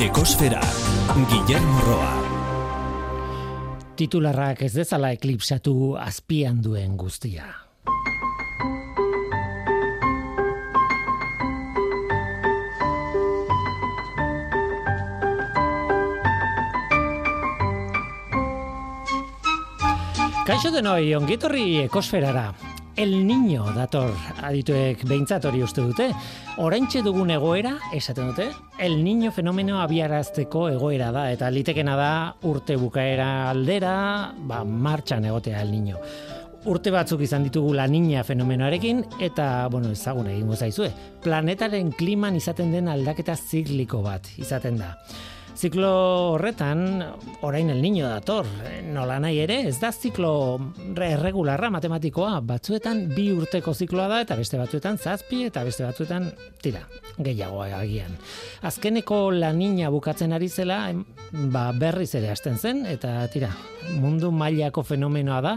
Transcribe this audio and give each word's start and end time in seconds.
Ekosfera, 0.00 0.60
Guillermo 1.30 1.80
Roa. 1.86 2.14
Titularrak 3.94 4.64
ez 4.66 4.72
dezala 4.74 5.12
eklipsatu 5.14 5.94
azpian 5.94 6.58
duen 6.58 6.96
guztia. 6.98 7.46
Kaixo 20.44 20.74
denoi, 20.74 21.14
ongitorri 21.14 21.84
ekosferara. 21.86 22.48
El 22.96 23.26
Niño 23.26 23.64
dator 23.74 24.12
adituek 24.46 25.00
behintzat 25.08 25.48
hori 25.48 25.64
uste 25.66 25.82
dute. 25.82 26.04
Oraintxe 26.62 27.00
dugun 27.02 27.32
egoera, 27.34 27.72
esaten 27.92 28.28
dute, 28.30 28.46
El 28.78 29.00
Niño 29.02 29.32
fenomeno 29.34 29.80
abiarazteko 29.82 30.68
egoera 30.70 31.10
da, 31.10 31.24
eta 31.34 31.50
litekena 31.50 31.96
da 31.98 32.12
urte 32.46 32.76
bukaera 32.78 33.50
aldera, 33.50 33.96
ba, 34.46 34.62
martxan 34.62 35.26
egotea 35.26 35.64
El 35.66 35.72
Niño. 35.74 35.98
Urte 36.70 36.94
batzuk 36.94 37.26
izan 37.26 37.42
ditugu 37.44 37.74
la 37.74 37.88
niña 37.90 38.22
fenomenoarekin, 38.24 39.02
eta, 39.20 39.66
bueno, 39.68 39.90
ezagun 39.90 40.30
egingo 40.30 40.54
zaizue, 40.54 40.92
planetaren 41.20 41.90
kliman 41.92 42.38
izaten 42.38 42.70
den 42.72 42.88
aldaketa 42.88 43.34
zikliko 43.36 44.06
bat 44.06 44.30
izaten 44.38 44.78
da. 44.78 44.94
Ziklo 45.54 46.32
horretan, 46.34 47.04
orain 47.46 47.70
el 47.70 47.80
niño 47.80 48.08
dator, 48.08 48.46
nola 48.90 49.20
nahi 49.22 49.38
ere, 49.44 49.60
ez 49.68 49.76
da 49.78 49.92
ziklo 49.94 50.58
erregularra 50.98 51.70
matematikoa, 51.70 52.40
batzuetan 52.42 53.04
bi 53.14 53.28
urteko 53.30 53.70
zikloa 53.72 54.08
da, 54.10 54.18
eta 54.26 54.34
beste 54.34 54.58
batzuetan 54.58 54.98
zazpi, 54.98 55.44
eta 55.46 55.62
beste 55.64 55.86
batzuetan, 55.86 56.26
tira, 56.60 56.82
gehiago 57.22 57.62
agian. 57.62 58.18
Azkeneko 58.66 59.30
la 59.30 59.54
niña 59.54 59.94
bukatzen 59.94 60.34
ari 60.34 60.50
zela, 60.50 60.90
ba 61.54 61.70
berriz 61.72 62.10
ere 62.18 62.34
hasten 62.34 62.58
zen, 62.58 62.84
eta 62.90 63.20
tira, 63.30 63.54
mundu 63.94 64.34
mailako 64.34 64.82
fenomenoa 64.82 65.40
da, 65.40 65.56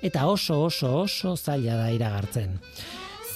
eta 0.00 0.26
oso 0.26 0.62
oso 0.64 0.96
oso 1.04 1.36
zaila 1.36 1.76
da 1.84 1.90
iragartzen. 1.92 2.60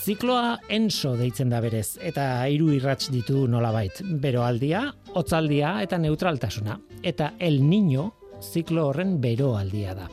Zikloa 0.09 0.55
enso 0.73 1.11
deitzen 1.19 1.51
da 1.53 1.59
berez, 1.61 1.99
eta 2.01 2.23
hiru 2.49 2.71
irrats 2.73 3.11
ditu 3.13 3.43
nolabait. 3.51 3.99
Beroaldia, 4.23 4.87
hotzaldia 5.13 5.75
eta 5.85 5.99
neutraltasuna. 6.01 6.79
Eta 7.05 7.35
el 7.39 7.59
niño 7.61 8.07
ziklo 8.41 8.87
horren 8.89 9.19
beroaldia 9.21 9.93
da. 9.99 10.09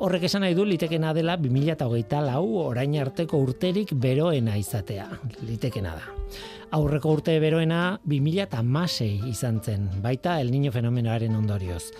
Horrek 0.00 0.24
esan 0.30 0.46
nahi 0.46 0.56
du 0.56 0.64
litekena 0.64 1.12
dela 1.12 1.36
2008 1.36 2.24
lau 2.24 2.56
orain 2.62 2.96
arteko 3.02 3.42
urterik 3.44 3.92
beroena 4.00 4.56
izatea. 4.56 5.10
Litekena 5.44 5.92
da. 5.92 6.08
Aurreko 6.78 7.12
urte 7.18 7.36
beroena 7.42 7.98
2006 8.08 9.28
izan 9.28 9.60
zen, 9.60 9.90
baita 10.00 10.40
el 10.40 10.54
niño 10.56 10.72
fenomenoaren 10.72 11.36
ondorioz. 11.36 11.90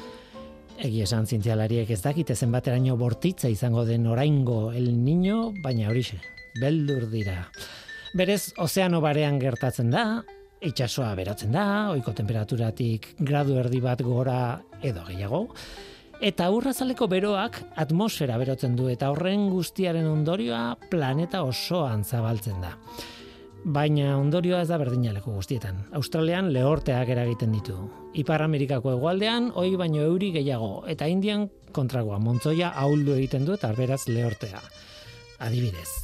Egi 0.81 1.05
esan 1.05 1.29
zientzialariek 1.29 1.93
ez 1.93 2.01
dakite 2.09 2.35
zenbateraino 2.35 2.97
bortitza 2.97 3.53
izango 3.53 3.85
den 3.85 4.07
oraingo 4.07 4.73
el 4.73 4.95
niño, 5.05 5.53
baina 5.63 5.93
horixe, 5.93 6.23
beldur 6.61 7.09
dira. 7.11 7.49
Berez, 8.15 8.55
ozeano 8.63 9.01
barean 9.03 9.41
gertatzen 9.43 9.91
da, 9.91 10.23
itxasoa 10.65 11.15
beratzen 11.19 11.55
da, 11.55 11.65
oiko 11.95 12.15
temperaturatik 12.17 13.15
gradu 13.19 13.59
erdi 13.61 13.81
bat 13.83 14.05
gora 14.07 14.39
edo 14.83 15.03
gehiago, 15.09 15.49
eta 16.25 16.47
urrazaleko 16.55 17.09
beroak 17.11 17.59
atmosfera 17.81 18.39
berotzen 18.41 18.77
du, 18.79 18.89
eta 18.93 19.11
horren 19.11 19.49
guztiaren 19.51 20.07
ondorioa 20.09 20.77
planeta 20.91 21.43
osoan 21.45 22.05
zabaltzen 22.05 22.63
da. 22.63 22.77
Baina 23.65 24.19
ondorioa 24.21 24.61
ez 24.61 24.69
da 24.69 24.77
berdinaleko 24.77 25.33
guztietan. 25.33 25.79
Australian 25.97 26.51
lehorteak 26.53 27.09
eragiten 27.09 27.55
ditu. 27.57 27.79
Ipar 28.21 28.45
Amerikako 28.45 28.93
egualdean, 28.93 29.51
hoi 29.57 29.71
baino 29.81 30.05
euri 30.05 30.35
gehiago, 30.37 30.85
eta 30.87 31.09
Indian 31.09 31.49
kontragoa, 31.73 32.21
montzoia 32.21 32.75
ahuldu 32.77 33.17
egiten 33.17 33.49
du 33.49 33.57
eta 33.57 33.73
beraz 33.73 34.05
lehortea. 34.07 34.61
Adibidez. 35.41 36.04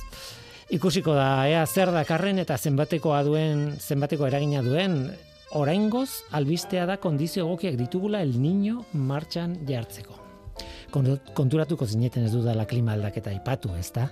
Ikusiko 0.71 1.17
da, 1.19 1.49
ea 1.51 1.65
zer 1.67 1.91
dakarren 1.91 2.39
eta 2.39 2.55
zenbatekoa 2.55 3.25
duen, 3.27 3.73
zenbateko 3.83 4.29
eragina 4.29 4.61
duen, 4.63 5.09
oraingoz 5.59 6.23
albistea 6.39 6.85
da 6.87 6.95
kondizio 7.03 7.43
egokiak 7.43 7.75
ditugula 7.75 8.21
el 8.23 8.37
niño 8.39 8.85
martxan 8.95 9.57
jartzeko. 9.67 10.15
Konturatuko 11.35 11.89
zineten 11.91 12.29
ez 12.29 12.31
dudala 12.37 12.69
klima 12.71 12.95
aldaketa 12.95 13.35
ipatu, 13.35 13.75
ez 13.75 13.91
da? 13.97 14.07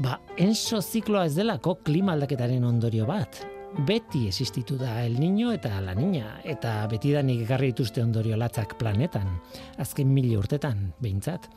Ba, 0.00 0.16
enso 0.40 0.80
zikloa 0.80 1.26
ez 1.28 1.36
delako 1.36 1.76
klima 1.84 2.16
aldaketaren 2.16 2.64
ondorio 2.64 3.04
bat. 3.04 3.44
Beti 3.84 4.24
existitu 4.30 4.80
da 4.80 4.96
el 5.04 5.20
niño 5.20 5.52
eta 5.52 5.76
la 5.84 5.92
niña, 5.92 6.38
eta 6.40 6.86
beti 6.88 7.12
da 7.12 7.20
nik 7.20 7.44
ekarri 7.44 7.74
dituzte 7.74 8.00
ondorio 8.00 8.40
latzak 8.40 8.78
planetan, 8.80 9.28
azken 9.76 10.08
mili 10.08 10.38
urtetan, 10.40 10.94
behintzat. 11.04 11.52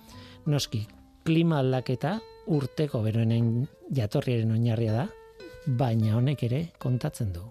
Noski, 0.51 0.84
klima 1.24 1.63
aldaketa 1.63 2.18
urteko 2.47 3.01
beroenen 3.06 3.67
jatorriaren 3.95 4.51
oinarria 4.51 4.94
da, 4.94 5.06
baina 5.66 6.16
honek 6.19 6.44
ere 6.50 6.63
kontatzen 6.79 7.33
du. 7.33 7.45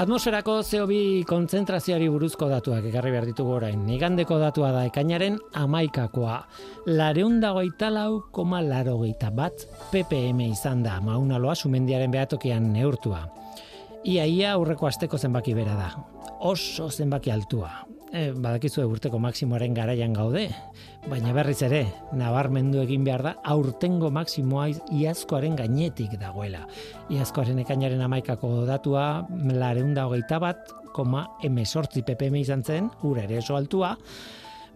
Atmosferako 0.00 0.54
CO2 0.64 1.26
kontzentrazioari 1.28 2.06
buruzko 2.08 2.46
datuak 2.48 2.86
ekarri 2.88 3.10
behar 3.12 3.26
ditugu 3.28 3.52
orain. 3.58 3.82
Igandeko 3.92 4.38
datua 4.40 4.70
da 4.72 4.86
ekainaren 4.88 5.36
amaikakoa. 5.60 6.38
Lareunda 6.88 7.50
goita 7.52 7.90
lau, 7.92 8.22
koma 8.32 8.62
laro 8.64 8.96
bat 9.36 9.66
ppm 9.92 10.40
izan 10.40 10.82
da, 10.82 11.02
maunaloa 11.04 11.54
sumendiaren 11.54 12.10
behatokian 12.10 12.72
neurtua. 12.72 13.28
Ia 14.04 14.24
ia 14.24 14.52
aurreko 14.54 14.86
asteko 14.86 15.18
zenbaki 15.18 15.52
bera 15.52 15.76
da. 15.76 15.92
Oso 16.40 16.88
zenbaki 16.88 17.30
altua 17.30 17.89
e, 18.12 18.30
badakizue 18.32 18.84
urteko 18.88 19.18
maksimoaren 19.22 19.74
garaian 19.74 20.12
gaude, 20.16 20.46
baina 21.08 21.32
berriz 21.36 21.60
ere, 21.66 21.84
nabarmendu 22.16 22.82
egin 22.82 23.04
behar 23.06 23.24
da, 23.26 23.34
aurtengo 23.54 24.10
maksimoa 24.14 24.68
iazkoaren 24.96 25.56
gainetik 25.58 26.18
dagoela. 26.20 26.66
Iazkoaren 27.12 27.62
ekainaren 27.64 28.02
amaikako 28.06 28.66
datua, 28.68 29.06
lareunda 29.52 30.08
hogeita 30.08 30.40
bat, 30.42 30.74
koma 30.94 31.26
emesortzi 31.46 32.02
ppm 32.06 32.42
izan 32.42 32.66
zen, 32.66 32.90
ura 33.06 33.26
ere 33.28 33.40
oso 33.44 33.58
altua, 33.58 33.96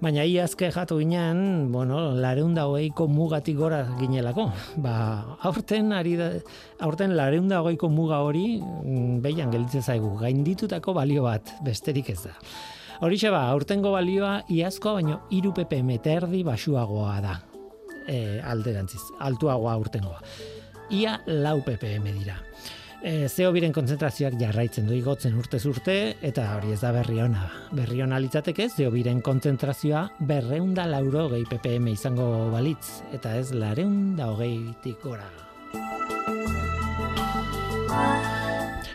Baina 0.02 0.24
iazke 0.26 0.68
jatu 0.74 0.98
ginen, 0.98 1.70
bueno, 1.72 2.10
lareunda 2.18 2.66
hogeiko 2.68 3.06
mugatik 3.08 3.56
gora 3.56 3.78
ginelako. 4.00 4.48
Ba, 4.82 4.94
aurten, 5.48 5.94
ari 5.96 6.16
da, 6.18 6.26
aurten 6.84 7.14
lareunda 7.16 7.62
hogeiko 7.62 7.88
muga 7.88 8.18
hori, 8.26 8.58
mm, 8.60 9.20
behian 9.24 9.54
gelditzen 9.54 9.86
zaigu, 9.86 10.10
gainditutako 10.20 10.92
balio 10.98 11.24
bat, 11.24 11.54
besterik 11.64 12.10
ez 12.10 12.24
da. 12.26 12.34
Horixe 13.04 13.28
ba, 13.28 13.42
aurtengo 13.52 13.90
balioa 13.92 14.38
iazkoa 14.48 14.94
baino 14.96 15.18
iru 15.36 15.50
ppm 15.52 15.98
erdi 16.08 16.38
basuagoa 16.46 17.18
da. 17.20 17.34
E, 18.08 18.40
alderantziz, 18.40 19.02
altuagoa 19.20 19.74
aurtengoa. 19.76 20.22
Ia 20.96 21.18
lau 21.26 21.58
ppm 21.66 22.06
dira. 22.16 22.38
E, 23.04 23.28
zeo 23.28 23.50
biren 23.52 23.74
konzentrazioak 23.76 24.38
jarraitzen 24.40 24.88
du 24.88 24.96
igotzen 24.96 25.36
urte 25.36 25.60
urte 25.68 25.96
eta 26.24 26.46
hori 26.54 26.72
ez 26.72 26.80
da 26.80 26.94
berri 26.96 27.20
ona. 27.20 27.44
Berri 27.76 28.00
ona 28.00 28.16
litzateke 28.24 28.70
zeo 28.70 28.88
biren 28.94 29.20
konzentrazioa 29.20 30.06
berreunda 30.20 30.88
lauro 30.88 31.28
gehi 31.34 31.44
ppm 31.50 31.92
izango 31.92 32.30
balitz 32.56 33.02
eta 33.12 33.36
ez 33.36 33.50
lareunda 33.52 34.32
hogei 34.32 34.72
tikora. 34.80 35.28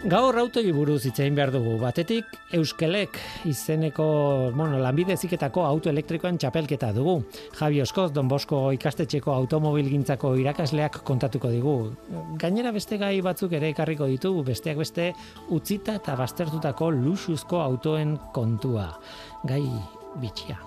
Gaur 0.08 0.38
autoi 0.40 0.70
buruz 0.72 1.02
itzein 1.10 1.36
behar 1.36 1.50
dugu. 1.52 1.74
Batetik, 1.82 2.30
Euskelek 2.56 3.18
izeneko, 3.50 4.06
bueno, 4.56 4.78
lanbide 4.80 5.18
ziketako 5.20 5.66
autoelektrikoen 5.68 6.38
txapelketa 6.40 6.94
dugu. 6.96 7.18
Javi 7.60 7.82
Oskoz, 7.84 8.14
Don 8.16 8.30
Bosko 8.32 8.62
ikastetxeko 8.78 9.34
automobilgintzako 9.36 10.38
irakasleak 10.40 11.02
kontatuko 11.04 11.52
digu. 11.52 11.76
Gainera 12.40 12.72
beste 12.72 12.96
gai 13.02 13.18
batzuk 13.26 13.58
ere 13.60 13.74
ekarriko 13.76 14.08
ditu, 14.08 14.32
besteak 14.48 14.80
beste 14.80 15.12
utzita 15.52 16.00
eta 16.00 16.16
bastertutako 16.16 16.94
luxuzko 16.96 17.60
autoen 17.60 18.16
kontua. 18.32 18.94
Gai 19.44 19.66
bitxia. 20.24 20.62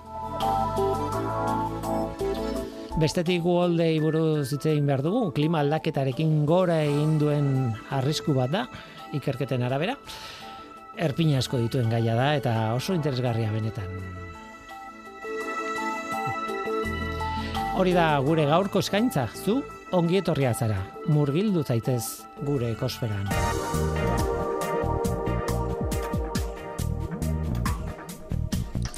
Bestetik 3.00 3.40
guoldei 3.40 3.94
buruz 4.04 4.52
itzein 4.52 4.84
behar 4.86 5.00
dugu, 5.00 5.30
klima 5.32 5.64
aldaketarekin 5.64 6.42
gora 6.44 6.82
egin 6.84 7.16
duen 7.18 7.46
arrisku 7.96 8.36
bat 8.36 8.52
da, 8.52 8.66
ikerketen 9.12 9.62
arabera. 9.62 9.96
Erpina 10.96 11.38
asko 11.40 11.58
dituen 11.60 11.88
gaia 11.90 12.14
da 12.14 12.34
eta 12.36 12.74
oso 12.74 12.94
interesgarria 12.94 13.52
benetan. 13.52 13.88
Hori 17.72 17.94
da 17.96 18.18
gure 18.20 18.44
gaurko 18.44 18.82
eskaintza, 18.84 19.26
zu 19.32 19.62
ongi 19.96 20.18
etorria 20.20 20.52
zara. 20.52 20.76
Murgildu 21.08 21.64
zaitez 21.64 22.24
gure 22.44 22.72
ekosferan. 22.76 23.28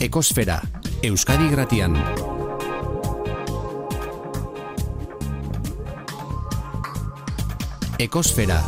Ekosfera, 0.04 0.58
Euskadi 1.06 1.48
Gratian. 1.48 1.94
Ekosfera. 7.98 8.58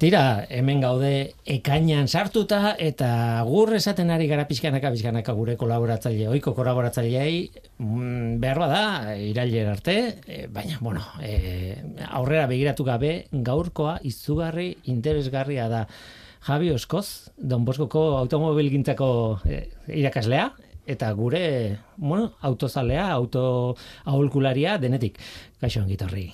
Tira, 0.00 0.46
hemen 0.48 0.78
gaude 0.80 1.34
ekainan 1.44 2.06
sartuta 2.08 2.70
eta 2.80 3.10
gur 3.44 3.74
esaten 3.76 4.08
ari 4.14 4.30
gara 4.30 4.46
pixkanaka 4.48 4.94
pixkanaka 4.94 5.34
gure 5.36 5.58
kolaboratzaile, 5.60 6.30
oiko 6.32 6.54
kolaboratzaileei 6.56 7.42
mm, 7.76 8.38
behar 8.40 8.62
bada, 8.62 8.80
irailer 9.20 9.68
arte, 9.74 9.98
e, 10.24 10.40
baina, 10.48 10.80
bueno, 10.80 11.04
e, 11.20 11.76
aurrera 12.08 12.48
begiratu 12.48 12.88
gabe, 12.88 13.12
gaurkoa 13.30 13.98
izugarri 14.08 14.70
interesgarria 14.88 15.68
da. 15.68 15.84
Javi 16.48 16.72
Oskoz, 16.72 17.28
Don 17.36 17.68
Boskoko 17.68 18.08
automobilgintzako 18.24 19.12
e, 19.44 19.66
irakaslea, 20.00 20.48
eta 20.88 21.12
gure, 21.12 21.42
bueno, 21.98 22.38
autozalea, 22.40 23.10
auto 23.12 23.42
aholkularia 24.06 24.78
denetik. 24.80 25.20
Kaixo, 25.60 25.84
gitarri. 25.84 26.30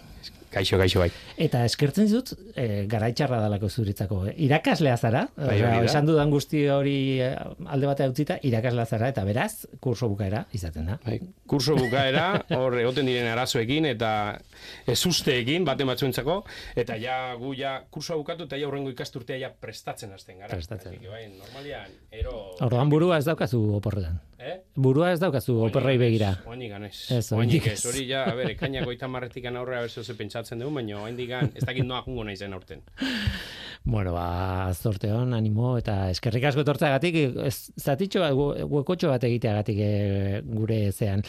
Kaixo, 0.56 0.78
kaixo 0.80 1.02
bai. 1.02 1.10
Eta 1.36 1.64
eskertzen 1.68 2.08
dut, 2.08 2.30
e, 2.56 2.86
garaitxarra 2.88 3.42
dalako 3.42 3.68
zuritzako. 3.68 4.22
Eh? 4.30 4.34
Irakaslea 4.46 4.96
zara, 4.96 5.26
Bai, 5.36 5.58
da. 5.60 5.72
esan 5.84 6.08
dudan 6.08 6.30
guzti 6.32 6.62
hori 6.72 6.96
eh, 7.20 7.34
alde 7.68 7.90
batea 7.90 8.08
utzita, 8.08 8.38
irakaslea 8.48 8.86
zara, 8.88 9.10
eta 9.12 9.24
beraz, 9.28 9.66
kurso 9.84 10.08
bukaera 10.08 10.46
izaten 10.56 10.88
da. 10.88 10.96
Bai, 11.04 11.18
kurso 11.46 11.76
bukaera, 11.76 12.24
hor 12.56 12.78
egoten 12.80 13.08
diren 13.10 13.28
arazoekin 13.34 13.90
eta 13.90 14.10
ezusteekin 14.88 15.66
baten 15.68 15.90
batzuentzako 15.92 16.38
eta 16.78 16.96
ja 17.00 17.18
gu 17.36 17.52
ja 17.58 17.76
kursoa 17.92 18.16
bukatu 18.20 18.46
eta 18.48 18.56
ja 18.56 18.68
aurrengo 18.70 18.90
ikasturtea 18.94 19.36
ja 19.42 19.50
prestatzen 19.52 20.12
hasten 20.16 20.40
gara. 20.40 20.54
Prestatzen. 20.54 20.96
Bai, 21.10 21.26
normalian 21.36 21.92
ero 22.10 22.36
Orduan 22.64 22.88
burua 22.90 23.20
ez 23.20 23.26
daukazu 23.28 23.60
oporretan. 23.76 24.18
Eh? 24.38 24.56
Burua 24.76 25.12
ez 25.14 25.20
daukazu 25.20 25.56
oporrei 25.68 25.96
begira. 26.00 26.32
Oainik 26.46 26.72
ganez. 26.74 26.94
Ez, 27.10 27.32
Oainik 27.32 27.36
oraindik 27.36 27.68
ez. 27.72 27.78
Hori 27.88 28.06
ja, 28.08 28.24
a 28.30 28.34
ber, 28.38 28.50
ekainak 28.54 28.86
goita 28.88 29.08
marretikan 29.10 29.56
aurrera 29.56 29.84
berzo 29.86 30.04
ze 30.04 30.16
pentsatzen 30.18 30.62
dugu, 30.62 30.74
baina 30.78 31.00
oainik 31.02 31.30
gan, 31.30 31.52
ez 31.54 31.64
dakit 31.64 31.86
noa 31.86 32.02
jungo 32.06 32.24
naizen 32.24 32.56
aurten. 32.56 32.84
Bueno, 33.86 34.16
ba, 34.16 34.72
zorte 34.74 35.12
hon, 35.14 35.30
animo, 35.36 35.76
eta 35.78 36.08
eskerrik 36.10 36.48
asko 36.48 36.64
etortzeagatik, 36.64 37.18
ez 37.46 37.70
zatitxo 37.78 38.24
bat, 38.24 38.64
huekotxo 38.66 39.12
bat 39.12 39.22
egiteagatik 39.28 39.78
e, 39.78 39.90
gure 40.42 40.80
zean. 40.90 41.22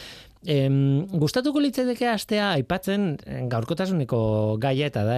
Em, 0.46 1.02
gustatuko 1.18 1.58
litzateke 1.58 2.06
astea 2.06 2.52
aipatzen 2.54 3.08
eh, 3.26 3.40
gaurkotasuneko 3.50 4.20
gaia 4.62 4.86
eta 4.86 5.02
da 5.02 5.16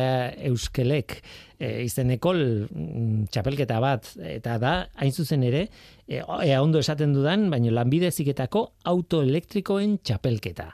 euskelek 0.49 1.19
e, 1.61 1.82
izeneko 1.84 2.32
mm, 2.32 3.26
txapelketa 3.28 3.82
bat 3.84 4.08
eta 4.17 4.56
da 4.62 4.72
hain 4.96 5.12
zuzen 5.12 5.44
ere 5.44 5.67
e, 6.08 6.22
ondo 6.56 6.81
esaten 6.81 7.12
dudan, 7.12 7.50
baina 7.52 7.75
lanbide 7.82 8.08
ziketako 8.11 8.64
autoelektrikoen 8.88 9.99
txapelketa. 10.00 10.70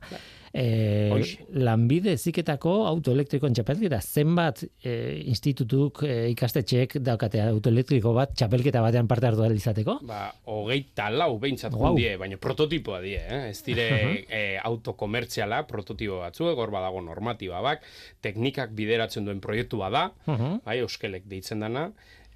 E, 0.57 1.37
lanbide 1.61 2.15
ziketako 2.17 2.73
autoelektrikoen 2.89 3.53
txapelketa 3.57 3.99
zenbat 4.01 4.63
e, 4.65 4.95
institutuk 5.29 6.01
e, 6.07 6.31
ikastetxeek 6.33 6.97
daukate 7.05 7.43
autoelektriko 7.45 8.15
bat 8.17 8.33
txapelketa 8.33 8.81
batean 8.85 9.11
parte 9.11 9.29
hartu 9.29 9.51
izateko? 9.53 9.99
Ba, 10.09 10.23
hogeita 10.49 11.11
lau 11.13 11.35
behintzat 11.43 11.77
Guau. 11.77 11.93
jundie, 11.93 12.15
baina 12.21 12.41
prototipoa 12.41 13.03
die, 13.05 13.19
eh? 13.21 13.43
ez 13.51 13.61
dire 13.67 13.87
eh, 14.25 14.57
autokomertziala, 14.65 15.63
prototipo 15.69 16.23
batzuek, 16.25 16.57
hor 16.57 16.73
badago 16.73 17.05
normatiba 17.05 17.61
bak, 17.65 17.85
teknikak 18.25 18.73
bideratzen 18.77 19.29
duen 19.29 19.43
proiektua 19.45 19.93
da, 19.93 20.07
bai, 20.27 20.81
euskelek 20.81 21.29
deitzen 21.29 21.65
dana, 21.67 21.91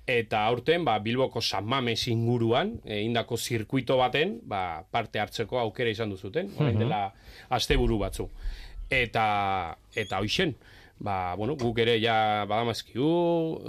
eta 0.06 0.44
aurten 0.46 0.84
ba, 0.84 0.98
Bilboko 0.98 1.40
San 1.40 1.66
Mames 1.66 2.08
inguruan, 2.08 2.78
egindako 2.84 3.36
zirkuito 3.38 3.96
baten, 4.00 4.38
ba, 4.42 4.82
parte 4.90 5.20
hartzeko 5.20 5.60
aukera 5.60 5.90
izan 5.90 6.10
duzuten, 6.10 6.50
orain 6.58 6.78
dela 6.78 7.04
asteburu 7.50 7.98
batzu. 8.00 8.28
Eta, 8.90 9.76
eta 9.94 10.18
hoixen, 10.18 10.56
ba, 10.98 11.34
bueno, 11.38 11.54
guk 11.56 11.78
ere 11.78 11.96
ja 12.02 12.44
badamazkigu 12.50 13.06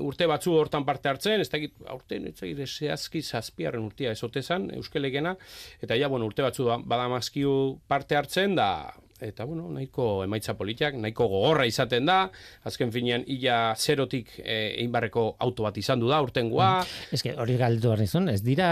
urte 0.03 0.27
batzu 0.27 0.55
hortan 0.57 0.85
parte 0.87 1.09
hartzen, 1.09 1.41
ez 1.41 1.49
dakit, 1.49 1.75
aurten 1.87 2.27
ez 2.27 2.35
dakit 2.39 2.59
zehazki 2.67 3.21
zazpiarren 3.21 3.85
urtia 3.85 4.11
ezotezan, 4.11 4.69
euskelegena, 4.75 5.35
eta 5.81 5.95
ja, 5.99 6.09
bueno, 6.11 6.27
urte 6.27 6.43
batzu 6.43 6.67
da- 6.67 6.81
badamazkigu 6.83 7.79
parte 7.87 8.17
hartzen, 8.19 8.57
da, 8.59 8.91
eta 9.21 9.45
bueno, 9.45 9.67
nahiko 9.69 10.23
emaitza 10.25 10.55
politiak, 10.57 10.97
nahiko 10.97 11.27
gogorra 11.31 11.67
izaten 11.69 12.09
da, 12.09 12.23
azken 12.67 12.91
finean 12.93 13.25
ila 13.27 13.75
zerotik 13.77 14.33
eh, 14.41 14.73
egin 14.77 14.91
barreko 14.91 15.27
auto 15.39 15.67
bat 15.67 15.77
izan 15.77 16.01
du 16.01 16.09
da, 16.11 16.21
urtengoa, 16.25 16.73
Eske 17.11 17.35
hori 17.39 17.57
galdetu 17.59 17.91
behar 17.91 18.03
nizun, 18.05 18.29
ez 18.31 18.41
dira 18.45 18.71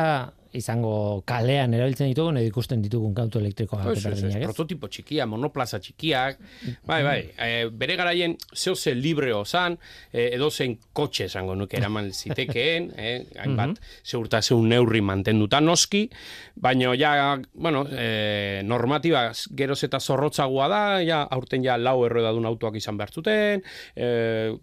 izango 0.57 1.22
kalean 1.30 1.74
erabiltzen 1.78 2.10
ditugun 2.10 2.40
edo 2.40 2.50
ikusten 2.50 2.81
ditugun 2.81 3.13
auto 3.19 3.40
elektrikoak 3.40 3.90
Ez, 3.94 4.06
ez, 4.06 4.24
ez, 4.24 4.36
prototipo 4.44 4.88
txikia, 4.90 5.25
monoplaza 5.30 5.80
txikiak, 5.84 6.40
bai, 6.88 7.00
bai, 7.06 7.18
e, 7.38 7.50
bere 7.69 7.96
garaien 8.00 8.36
zeo 8.56 8.75
ze 8.75 8.94
libreo 8.96 9.44
zan, 9.46 9.78
e, 10.12 10.30
edo 10.36 10.50
zen 10.50 10.78
kotxe 10.94 11.28
esango 11.30 11.56
nuke 11.56 11.78
eraman 11.78 12.12
zitekeen, 12.22 12.90
e, 12.98 13.13
hainbat, 13.44 13.80
zeurta 14.06 14.42
zeun 14.42 14.69
neurri 14.69 15.01
mantenduta 15.06 15.60
noski, 15.62 16.07
baina 16.56 16.94
ja, 16.98 17.38
bueno, 17.54 17.86
e, 17.92 18.62
normatiba 18.66 19.30
geroz 19.56 19.81
eta 19.86 20.00
zorrotzagoa 20.00 20.69
da, 20.72 20.81
ja, 21.06 21.22
aurten 21.30 21.63
ja 21.66 21.78
lau 21.78 22.04
errodadun 22.07 22.48
autoak 22.50 22.80
izan 22.80 22.98
behar 22.98 23.13
zuten, 23.13 23.63
e, 23.96 24.10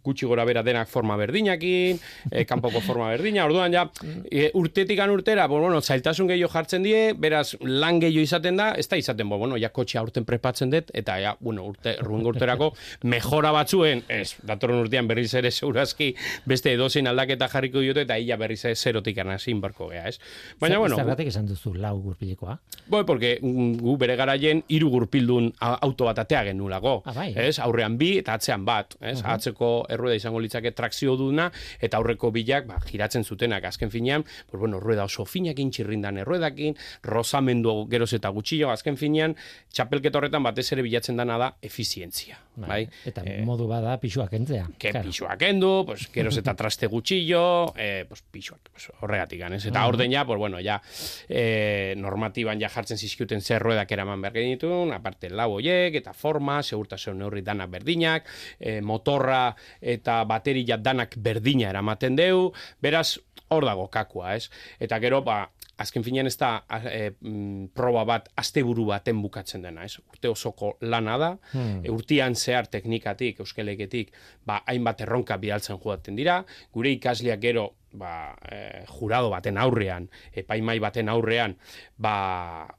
gutxi 0.04 0.26
gora 0.26 0.44
bera 0.48 0.64
denak 0.66 0.90
forma 0.90 1.16
berdinakin, 1.20 2.00
e, 2.30 2.44
kanpoko 2.48 2.82
forma 2.84 3.10
berdina, 3.14 3.46
orduan 3.46 3.74
ja, 3.74 3.86
e, 4.30 4.50
urtetikan 4.54 5.12
urtera, 5.14 5.46
bo, 5.50 5.60
bueno, 5.76 5.84
zailtasun 5.84 6.28
gehiago 6.30 6.48
jartzen 6.52 6.82
die, 6.86 7.12
beraz, 7.20 7.56
lan 7.60 7.98
gehiago 8.00 8.22
izaten 8.24 8.56
da, 8.56 8.70
ez 8.80 8.86
da 8.88 8.96
izaten, 8.96 9.28
bo, 9.28 9.36
bueno, 9.38 9.58
ja 9.60 9.68
kotxea 9.74 10.00
aurten 10.00 10.24
prepatzen 10.24 10.70
dut, 10.72 10.88
eta 10.96 11.18
ja, 11.20 11.34
bueno, 11.40 11.66
urte, 11.68 11.96
ruengo 12.00 12.30
urterako, 12.32 12.70
mejora 13.12 13.50
batzuen, 13.52 14.02
ez, 14.08 14.36
datorren 14.46 14.80
urtean 14.80 15.08
berriz 15.10 15.28
ere 15.36 15.50
segurazki, 15.52 16.14
beste 16.48 16.72
edozein 16.72 17.06
aldaketa 17.10 17.48
jarriko 17.52 17.82
diote, 17.84 18.06
eta 18.06 18.16
ia 18.18 18.38
berriz 18.40 18.62
ere 18.64 18.74
zerotik 18.76 19.18
anazin 19.20 19.60
barko 19.60 19.90
gea, 19.90 20.06
ez? 20.08 20.16
Baina, 20.60 20.76
Zer- 20.76 20.80
bueno, 20.86 20.96
Zergatik 21.02 21.28
esan 21.32 21.46
duzu 21.50 21.74
lau 21.76 21.94
gurpilekoa? 22.00 22.56
Boi, 22.88 23.02
porque 23.04 23.34
gu 23.42 23.96
bere 24.00 24.16
garaien 24.16 24.62
hiru 24.72 24.88
gurpildun 24.94 25.50
auto 25.60 26.06
bat 26.08 26.22
atea 26.24 26.44
genulako. 26.48 27.02
Ah, 27.04 27.12
bai. 27.16 27.28
Ez, 27.36 27.58
aurrean 27.60 27.98
bi 28.00 28.14
eta 28.22 28.36
atzean 28.38 28.64
bat. 28.64 28.96
Ez, 29.00 29.18
atzeko 29.26 29.70
errueda 29.92 30.16
izango 30.16 30.40
litzake 30.40 30.70
trakzio 30.76 31.16
duna 31.20 31.50
eta 31.82 31.98
aurreko 32.00 32.30
bilak 32.32 32.66
ba, 32.70 32.78
giratzen 32.86 33.24
zutenak 33.26 33.64
azken 33.68 33.90
finean, 33.90 34.24
pues 34.50 34.60
bueno, 34.60 34.80
rueda 34.80 35.04
oso 35.04 35.26
finakin 35.66 35.70
txirrindan 35.70 36.18
erruedakin, 36.22 36.76
rozamendu 37.04 37.86
geroz 37.90 38.12
eta 38.16 38.28
gutxillo, 38.30 38.70
azken 38.70 38.96
finean, 38.96 39.34
txapelketa 39.72 40.18
horretan 40.18 40.42
batez 40.44 40.70
ere 40.72 40.82
bilatzen 40.82 41.16
dana 41.16 41.38
da 41.38 41.48
efizientzia. 41.62 42.38
Bai? 42.56 42.86
Eta 43.04 43.22
Eh, 43.26 43.42
modu 43.44 43.66
bada 43.68 43.98
pixuak 44.00 44.32
entzea. 44.32 44.66
que 44.78 44.90
Claro. 44.90 45.06
pixuak 45.08 45.42
endu, 45.42 45.84
pues, 45.86 46.08
geroz 46.12 46.36
eta 46.38 46.54
traste 46.54 46.86
gutxillo, 46.86 47.72
eh, 47.76 48.04
pues, 48.08 48.22
pixuak, 48.22 48.60
pues, 48.72 48.88
horregatik 49.00 49.40
ganez. 49.40 49.64
Eta 49.66 49.86
orden 49.86 50.10
ja, 50.12 50.24
pues, 50.24 50.38
bueno, 50.38 50.58
ja, 50.62 50.80
eh, 51.28 51.94
normatiban 51.96 52.58
ja 52.60 52.68
jartzen 52.68 52.96
zizkiuten 52.98 53.40
zer 53.42 53.60
ruedak 53.62 53.90
eraman 53.92 54.20
behar 54.22 54.32
genituen, 54.34 54.92
aparte 54.92 55.28
lau 55.30 55.52
hoiek, 55.58 55.94
eta 55.94 56.12
forma, 56.14 56.62
segurtasun 56.62 57.18
neurri 57.18 57.42
danak 57.42 57.70
berdinak, 57.70 58.24
eh, 58.60 58.80
motorra 58.80 59.54
eta 59.80 60.24
bateria 60.24 60.76
danak 60.78 61.14
berdina 61.18 61.68
eramaten 61.70 62.16
deu, 62.16 62.52
beraz, 62.80 63.18
hor 63.48 63.64
dago 63.64 63.88
kakua, 63.90 64.34
ez? 64.34 64.50
Eta 64.80 64.98
gero, 64.98 65.22
ba, 65.22 65.50
azken 65.76 66.04
finean 66.04 66.26
ez 66.28 66.36
da 66.40 66.50
e, 66.88 67.10
mm, 67.20 67.72
proba 67.76 68.04
bat 68.08 68.28
asteburu 68.40 68.86
baten 68.88 69.20
bukatzen 69.22 69.64
dena, 69.66 69.84
ez? 69.84 69.98
Urte 70.00 70.30
osoko 70.32 70.76
lana 70.80 71.16
da, 71.20 71.32
e, 71.54 71.90
urtean 71.92 72.36
zehar 72.36 72.70
teknikatik, 72.72 73.42
euskeleketik, 73.44 74.14
ba, 74.46 74.62
hainbat 74.66 75.04
erronka 75.04 75.36
bidaltzen 75.42 75.80
joaten 75.82 76.16
dira, 76.16 76.42
gure 76.72 76.94
ikasleak 76.96 77.42
gero 77.44 77.68
ba, 77.96 78.36
e, 78.48 78.84
jurado 78.88 79.28
baten 79.32 79.58
aurrean, 79.60 80.08
epaimai 80.36 80.78
baten 80.80 81.08
aurrean, 81.12 81.56
ba, 82.00 82.16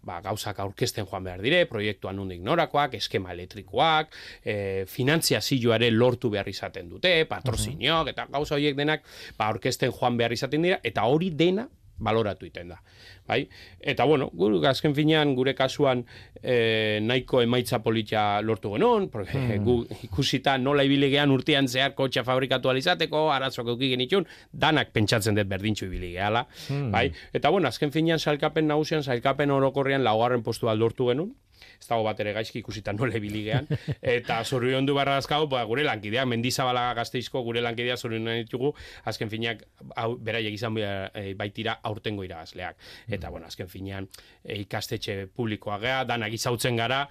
ba, 0.02 0.20
gauzak 0.26 0.60
aurkezten 0.66 1.06
joan 1.10 1.26
behar 1.26 1.42
dire, 1.46 1.64
proiektuan 1.70 2.18
nondik 2.18 2.42
norakoak, 2.46 2.98
eskema 2.98 3.34
elektrikoak, 3.38 4.14
e, 4.42 4.86
finantziazioare 4.90 5.92
lortu 5.94 6.34
behar 6.34 6.50
izaten 6.50 6.90
dute, 6.90 7.14
patrozinioak, 7.30 8.14
eta 8.14 8.28
gauza 8.34 8.58
horiek 8.58 8.78
denak, 8.78 9.06
ba, 9.38 9.52
aurkezten 9.52 9.94
joan 9.94 10.18
behar 10.18 10.34
izaten 10.38 10.66
dira, 10.66 10.82
eta 10.86 11.06
hori 11.10 11.34
dena 11.34 11.68
baloratu 12.00 12.46
iten 12.46 12.70
da. 12.70 12.80
Bai? 13.28 13.42
Eta 13.80 14.06
bueno, 14.06 14.30
gure 14.34 14.68
azken 14.70 14.96
finean 14.96 15.34
gure 15.36 15.54
kasuan 15.56 16.04
e, 16.42 17.00
nahiko 17.04 17.42
emaitza 17.44 17.80
politia 17.84 18.42
lortu 18.42 18.74
genuen, 18.76 19.10
porque 19.10 19.58
gu 19.64 19.80
ikusita 20.08 20.58
nola 20.58 20.86
ibili 20.88 21.10
gean 21.12 21.32
urtean 21.32 21.68
zehar 21.68 21.96
kotxa 21.98 22.24
fabrikatu 22.28 22.70
alizateko, 22.70 23.28
arazoak 23.34 23.74
euki 23.74 23.92
genitxun, 23.96 24.28
danak 24.52 24.94
pentsatzen 24.96 25.36
dut 25.36 25.50
berdintxu 25.50 25.88
ibili 25.90 26.14
gehala. 26.14 26.46
Bai? 26.94 27.10
Eta 27.34 27.52
bueno, 27.54 27.68
azken 27.68 27.92
finean 27.92 28.20
sailkapen 28.20 28.68
nagusian, 28.68 29.04
sailkapen 29.04 29.52
orokorrean 29.52 30.06
laugarren 30.08 30.46
postua 30.46 30.76
lortu 30.76 31.12
genuen, 31.12 31.36
ez 31.80 31.88
dago 31.88 32.04
bat 32.08 32.20
ere 32.24 32.34
gaizki 32.38 32.62
ikusita 32.64 32.94
nola 32.98 33.20
biligean, 33.22 33.68
eta 34.02 34.40
zoriondu 34.44 34.96
barra 34.98 35.18
azkau, 35.22 35.46
ba, 35.52 35.64
gure 35.70 35.86
lankidea, 35.88 36.26
mendizabala 36.30 36.90
gazteizko 36.98 37.44
gure 37.46 37.62
lankidea 37.64 37.98
zoriondu 37.98 38.34
ditugu, 38.42 38.74
azken 39.10 39.32
finak, 39.32 39.64
hau, 39.96 40.16
beraiek 40.22 40.58
izan 40.58 40.78
e, 40.82 41.34
baitira 41.38 41.78
aurtengo 41.88 42.26
iragazleak. 42.26 42.78
Eta, 43.08 43.30
bueno, 43.34 43.48
azken 43.48 43.70
finean, 43.72 44.08
e, 44.44 44.60
ikastetxe 44.64 45.28
publikoa 45.36 45.78
gea, 45.84 46.02
danak 46.10 46.34
izautzen 46.34 46.78
gara, 46.80 47.04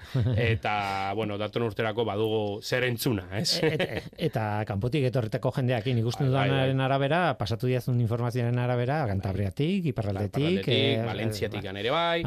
eta, 0.51 0.77
bueno, 1.19 1.39
daton 1.41 1.67
urterako 1.69 2.07
badugu 2.09 2.43
zer 2.63 2.87
entzuna, 2.89 3.27
ez? 3.39 3.61
E, 3.63 3.73
et, 3.77 4.11
eta 4.29 4.47
kanpotik 4.69 5.07
etorretako 5.11 5.53
jendeakin 5.59 6.03
ikusten 6.03 6.33
bai, 6.33 6.49
bai, 6.51 6.63
bai. 6.73 6.85
arabera, 6.87 7.21
pasatu 7.39 7.71
diazun 7.71 8.01
informazioaren 8.03 8.59
arabera, 8.63 9.03
gantabriatik, 9.11 9.91
iparraldetik, 9.93 10.69
e, 10.69 10.81
Valentziatik 11.07 11.65
ere 11.67 11.93
bai, 11.93 12.23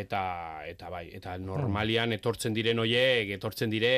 eta, 0.00 0.22
eta 0.68 0.90
bai, 0.92 1.06
eta 1.16 1.36
normalian 1.70 2.16
etortzen 2.16 2.56
diren 2.56 2.82
oiek, 2.82 3.30
etortzen 3.38 3.70
dire 3.70 3.92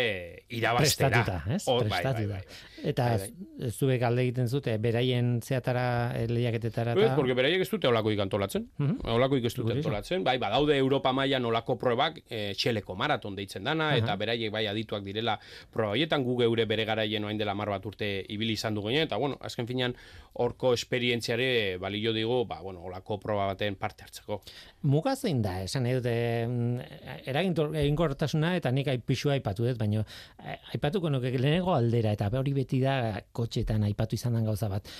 irabaztera. 0.53 1.09
Prestatuta, 1.09 1.57
ez? 1.57 1.65
Bai, 1.65 1.81
Prestatuta. 1.89 2.29
Bai, 2.29 2.43
bai. 2.43 2.71
Eta 2.83 3.05
bai, 3.15 3.29
bai. 3.31 3.71
zuek 3.71 4.01
galde 4.03 4.25
egiten 4.27 4.49
zute, 4.51 4.75
beraien 4.83 5.37
zeatara 5.43 5.85
eh, 6.19 6.27
lehiaketetara. 6.31 6.97
Ez, 6.99 7.11
porque 7.17 7.37
beraiek 7.39 7.63
ez 7.63 7.69
dute 7.71 7.89
olakoik 7.89 8.21
antolatzen. 8.25 8.67
Uh 8.79 8.85
mhm. 8.85 8.97
-huh. 8.99 9.15
Olakoik 9.17 9.45
ez 9.47 9.55
dute 9.55 9.77
antolatzen. 9.77 10.25
Bai, 10.25 10.37
badaude 10.39 10.77
Europa 10.77 11.13
mailan 11.13 11.45
olako 11.45 11.79
probak, 11.79 12.23
e, 12.29 12.55
txeleko 12.55 12.97
maraton 12.97 13.37
deitzen 13.37 13.65
dana, 13.65 13.97
eta 13.97 14.17
beraiek 14.17 14.53
bai 14.53 14.67
adituak 14.67 15.05
direla 15.05 15.39
proba 15.71 15.91
hoietan, 15.91 16.25
gu 16.25 16.37
geure 16.43 16.65
bere 16.67 16.85
garaien 16.85 17.25
oain 17.25 17.39
dela 17.39 17.55
mar 17.55 17.69
bat 17.69 17.87
urte 17.87 18.25
ibili 18.29 18.53
izan 18.53 18.75
dugu 18.75 18.91
eta 18.91 19.17
bueno, 19.17 19.39
azken 19.41 19.67
finean, 19.67 19.95
horko 20.35 20.73
esperientziare 20.75 21.79
balio 21.79 22.13
digu, 22.13 22.45
ba, 22.47 22.61
bueno, 22.61 22.83
olako 22.83 23.19
proba 23.21 23.47
baten 23.47 23.77
parte 23.77 24.03
hartzeko. 24.03 24.43
Muga 24.83 25.15
zein 25.17 25.43
da, 25.43 25.63
esan 25.63 25.87
edo, 25.87 26.03
eraginkortasuna 27.71 28.57
eta 28.59 28.73
nik 28.75 28.91
aipixua 28.93 29.37
aipatu 29.37 29.67
dut, 29.69 29.79
baina 29.79 30.03
eh, 30.03 30.59
aipatuko 30.75 31.11
nuke 31.11 31.33
lehenengo 31.37 31.75
aldera, 31.75 32.13
eta 32.13 32.31
hori 32.39 32.55
beti 32.57 32.83
da 32.83 33.21
kotxetan 33.33 33.87
aipatu 33.89 34.19
izan 34.19 34.39
den 34.39 34.51
gauza 34.51 34.69
bat. 34.73 34.91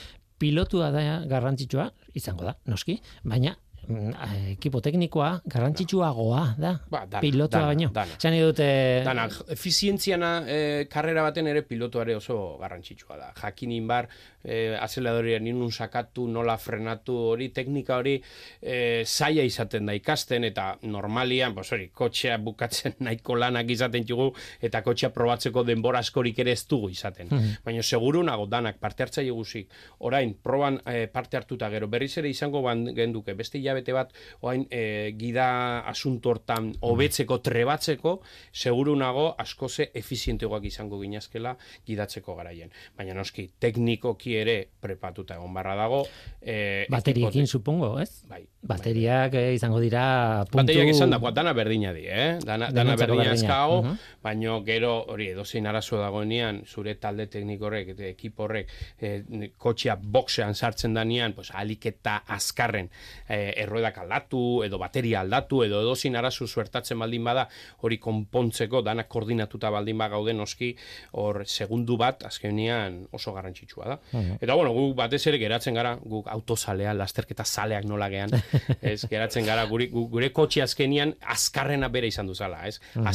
Pilotua 0.43 0.91
da 0.91 1.03
garrantzitsua, 1.31 1.91
izango 2.19 2.49
da, 2.49 2.57
noski, 2.67 2.99
baina 3.23 3.55
Mm, 3.91 4.13
ekipo 4.53 4.79
teknikoa 4.79 5.41
garrantzitsuagoa 5.51 6.43
da 6.55 6.71
ba, 6.87 7.01
dana, 7.03 7.21
pilotua 7.25 7.65
baino. 7.67 7.89
Zan 8.15 8.37
dute 8.39 8.67
dana 9.03 9.25
efizientziana 9.51 10.31
e, 10.47 10.59
karrera 10.91 11.25
baten 11.27 11.49
ere 11.51 11.65
pilotuare 11.67 12.15
oso 12.15 12.37
garrantzitsua 12.61 13.19
da. 13.19 13.33
Jakinin 13.41 13.89
bar 13.91 14.07
e, 14.45 14.77
azeleradoria 14.77 15.39
ninun 15.39 15.73
sakatu, 15.73 16.27
nola 16.29 16.57
frenatu 16.59 17.17
hori 17.33 17.49
teknika 17.55 17.97
hori 18.01 18.17
e, 18.61 19.05
zaila 19.07 19.45
izaten 19.47 19.87
da 19.87 19.95
ikasten 19.97 20.45
eta 20.49 20.67
normalian, 20.83 21.55
pues 21.55 21.73
hori, 21.73 21.89
kotxea 21.95 22.39
bukatzen 22.43 22.99
nahiko 23.07 23.37
lanak 23.39 23.71
izaten 23.71 24.07
dugu 24.09 24.31
eta 24.61 24.83
kotxea 24.83 25.13
probatzeko 25.15 25.65
denbora 25.67 26.03
askorik 26.03 26.39
ere 26.45 26.57
ez 26.57 26.65
dugu 26.69 26.91
izaten. 26.93 27.29
Mm 27.31 27.51
Baina 27.63 27.83
seguru 27.83 28.23
nago 28.25 28.47
danak 28.51 28.79
parte 28.81 29.05
hartzaile 29.05 29.31
guzik. 29.31 29.69
Orain 30.09 30.33
proban 30.43 30.81
e, 30.89 31.07
parte 31.13 31.37
hartuta 31.37 31.69
gero 31.71 31.87
berriz 31.89 32.17
ere 32.19 32.31
izango 32.31 32.63
ban 32.63 32.85
genduke 32.97 33.35
beste 33.39 33.59
hilabete 33.59 33.93
bat 33.95 34.13
oain 34.41 34.65
e, 34.71 35.13
gida 35.19 35.47
asunto 35.89 36.33
hortan 36.33 36.73
hobetzeko 36.81 37.39
trebatzeko 37.45 38.17
seguru 38.53 38.97
nago 38.97 39.29
askoze 39.39 39.91
efizientegoak 39.95 40.65
izango 40.71 41.01
ginazkela 41.01 41.55
gidatzeko 41.87 42.35
garaien. 42.39 42.73
Baina 42.97 43.15
noski 43.15 43.49
teknikoki 43.61 44.32
ere 44.41 44.57
prepatuta 44.81 45.37
egon 45.39 45.55
barra 45.55 45.77
dago. 45.79 46.03
E, 46.41 46.87
Bateriekin 46.93 47.47
supongo, 47.47 47.99
ez? 48.01 48.25
Bai. 48.29 48.47
Bateriak 48.63 49.33
bai. 49.35 49.55
izango 49.57 49.81
dira 49.83 50.45
puntu... 50.47 50.61
Bateriak 50.61 50.93
izan 50.93 51.11
dagoa, 51.11 51.33
dana 51.35 51.51
berdina 51.53 51.91
di, 51.93 52.05
eh? 52.07 52.39
Dana, 52.47 52.69
dana 52.71 52.95
berdina 52.95 53.33
ezkago, 53.35 53.81
uh 53.81 53.87
-huh. 53.89 53.97
baina 54.23 54.61
gero 54.63 54.93
hori 55.11 55.27
edozein 55.33 55.67
arazo 55.67 55.99
dagoenean 55.99 56.63
zure 56.67 56.95
talde 56.95 57.27
teknikorrek 57.27 57.89
eta 57.89 58.05
ekiporrek 58.07 58.69
e, 59.01 59.51
kotxea 59.59 59.97
boxean 59.97 60.55
sartzen 60.55 60.95
danean, 60.95 61.33
pues, 61.33 61.51
aliketa 61.51 62.23
azkarren 62.27 62.89
e, 63.29 63.53
erroedak 63.57 63.99
aldatu, 63.99 64.63
edo 64.63 64.79
bateria 64.79 65.21
aldatu, 65.21 65.65
edo 65.65 65.81
edozin 65.83 66.17
arazu 66.17 66.47
suertatzen 66.47 66.99
baldin 66.99 67.25
bada, 67.25 67.49
hori 67.81 67.99
konpontzeko, 67.99 68.83
danak 68.83 69.09
koordinatuta 69.09 69.71
baldin 69.71 69.99
bada 69.99 70.11
gauden 70.15 70.41
oski, 70.41 70.77
hor 71.13 71.43
segundu 71.47 71.97
bat, 71.97 72.23
azkenean 72.23 73.09
oso 73.11 73.33
garrantzitsua 73.33 73.89
da. 73.89 73.99
Mhm. 74.13 74.39
Eta 74.41 74.55
bueno, 74.55 74.73
guk 74.73 74.97
batez 74.97 75.27
ere 75.27 75.39
geratzen 75.39 75.75
gara, 75.75 75.97
guk 75.97 76.29
autozalea, 76.29 76.95
lasterketa 76.95 77.45
zaleak 77.45 77.85
nola 77.85 78.09
gean, 78.09 78.31
ez, 78.93 79.01
geratzen 79.11 79.47
gara, 79.49 79.65
gure, 79.71 79.89
gure 79.93 80.31
kotxe 80.35 80.63
azkenean 80.65 81.15
azkarrena 81.35 81.89
bere 81.93 82.11
izan 82.13 82.31
duzala, 82.31 82.65
ez, 82.67 82.79
mm 82.95 83.09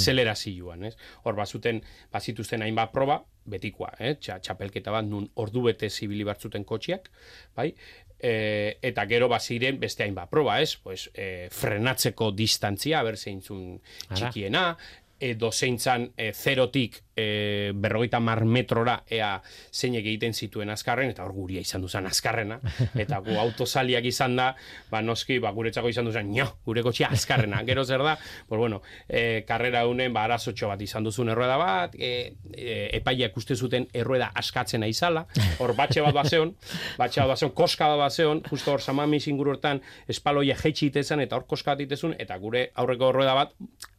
ez, 0.87 0.93
hor 1.23 1.35
bazuten, 1.35 1.81
bazituzten 2.13 2.61
hainbat 2.61 2.91
proba, 2.91 3.21
betikoa, 3.47 3.93
eh? 3.99 4.15
txapelketa 4.19 4.91
bat 4.91 5.05
nun 5.05 5.29
ordu 5.35 5.63
bete 5.69 5.89
zibili 5.89 6.23
batzuten 6.27 6.63
kotxiak, 6.67 7.09
bai? 7.55 7.71
e, 8.19 8.77
eta 8.81 9.05
gero 9.09 9.29
baziren 9.29 9.79
beste 9.79 10.05
hainbat 10.05 10.29
proba, 10.29 10.59
ez? 10.61 10.75
Pues, 10.81 11.07
e, 11.13 11.47
frenatzeko 11.53 12.31
distantzia, 12.35 13.03
ber 13.05 13.17
zeintzun 13.17 13.77
txikiena, 14.13 14.69
edo 15.19 15.51
zeintzan 15.51 16.11
e, 16.17 16.31
zerotik 16.33 17.01
e, 17.17 17.71
berrogeita 17.73 18.19
mar 18.21 18.43
metrora 18.45 18.99
ea 19.09 19.31
zeinek 19.73 20.05
egiten 20.05 20.35
zituen 20.37 20.69
azkarren, 20.69 21.09
eta 21.11 21.25
hor 21.25 21.33
guria 21.33 21.63
izan 21.63 21.81
duzan 21.81 22.05
azkarrena, 22.09 22.59
eta 23.03 23.19
gu 23.25 23.39
autosaliak 23.41 24.05
izan 24.05 24.37
da, 24.37 24.51
ba 24.91 25.01
noski, 25.01 25.39
ba 25.43 25.51
guretzako 25.55 25.89
izan 25.89 26.07
duzan, 26.07 26.29
nio, 26.31 26.45
gure 26.65 26.83
kotxia 26.85 27.09
azkarrena, 27.15 27.63
gero 27.67 27.83
zer 27.85 28.05
da, 28.05 28.17
pues 28.47 28.59
bueno, 28.59 28.81
e, 29.09 29.43
karrera 29.47 29.85
unen, 29.89 30.13
ba 30.13 30.27
arazotxo 30.27 30.69
bat 30.69 30.81
izan 30.85 31.07
duzun 31.07 31.33
errueda 31.33 31.57
bat, 31.57 31.97
e, 31.97 32.37
e, 32.53 32.77
epaiak 33.01 33.35
uste 33.41 33.57
zuten 33.57 33.89
errueda 33.97 34.29
askatzen 34.37 34.85
aizala, 34.85 35.25
hor 35.57 35.73
batxe 35.77 36.05
bat 36.05 36.15
baseon, 36.15 36.53
batxe 37.01 37.23
bat 37.23 37.33
baseon, 37.33 37.53
koska 37.57 37.89
bat 37.95 38.05
baseon, 38.05 38.45
justo 38.51 38.77
hor 38.77 38.85
samami 38.85 39.19
zinguru 39.19 39.55
hortan, 39.55 39.81
espaloia 40.07 40.55
jetxi 40.59 40.91
itezan, 40.91 41.25
eta 41.25 41.39
hor 41.39 41.49
koska 41.49 41.73
bat 41.73 41.85
itezun, 41.87 42.13
eta 42.21 42.37
gure 42.37 42.67
aurreko 42.77 43.09
errueda 43.09 43.33
bat, 43.37 43.55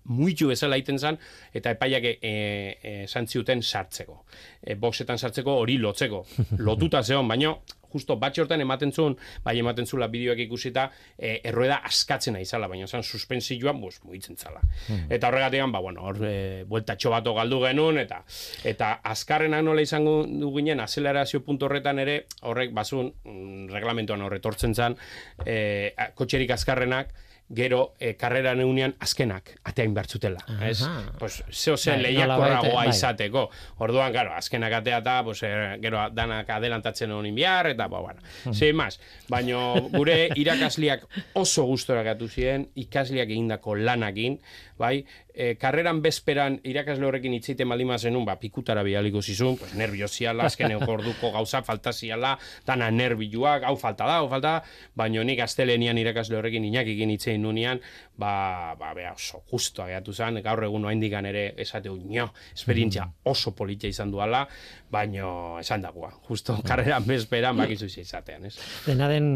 muitu 0.09 0.49
bezala 0.49 0.79
iten 0.81 0.99
zan, 0.99 1.19
eta 1.55 1.75
epaiak 1.77 2.07
e, 2.09 2.17
e, 2.25 2.93
santziuten 3.09 3.63
sartzeko. 3.63 4.23
E, 4.63 4.77
boxetan 4.77 5.19
sartzeko 5.19 5.59
hori 5.63 5.79
lotzeko. 5.83 6.25
Lotuta 6.69 7.03
zeon, 7.03 7.29
baino 7.29 7.59
justo 7.93 8.17
batxe 8.21 8.43
hortan 8.43 8.63
ematen 8.63 8.93
zuen, 8.93 9.17
bai 9.45 9.57
ematen 9.59 9.87
zula 9.87 10.09
bideoak 10.13 10.43
ikusita, 10.45 10.89
e, 11.17 11.39
errueda 11.49 11.81
askatzen 11.89 12.37
aizala, 12.37 12.69
baina 12.71 12.87
zan 12.87 13.05
suspensioan, 13.07 13.81
bus, 13.81 13.97
mugitzen 14.05 14.37
zala. 14.37 14.61
Hmm. 14.87 15.07
Eta 15.15 15.31
horregatik, 15.31 15.65
ba, 15.73 15.83
bueno, 15.85 16.05
hor, 16.09 16.21
e, 16.25 16.65
buelta 16.69 16.97
txobato 16.97 17.35
galdu 17.37 17.63
genuen, 17.65 18.01
eta 18.03 18.23
eta 18.69 18.93
azkarrenak 19.13 19.65
nola 19.65 19.85
izango 19.85 20.21
du 20.29 20.53
ginen, 20.57 20.83
azelerazio 20.85 21.43
puntu 21.47 21.69
horretan 21.69 22.03
ere, 22.05 22.19
horrek, 22.51 22.75
basun, 22.77 23.13
mm, 23.25 23.71
reglamentuan 23.73 24.27
horretortzen 24.27 24.75
zan, 24.75 24.99
e, 25.45 25.95
kotxerik 26.19 26.53
azkarrenak, 26.59 27.15
gero 27.49 27.95
e, 27.99 28.13
karrera 28.21 28.53
neunean 28.55 28.95
azkenak 29.01 29.55
ateain 29.65 29.95
bertzutela, 29.97 30.43
ez? 30.65 30.83
Pues 31.19 31.43
zeo 31.51 31.77
zen 31.77 31.97
bai, 31.97 32.03
lehiakorragoa 32.09 32.83
bai. 32.83 32.89
izateko. 32.93 33.47
Orduan, 33.85 34.13
claro, 34.13 34.35
azkenak 34.37 34.79
atea 34.81 34.99
eta 35.01 35.23
pues, 35.25 35.43
e, 35.43 35.53
gero 35.83 36.03
danak 36.13 36.51
adelantatzen 36.59 37.13
honin 37.13 37.35
bihar, 37.35 37.71
eta, 37.73 37.89
ba, 37.89 38.01
bueno, 38.01 38.21
uh 38.45 38.53
-huh. 38.53 38.99
Baina 39.29 39.81
gure 39.93 40.29
irakasliak 40.37 41.07
oso 41.35 41.65
gustora 41.65 42.03
gatu 42.03 42.29
ziren, 42.29 42.69
ikasliak 42.75 43.29
egindako 43.29 43.75
lanakin, 43.75 44.39
bai, 44.79 45.05
e, 45.35 45.55
karreran 45.61 46.01
bezperan 46.03 46.59
irakasle 46.67 47.07
horrekin 47.07 47.35
itzeite 47.37 47.67
malima 47.69 47.99
zenun, 47.99 48.25
ba, 48.27 48.39
pikutara 48.41 48.83
bialiko 48.87 49.23
zizun, 49.23 49.57
pues, 49.59 49.75
nervioziala, 49.79 50.47
azken 50.49 50.75
orduko 50.95 51.33
gauza 51.35 51.63
faltaziala, 51.67 52.37
dana 52.67 52.91
nervioak, 52.95 53.67
hau 53.69 53.77
falta 53.81 54.07
da, 54.09 54.19
hau 54.23 54.29
falta 54.31 54.59
da, 54.59 54.77
baina 54.99 55.25
nik 55.27 55.43
astelenian 55.45 55.99
irakasle 55.99 56.39
horrekin 56.39 56.67
inakikin 56.69 57.13
itzein 57.15 57.43
nunean, 57.43 57.83
ba, 58.19 58.75
ba, 58.79 58.93
bea, 58.97 59.13
oso 59.15 59.43
justo 59.51 59.85
ageatu 59.85 60.15
zen, 60.15 60.41
gaur 60.45 60.65
egun 60.67 60.87
noa 60.87 60.95
indikan 60.97 61.27
ere 61.31 61.53
esate 61.59 61.91
nio, 61.91 62.29
esperientzia 62.55 63.07
mm. 63.07 63.31
oso 63.31 63.55
politia 63.57 63.91
izan 63.91 64.11
duala, 64.15 64.45
baino 64.91 65.59
esan 65.61 65.85
dagoa, 65.85 66.13
justo 66.29 66.57
mm. 66.57 66.67
karreran 66.69 67.07
bezperan 67.07 67.59
bakizu 67.59 67.91
izatean, 67.91 68.49
ez? 68.51 68.57
Dena 68.87 69.09
den 69.11 69.31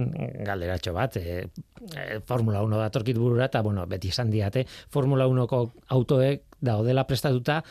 galderatxo 0.47 0.95
bat, 0.97 1.19
e, 1.19 1.47
e, 1.91 2.21
Formula 2.27 2.63
1 2.63 2.83
datorkit 2.85 3.19
burura, 3.19 3.47
eta, 3.51 3.63
bueno, 3.63 3.87
beti 3.87 4.13
esan 4.13 4.31
diate, 4.31 4.67
Formula 4.91 5.27
1ko 5.31 5.65
autoek 5.97 6.47
daudela 6.63 7.07
prestatuta, 7.07 7.63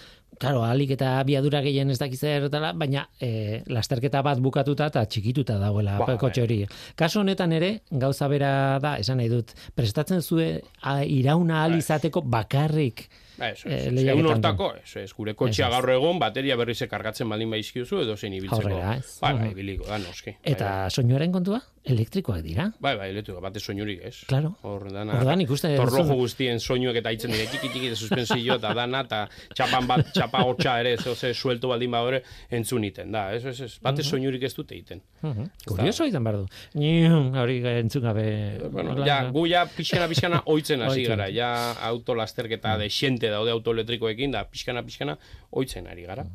Claro, 0.41 0.63
alik 0.65 0.96
eta 0.96 1.20
biadura 1.27 1.60
gehien 1.62 1.91
ez 1.94 2.00
dakiz 2.01 2.18
zer 2.18 2.48
baina 2.50 3.03
e, 3.22 3.62
lasterketa 3.70 4.24
bat 4.25 4.39
bukatuta 4.41 4.88
eta 4.89 5.03
txikituta 5.06 5.60
dagoela 5.62 6.00
ba, 6.00 6.15
kotxe 6.18 6.41
hori. 6.41 6.63
Kasu 6.98 7.20
honetan 7.22 7.51
ere, 7.53 7.70
gauza 7.91 8.30
bera 8.32 8.80
da, 8.82 8.96
esan 8.98 9.20
nahi 9.22 9.30
dut, 9.30 9.53
prestatzen 9.77 10.24
zue 10.24 10.48
a, 10.82 11.03
irauna 11.03 11.62
alizateko 11.68 12.24
bakarrik 12.25 13.06
Ba, 13.38 13.50
eso, 13.50 13.69
eso, 13.69 13.91
lehiaketan 13.91 14.09
egun 14.19 14.25
hortako, 14.33 14.73
eso, 14.83 15.00
ez, 15.00 15.11
gure 15.13 15.33
kotxea 15.33 15.69
gaur 15.69 15.89
egun, 15.89 16.19
bateria 16.19 16.55
berriz 16.59 16.79
kargatzen 16.89 17.29
baldin 17.29 17.50
baizkiuzu, 17.50 18.01
edo 18.03 18.17
zein 18.17 18.33
ibiltzeko. 18.33 18.67
Aurrera, 18.67 18.95
ez? 18.97 19.17
Bai, 19.21 19.33
bai, 19.33 19.41
Mhm. 19.47 19.51
ibiliko 19.51 19.85
da, 19.88 19.97
noski. 19.97 20.35
Eta 20.43 20.89
soinuaren 20.89 21.31
kontua, 21.31 21.61
elektrikoak 21.83 22.41
dira. 22.45 22.67
Bai, 22.79 22.95
bai, 22.97 23.09
eletu, 23.09 23.33
bate 23.41 23.59
soinurik, 23.59 24.01
ez? 24.05 24.25
Claro. 24.27 24.55
Hor, 24.61 24.91
dana, 24.93 25.15
Orduan 25.17 25.41
ikuste 25.41 25.75
torrojo 25.75 26.13
guztien 26.19 26.59
soinuek 26.59 26.95
eta 27.01 27.09
hitzen 27.11 27.31
dire, 27.31 27.47
tiki 27.47 27.69
tiki 27.73 27.89
de 27.89 27.95
suspensio 27.95 28.55
eta 28.59 28.73
dana, 28.77 29.01
eta 29.07 29.23
txapan 29.55 29.88
bat, 29.88 30.11
txapa 30.13 30.43
hotxa 30.45 30.79
ere, 30.83 30.97
zeo 30.97 31.15
ze 31.15 31.33
suelto 31.33 31.69
baldin 31.69 31.89
badore, 31.91 32.21
entzun 32.51 32.83
iten, 32.83 33.11
da, 33.11 33.33
ez, 33.33 33.45
ez, 33.45 33.59
ez, 33.61 33.79
bate 33.81 34.03
soinurik 34.03 34.43
ez 34.43 34.53
dute 34.53 34.75
iten. 34.77 35.01
Mhm. 35.21 35.50
Kurioso 35.65 36.05
izan 36.05 36.23
behar 36.23 36.38
du. 36.43 36.45
Nium, 36.75 37.33
hori 37.35 37.61
entzun 37.65 38.03
gabe. 38.03 38.59
Bueno, 38.71 38.95
ja, 39.05 39.23
gu 39.31 39.47
ja 39.47 39.65
pixkana 39.65 40.07
pixkana 40.07 40.43
oitzen 40.45 40.81
hasi 40.81 41.03
gara, 41.05 41.29
ja 41.33 41.50
auto 41.89 42.13
lasterketa 42.15 42.77
de 42.77 42.89
xente 43.21 43.29
daude 43.31 43.51
auto 43.51 43.71
elektrikoekin, 43.71 44.31
da 44.33 44.43
pixkana 44.49 44.81
pixkana 44.83 45.17
oitzen 45.51 45.87
ari 45.87 46.03
gara. 46.07 46.25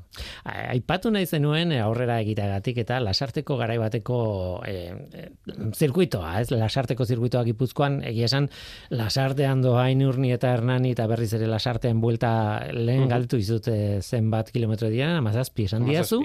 Aipatu 0.45 1.11
nahi 1.11 1.27
zenuen 1.27 1.73
eh, 1.73 1.81
aurrera 1.83 2.21
egiteagatik 2.23 2.79
eta 2.85 3.01
lasarteko 3.03 3.57
garai 3.59 3.79
bateko 3.79 4.19
eh, 4.67 4.93
eh, 5.13 5.29
zirkuitoa, 5.75 6.41
ez? 6.41 6.51
Lasarteko 6.55 7.05
zirkuitoa 7.05 7.45
Gipuzkoan, 7.49 8.03
egia 8.07 8.27
esan 8.31 8.49
lasartean 8.91 9.63
doain 9.65 10.03
urni 10.07 10.33
eta 10.33 10.53
hernani 10.55 10.93
eta 10.95 11.07
berriz 11.11 11.33
ere 11.35 11.47
lasartean 11.51 12.01
buelta 12.01 12.33
lehen 12.73 13.07
Mhm. 13.07 13.09
galdetu 13.11 13.37
izut 13.39 13.69
eh, 13.69 14.01
zenbat 14.03 14.51
kilometro 14.53 14.89
dira, 14.91 15.17
amazazpi 15.19 15.65
esan 15.65 15.85
diazu, 15.87 16.23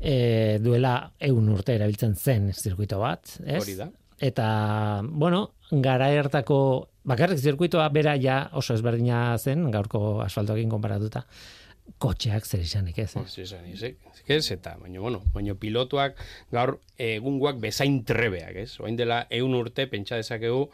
eh, 0.00 0.58
duela 0.62 1.12
eun 1.20 1.48
urte 1.48 1.74
erabiltzen 1.74 2.14
zen 2.16 2.52
zirkuito 2.52 2.98
bat, 3.00 3.38
ez? 3.44 3.62
Hori 3.62 3.74
da. 3.76 3.90
Eta, 4.20 5.02
bueno, 5.04 5.53
gara 5.70 6.08
hartako 6.18 6.58
bakarrik 7.04 7.38
zirkuitoa 7.38 7.88
bera 7.92 8.16
ja 8.20 8.48
oso 8.52 8.74
ezberdina 8.74 9.36
zen, 9.38 9.70
gaurko 9.70 10.20
asfaltoekin 10.24 10.72
konparatuta. 10.72 11.24
Kotxeak 12.00 12.46
zer 12.48 12.62
izanik 12.64 12.98
ez. 12.98 13.10
Ez 13.20 13.38
esan, 13.42 13.64
ez, 13.68 13.90
ez, 14.26 14.44
eta, 14.54 14.72
baina, 14.80 15.02
bueno, 15.04 15.20
baina 15.34 15.52
pilotuak 15.54 16.16
gaur 16.52 16.78
egungoak 16.98 17.60
bezain 17.60 17.98
trebeak, 18.08 18.56
ez? 18.62 18.70
Oain 18.80 18.96
dela 18.96 19.26
eun 19.28 19.52
urte, 19.58 19.84
pentsa 19.92 20.16
dezakegu, 20.16 20.70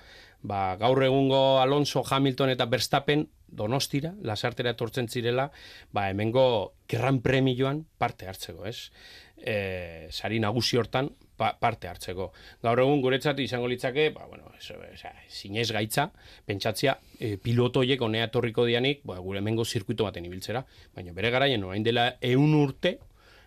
ba, 0.46 0.76
gaur 0.78 1.02
egungo 1.02 1.58
Alonso, 1.60 2.04
Hamilton 2.06 2.54
eta 2.54 2.68
Verstappen 2.70 3.26
donostira, 3.50 4.14
lasartera 4.22 4.76
etortzen 4.76 5.10
zirela, 5.10 5.50
ba, 5.90 6.08
hemengo 6.10 6.76
Gran 6.88 7.18
Premioan 7.26 7.82
parte 7.98 8.30
hartzeko, 8.30 8.64
ez? 8.70 8.92
E, 9.40 10.06
sari 10.14 10.38
nagusi 10.38 10.78
hortan 10.78 11.10
pa, 11.40 11.54
parte 11.58 11.88
hartzeko. 11.88 12.30
Gaur 12.64 12.82
egun 12.84 13.00
guretzat 13.04 13.40
izango 13.40 13.68
litzake, 13.70 14.10
ba, 14.12 14.26
bueno, 14.28 14.50
eso, 14.58 14.76
osea, 14.92 15.14
zinez 15.30 15.70
gaitza, 15.72 16.10
pentsatzia, 16.46 16.98
e, 17.18 17.36
pilotoiek 17.40 18.02
honea 18.04 18.28
etorriko 18.28 18.66
dianik, 18.68 19.00
ba, 19.08 19.18
gure 19.24 19.40
hemengo 19.40 19.64
zirkuito 19.64 20.04
baten 20.08 20.28
ibiltzera, 20.28 20.64
baina 20.96 21.16
bere 21.16 21.32
garaien 21.32 21.64
orain 21.64 21.86
dela 21.86 22.10
eun 22.20 22.52
urte, 22.58 22.98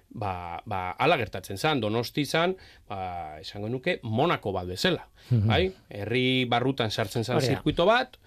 ba, 0.10 0.34
ba, 0.70 0.82
ala 1.02 1.18
gertatzen 1.22 1.62
zan, 1.62 1.82
donosti 1.84 2.26
zan, 2.26 2.58
ba, 2.90 3.40
esango 3.42 3.70
nuke, 3.70 4.00
Monako 4.04 4.54
bat 4.58 4.70
bezala. 4.70 5.08
bai? 5.30 5.68
Herri 5.90 6.46
barrutan 6.50 6.92
sartzen 6.92 7.24
zan 7.24 7.42
zirkuito 7.42 7.86
bat, 7.90 8.18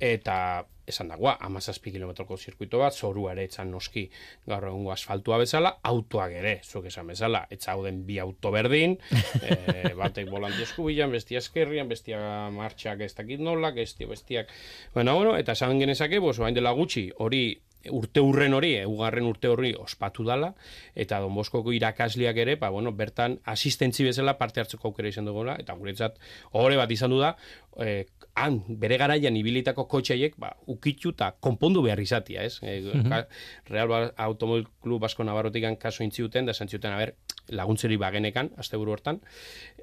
eta 0.00 0.64
esan 0.86 1.08
dagoa, 1.08 1.36
amazazpi 1.40 1.92
kilometroko 1.94 2.36
zirkuito 2.36 2.78
bat, 2.82 2.94
zorua 2.94 3.32
ere 3.32 3.46
etzan 3.48 3.70
noski 3.72 4.04
gaur 4.46 4.66
egungo 4.68 4.92
asfaltua 4.92 5.38
bezala, 5.40 5.74
autoak 5.90 6.34
ere, 6.36 6.58
zuek 6.64 6.90
esan 6.90 7.08
bezala, 7.08 7.44
etza 7.54 7.72
hauden 7.72 8.02
bi 8.06 8.18
auto 8.20 8.52
berdin, 8.52 8.98
e, 9.48 9.94
batek 9.96 10.28
volante 10.30 10.62
eskubilan, 10.66 11.12
bestia 11.14 11.40
eskerrian, 11.40 11.88
bestia 11.88 12.20
martxak 12.52 13.00
ez 13.06 13.14
dakit 13.16 13.40
nolak, 13.40 13.78
bestia 13.80 14.10
bestiak, 14.10 14.52
bueno, 14.94 15.16
bueno, 15.16 15.38
eta 15.40 15.56
esan 15.56 15.80
genezake, 15.80 16.20
bos, 16.20 16.36
bain 16.42 16.56
dela 16.56 16.74
gutxi, 16.76 17.08
hori 17.16 17.46
urte 17.90 18.20
urren 18.20 18.54
hori, 18.54 18.72
ugarren 18.84 19.26
urte 19.26 19.48
hori 19.48 19.74
ospatu 19.78 20.24
dala, 20.24 20.54
eta 20.94 21.18
Don 21.20 21.34
Boskoko 21.34 21.72
irakasliak 21.72 22.36
ere, 22.36 22.56
ba, 22.56 22.70
bueno, 22.70 22.92
bertan 22.92 23.38
asistentzi 23.44 24.04
bezala 24.04 24.36
parte 24.38 24.60
hartzeko 24.60 24.88
aukera 24.88 25.08
izan 25.08 25.24
dugula, 25.28 25.56
eta 25.60 25.74
guretzat 25.74 26.18
ohore 26.52 26.76
bat 26.80 26.90
izan 26.90 27.10
du 27.10 27.18
da, 27.20 27.34
eh, 27.80 28.06
han, 28.34 28.60
bere 28.68 28.96
garaian 28.98 29.36
ibilitako 29.36 29.84
kotxeiek, 29.86 30.34
ba, 30.38 30.56
ukitu 30.66 31.10
eta 31.14 31.32
konpondu 31.40 31.82
behar 31.82 32.00
izatia, 32.00 32.42
ez? 32.42 32.58
E, 32.62 32.80
ka- 33.08 33.26
Real 33.70 33.88
ba, 33.88 34.00
Automobil 34.16 34.66
Club 34.82 35.00
Basko 35.02 35.22
Navarrotikan 35.24 35.76
kaso 35.76 36.02
intziuten, 36.02 36.46
da 36.46 36.50
esan 36.52 36.68
ziuten, 36.68 36.92
a 36.92 36.98
ber, 36.98 37.14
laguntzeri 37.48 37.96
bagenekan, 37.96 38.50
asteburu 38.58 38.92
hortan, 38.96 39.20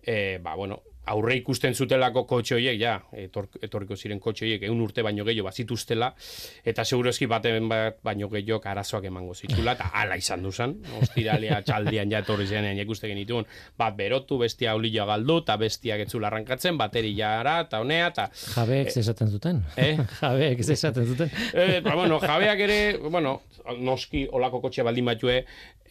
e, 0.04 0.38
ba, 0.44 0.56
bueno, 0.56 0.82
aurre 1.06 1.36
ikusten 1.40 1.74
zutelako 1.74 2.24
kotxe 2.30 2.56
horiek, 2.56 2.78
ja, 2.80 3.00
etor, 3.18 3.48
etorriko 3.62 3.96
ziren 3.98 4.20
kotxe 4.22 4.46
horiek, 4.46 4.64
egun 4.68 4.82
urte 4.86 5.02
baino 5.02 5.26
gehiago 5.26 5.48
bazituztela, 5.48 6.12
eta 6.66 6.86
seguroski 6.86 7.26
baten 7.26 7.68
bat 7.72 7.98
baino 8.06 8.30
gehiago 8.30 8.62
arazoak 8.70 9.08
emango 9.10 9.34
zitula, 9.34 9.74
eta 9.74 9.90
hala 9.98 10.18
izan 10.18 10.44
duzan, 10.46 10.76
ostiralea 11.02 11.62
txaldian 11.66 12.12
ja 12.12 12.22
etorri 12.22 12.48
zenean 12.48 12.78
ja 12.78 12.86
ikuste 12.86 13.10
genituen, 13.10 13.50
bat 13.78 13.98
berotu, 13.98 14.38
bestia 14.38 14.76
olila 14.78 15.06
galdu, 15.10 15.40
eta 15.42 15.58
bestiak 15.58 16.06
etzula 16.06 16.30
arrankatzen, 16.30 16.78
bateri 16.78 17.16
jara, 17.18 17.62
eta 17.66 17.82
honea, 17.82 18.08
eta 18.14 18.30
Jabeek 18.56 18.92
ze 18.92 19.00
esaten 19.02 19.32
zuten. 19.32 19.64
Eh? 19.78 19.98
Jabeek 20.22 20.60
esaten 20.70 21.06
zuten. 21.08 21.32
Eh, 21.54 21.82
ba, 21.82 21.96
bueno, 21.96 22.20
jabeak 22.20 22.60
ere, 22.68 22.80
bueno, 23.10 23.42
noski 23.80 24.28
olako 24.32 24.62
kotxe 24.62 24.84
baldin 24.84 25.06
batue, 25.06 25.42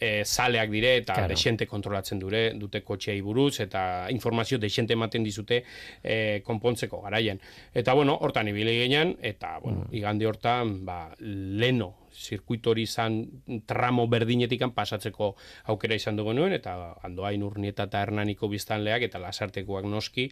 eh, 0.01 0.23
zaleak 0.25 0.69
dire 0.71 0.95
eta 0.97 1.13
Claro. 1.13 1.29
desente 1.29 1.67
kontrolatzen 1.67 2.19
dure, 2.19 2.53
dute 2.57 2.81
kotxeei 2.81 3.21
buruz 3.21 3.59
eta 3.61 4.07
informazio 4.09 4.57
desente 4.57 4.95
ematen 5.01 5.25
dizute 5.25 5.63
eh, 6.03 6.41
konpontzeko 6.45 7.01
garaien. 7.01 7.41
Eta 7.73 7.97
bueno, 7.97 8.19
hortan 8.21 8.53
ibili 8.53 8.77
ginen 8.83 9.17
eta 9.21 9.57
bueno, 9.63 9.89
igande 9.91 10.29
hortan 10.29 10.77
ba 10.85 11.01
leno 11.19 12.00
zirkuito 12.13 12.71
hori 12.71 12.83
izan 12.83 13.25
tramo 13.65 14.07
berdinetikan 14.07 14.71
pasatzeko 14.75 15.35
aukera 15.73 15.95
izan 15.95 16.15
dugu 16.15 16.33
nuen, 16.33 16.53
eta 16.53 16.75
andoain 17.03 17.43
urnieta 17.43 17.83
eta 17.89 18.01
hernaniko 18.01 18.47
biztanleak 18.51 19.01
eta 19.07 19.19
lasartekoak 19.19 19.85
noski, 19.85 20.27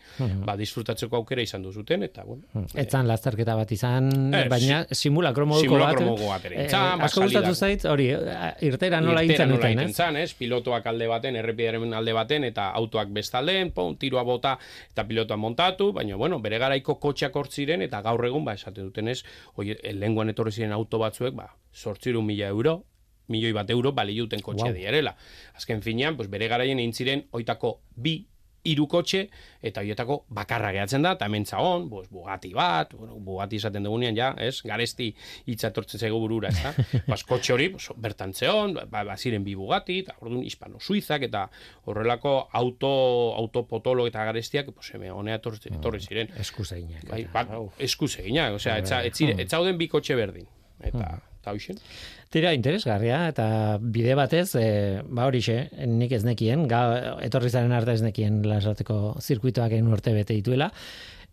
ba, 0.46 0.56
disfrutatzeko 0.60 1.16
aukera 1.18 1.42
izan 1.42 1.64
duzuten, 1.64 2.04
eta 2.04 2.24
bueno, 2.24 2.66
Etzan 2.76 3.08
lasterketa 3.08 3.56
bat 3.56 3.72
izan, 3.72 4.10
Eh, 4.34 4.48
baina 4.50 4.86
simulakro 4.92 5.46
moduko 5.46 5.64
simulakro 5.76 6.16
bat. 6.16 6.26
bat 6.28 6.46
ere. 6.46 6.56
Eh, 6.62 6.66
Itzan, 6.66 7.00
ba, 7.00 7.06
asko 7.06 7.22
gustatu 7.24 7.56
zait, 7.56 7.86
hori, 7.86 8.10
eh, 8.12 8.54
irtera 8.68 9.02
nola 9.02 9.24
irtera 9.24 9.46
hintzen 9.46 9.50
nola 9.50 9.58
duten, 9.58 9.72
egiten 9.72 9.90
ez? 9.90 9.96
zan, 9.96 10.18
ez? 10.18 10.34
Pilotoak 10.34 10.86
alde 10.86 11.08
baten, 11.08 11.36
errepidaren 11.36 11.94
alde 11.94 12.14
baten, 12.14 12.44
eta 12.44 12.70
autoak 12.72 13.10
bestalden, 13.16 13.72
pon, 13.72 13.98
tiroa 13.98 14.24
bota 14.24 14.58
eta 14.92 15.06
pilotoa 15.08 15.38
montatu, 15.38 15.92
baina, 15.94 16.16
bueno, 16.16 16.40
bere 16.40 16.60
garaiko 16.60 17.00
kotxeak 17.00 17.36
hortziren, 17.36 17.82
eta 17.82 18.02
gaur 18.02 18.26
egun, 18.26 18.46
ba, 18.46 18.54
esaten 18.54 18.84
duten 18.90 19.08
ez, 19.08 19.24
oi, 19.56 19.76
lenguan 19.94 20.30
etorri 20.30 20.52
ziren 20.52 20.72
auto 20.72 21.00
batzuek, 21.00 21.34
ba, 21.34 21.50
sortziru 21.80 22.22
mila 22.26 22.48
euro, 22.52 22.82
milioi 23.30 23.54
bat 23.54 23.70
euro, 23.70 23.92
bali 23.94 24.18
duten 24.18 24.42
kotxe 24.42 24.66
Wow. 24.72 24.74
dierela. 24.76 25.16
Azken 25.56 25.82
finean, 25.86 26.18
pues, 26.18 26.30
bere 26.30 26.48
garaien 26.50 26.80
egin 26.82 26.94
ziren, 26.94 27.28
oitako 27.32 27.80
bi 27.96 28.26
hiru 28.68 28.88
kotxe, 28.92 29.22
eta 29.64 29.80
horietako 29.80 30.26
bakarra 30.36 30.74
gehatzen 30.76 31.06
da, 31.06 31.14
eta 31.16 31.28
hemen 31.30 31.46
zagon, 31.48 31.86
pues, 31.90 32.10
Bugatti 32.12 32.50
bat, 32.54 32.92
bueno, 32.94 33.16
Bugatti 33.24 33.56
esaten 33.56 33.86
dugunean, 33.88 34.18
ja, 34.18 34.34
ez, 34.38 34.58
garesti 34.68 35.08
hitzatortzen 35.48 36.02
zaigu 36.02 36.20
burura, 36.20 36.50
ez 36.52 36.60
da? 36.66 36.74
Bas, 37.08 37.24
kotxe 37.24 37.54
hori, 37.56 37.70
pues, 37.72 37.88
bertan 37.96 38.34
zeon, 38.36 38.74
ba, 38.92 39.06
ba, 39.08 39.16
ziren 39.16 39.46
bi 39.48 39.56
Bugatti, 39.56 40.00
eta 40.04 40.18
orduan 40.20 40.44
hispano-suizak, 40.44 41.24
eta 41.30 41.46
horrelako 41.86 42.50
auto, 42.52 42.92
autopotolo 43.40 44.08
eta 44.12 44.26
garestiak, 44.28 44.74
pues, 44.76 44.92
hemen 44.94 45.12
honea 45.16 45.40
etorri, 45.40 45.64
etorri 45.72 46.02
ziren. 46.04 46.34
Eskuzeinak. 46.44 47.08
Bai, 47.14 47.24
bat, 47.32 47.56
au. 47.56 47.70
eskuz 47.80 48.18
egina, 48.20 48.50
osea, 48.58 48.78
etza, 48.84 49.04
etzire, 49.08 49.38
etzauden 49.42 49.78
bi 49.82 49.88
kotxe 49.88 50.20
berdin. 50.20 50.48
Eta, 50.84 51.22
eta 51.50 51.56
hoxen. 51.58 51.82
Tira, 52.30 52.54
interesgarria, 52.54 53.24
eta 53.32 53.80
bide 53.82 54.14
batez, 54.14 54.52
e, 54.62 55.02
ba 55.10 55.26
horixe, 55.26 55.70
nik 55.90 56.12
ez 56.14 56.24
nekien, 56.24 56.68
ga, 56.70 57.18
etorri 57.26 57.50
zaren 57.50 57.74
arte 57.74 57.96
ez 57.98 58.04
nekien 58.06 58.44
lasarteko 58.46 59.16
zirkuitoak 59.20 59.74
egin 59.74 59.90
urte 59.90 60.14
bete 60.14 60.38
dituela, 60.38 60.70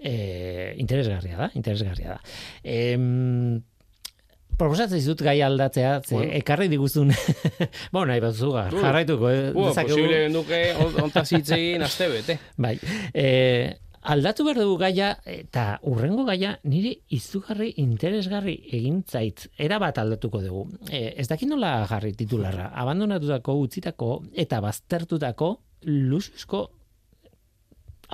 e, 0.00 0.72
interesgarria 0.80 1.36
da, 1.36 1.50
interesgarria 1.54 2.16
da. 2.16 2.20
Em, 2.64 3.60
Proposatzen 4.56 4.96
dizut 4.96 5.20
gai 5.20 5.34
aldatzea, 5.44 6.00
ze 6.00 6.14
Bueno. 6.14 6.32
ekarri 6.32 6.68
diguzun, 6.72 7.10
bueno, 7.92 8.06
nahi 8.08 8.22
bat 8.24 8.32
zuga, 8.32 8.70
jarraituko, 8.72 9.28
eh, 9.28 9.50
dezakegu- 9.52 9.98
posible 9.98 10.20
genduke, 10.22 10.60
ontaz 11.02 11.26
hitz 11.36 11.50
egin, 11.52 11.82
azte 11.84 12.08
bete. 12.08 12.38
Bai. 12.56 12.78
E, 13.12 13.26
aldatu 14.12 14.44
behar 14.46 14.60
dugu 14.62 14.76
gaia, 14.80 15.10
eta 15.28 15.64
urrengo 15.90 16.24
gaia 16.28 16.54
niri 16.68 16.92
izugarri 17.16 17.72
interesgarri 17.82 18.56
egin 18.78 19.02
zait. 19.06 19.46
Era 19.58 19.80
bat 19.82 19.98
aldatuko 19.98 20.40
dugu. 20.44 20.64
E, 20.90 21.12
ez 21.18 21.26
dakit 21.30 21.50
nola 21.50 21.78
jarri 21.90 22.12
titularra. 22.18 22.70
Abandonatutako, 22.82 23.58
utzitako 23.66 24.10
eta 24.34 24.62
baztertutako 24.64 25.52
lusuzko 25.86 26.62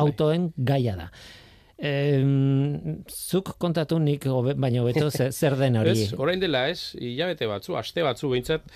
autoen 0.03 0.51
gaia 0.57 0.97
da. 0.97 1.09
Em, 1.83 3.03
zuk 3.11 3.57
kontatu 3.59 3.99
nik 3.99 4.27
hobe, 4.31 4.55
baino 4.55 4.85
beto 4.87 5.11
zer, 5.13 5.59
den 5.59 5.81
hori. 5.81 5.97
Ez, 6.07 6.13
orain 6.15 6.41
dela 6.41 6.69
ez, 6.71 6.95
hilabete 6.95 7.49
batzu, 7.51 7.77
aste 7.81 8.05
batzu 8.07 8.31
behintzat, 8.31 8.69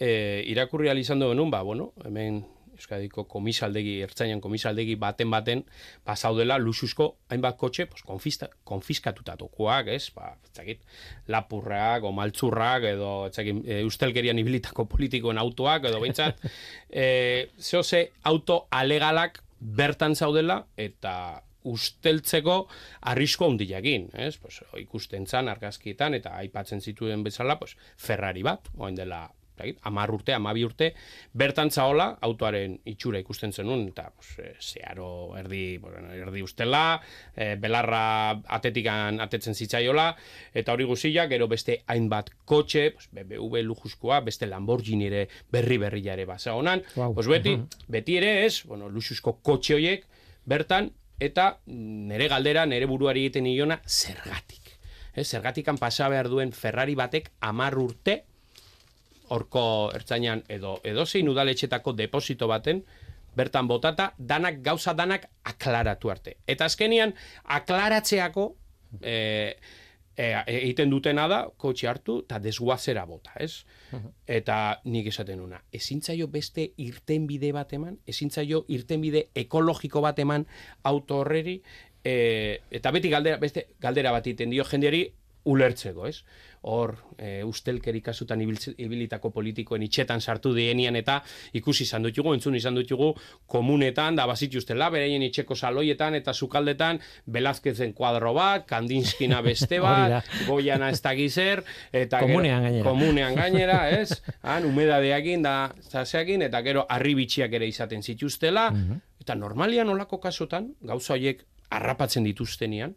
e, 0.00 0.42
irakurri 0.52 0.88
ahal 0.88 1.02
izan 1.02 1.20
duen 1.20 1.36
nun, 1.36 1.52
ba, 1.52 1.60
bueno, 1.66 1.90
hemen 2.04 2.44
Euskadiko 2.76 3.24
komisaldegi, 3.30 3.96
ertzainan 4.04 4.42
komisaldegi 4.44 4.96
baten 5.00 5.30
baten, 5.32 5.62
pasaudela 6.04 6.58
luxusko 6.60 7.08
hainbat 7.32 7.56
kotxe, 7.60 7.86
pues, 7.90 8.04
konfista, 8.06 8.48
konfiskatuta 8.68 9.36
tokuak, 9.40 9.90
ez? 9.94 10.10
Ba, 10.16 10.34
etzakit, 10.50 10.84
lapurrak, 11.32 12.04
o 12.04 12.12
maltzurrak, 12.16 12.88
edo, 12.92 13.12
etzakit, 13.30 13.62
e, 13.64 13.80
ustelkerian 13.88 14.38
ibilitako 14.42 14.86
politikoen 14.92 15.40
autoak, 15.42 15.88
edo 15.90 16.02
behintzat, 16.04 16.44
e, 16.90 17.48
zeo 17.58 17.82
ze 17.82 18.06
auto 18.28 18.66
alegalak 18.70 19.42
bertan 19.58 20.14
zaudela, 20.16 20.62
eta 20.76 21.42
usteltzeko 21.66 22.60
arrisko 23.10 23.48
handiakin, 23.50 24.10
ez? 24.26 24.36
Pues, 24.38 24.60
ikusten 24.82 25.26
zan, 25.26 25.50
argazkietan, 25.50 26.14
eta 26.18 26.36
aipatzen 26.42 26.80
zituen 26.80 27.24
bezala, 27.26 27.58
pues, 27.58 27.76
Ferrari 27.96 28.46
bat, 28.46 28.70
oain 28.76 28.98
dela 28.98 29.26
amar 29.88 30.10
urte, 30.14 30.34
amabi 30.34 30.64
urte, 30.64 30.92
bertan 31.32 31.70
zaola, 31.70 32.08
autoaren 32.26 32.78
itxura 32.84 33.20
ikusten 33.22 33.52
zenun, 33.52 33.86
eta 33.90 34.10
pues, 34.14 34.50
zeharo 34.60 35.36
erdi, 35.38 35.78
bueno, 35.82 36.12
erdi 36.14 36.42
ustela, 36.42 37.00
e, 37.34 37.54
belarra 37.60 38.42
atetikan 38.58 39.20
atetzen 39.24 39.54
zitzaiola, 39.54 40.10
eta 40.54 40.74
hori 40.76 40.84
guzilla, 40.88 41.26
gero 41.30 41.48
beste 41.48 41.80
hainbat 41.86 42.30
kotxe, 42.44 42.90
pues, 42.96 43.08
BMW 43.12 43.64
lujuskoa, 43.66 44.20
beste 44.26 44.46
Lamborghini 44.50 45.08
ere 45.10 45.26
berri 45.52 45.78
berri 45.82 46.04
ere 46.06 46.24
basa 46.24 46.54
honan, 46.54 46.84
wow. 46.96 47.14
pues, 47.14 47.26
beti, 47.26 47.56
beti 47.88 48.20
ere 48.20 48.44
ez, 48.46 48.62
bueno, 48.64 48.88
luxusko 48.88 49.38
kotxe 49.42 49.74
horiek, 49.78 50.06
bertan, 50.46 50.92
eta 51.20 51.58
nere 51.66 52.28
galdera, 52.28 52.66
nere 52.66 52.86
buruari 52.86 53.24
egiten 53.26 53.48
iona, 53.50 53.80
zergatik. 53.86 54.76
Ez, 55.16 55.26
zergatikan 55.30 55.78
pasa 55.80 56.10
behar 56.12 56.28
duen 56.28 56.52
Ferrari 56.52 56.94
batek 56.94 57.30
amar 57.40 57.78
urte, 57.80 58.22
horko 59.34 59.90
ertzainan 59.94 60.44
edo 60.48 60.78
edozein 60.84 61.28
udaletxetako 61.28 61.92
deposito 61.98 62.48
baten, 62.48 62.84
bertan 63.36 63.68
botata, 63.68 64.12
danak 64.18 64.62
gauza 64.64 64.94
danak 64.96 65.28
aklaratu 65.44 66.10
arte. 66.10 66.36
Eta 66.46 66.64
azkenian, 66.70 67.12
aklaratzeako 67.58 68.46
e, 69.02 69.16
e, 70.16 70.30
egiten 70.46 70.90
dutena 70.90 71.26
da, 71.28 71.42
kotxe 71.60 71.90
hartu, 71.90 72.20
eta 72.24 72.40
desguazera 72.42 73.04
bota, 73.08 73.34
ez? 73.40 73.66
Eta 74.26 74.80
nik 74.88 75.10
esaten 75.12 75.42
una, 75.44 75.60
ezintzaio 75.72 76.30
beste 76.32 76.70
irtenbide 76.82 77.52
bat 77.56 77.76
eman, 77.76 77.98
ezintzaio 78.08 78.64
irtenbide 78.72 79.28
ekologiko 79.44 80.00
bat 80.04 80.18
eman 80.24 80.46
auto 80.88 81.20
horreri, 81.20 81.60
e, 82.02 82.16
eta 82.70 82.92
beti 82.94 83.12
galdera, 83.12 83.40
beste 83.42 83.68
galdera 83.82 84.14
bat 84.16 84.26
iten 84.32 84.50
dio 84.54 84.64
jendeari 84.64 85.04
ulertzeko, 85.46 86.06
ez? 86.10 86.20
hor 86.66 86.96
e, 87.18 87.44
ustelkeri 87.46 88.00
kasutan 88.02 88.40
ibilitako 88.42 89.30
politikoen 89.30 89.84
itxetan 89.86 90.20
sartu 90.20 90.50
dienian 90.54 90.96
eta 90.98 91.20
ikusi 91.54 91.84
izan 91.86 92.06
dutugu, 92.08 92.32
entzun 92.34 92.56
izan 92.58 92.74
dutugu 92.74 93.12
komunetan, 93.46 94.18
da 94.18 94.26
bazituztela, 94.26 94.88
bereien 94.90 95.22
itxeko 95.28 95.54
saloietan 95.54 96.18
eta 96.18 96.34
sukaldetan 96.34 96.98
Belazkezen 97.30 97.94
kuadro 97.94 98.34
bat, 98.34 98.66
Kandinskina 98.66 99.40
beste 99.46 99.78
bat, 99.86 100.26
Goiana 100.48 100.90
ez 100.90 101.00
da 101.04 101.14
gizer, 101.14 101.62
eta 101.92 102.24
komunean 102.24 102.66
gainera, 102.66 102.84
komunean 102.88 103.38
gainera 103.38 103.80
ez? 104.00 104.20
Han, 104.42 104.66
umedadeakin 104.66 105.46
da, 105.46 105.56
zaseakin, 105.86 106.48
eta 106.48 106.62
gero 106.66 106.86
arribitxiak 106.90 107.54
ere 107.60 107.70
izaten 107.70 108.02
zituztela, 108.02 108.70
mhm. 108.74 109.02
eta 109.22 109.38
normalian 109.38 109.94
olako 109.94 110.18
kasutan, 110.18 110.72
gauza 110.82 111.14
horiek 111.14 111.46
harrapatzen 111.70 112.26
dituztenian, 112.26 112.94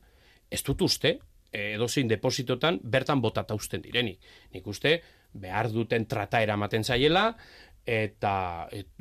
ez 0.50 0.64
dut 0.66 0.82
uste, 0.82 1.20
Eh, 1.52 1.74
edozein 1.74 2.08
depositotan 2.08 2.80
bertan 2.84 3.22
botata 3.22 3.56
usten 3.58 3.82
direnik. 3.82 4.20
Nik 4.54 4.68
uste, 4.68 5.00
behar 5.34 5.72
duten 5.74 6.06
trata 6.06 6.44
eramaten 6.46 6.84
zaiela, 6.84 7.32
eta 7.90 8.68
et, 8.76 8.92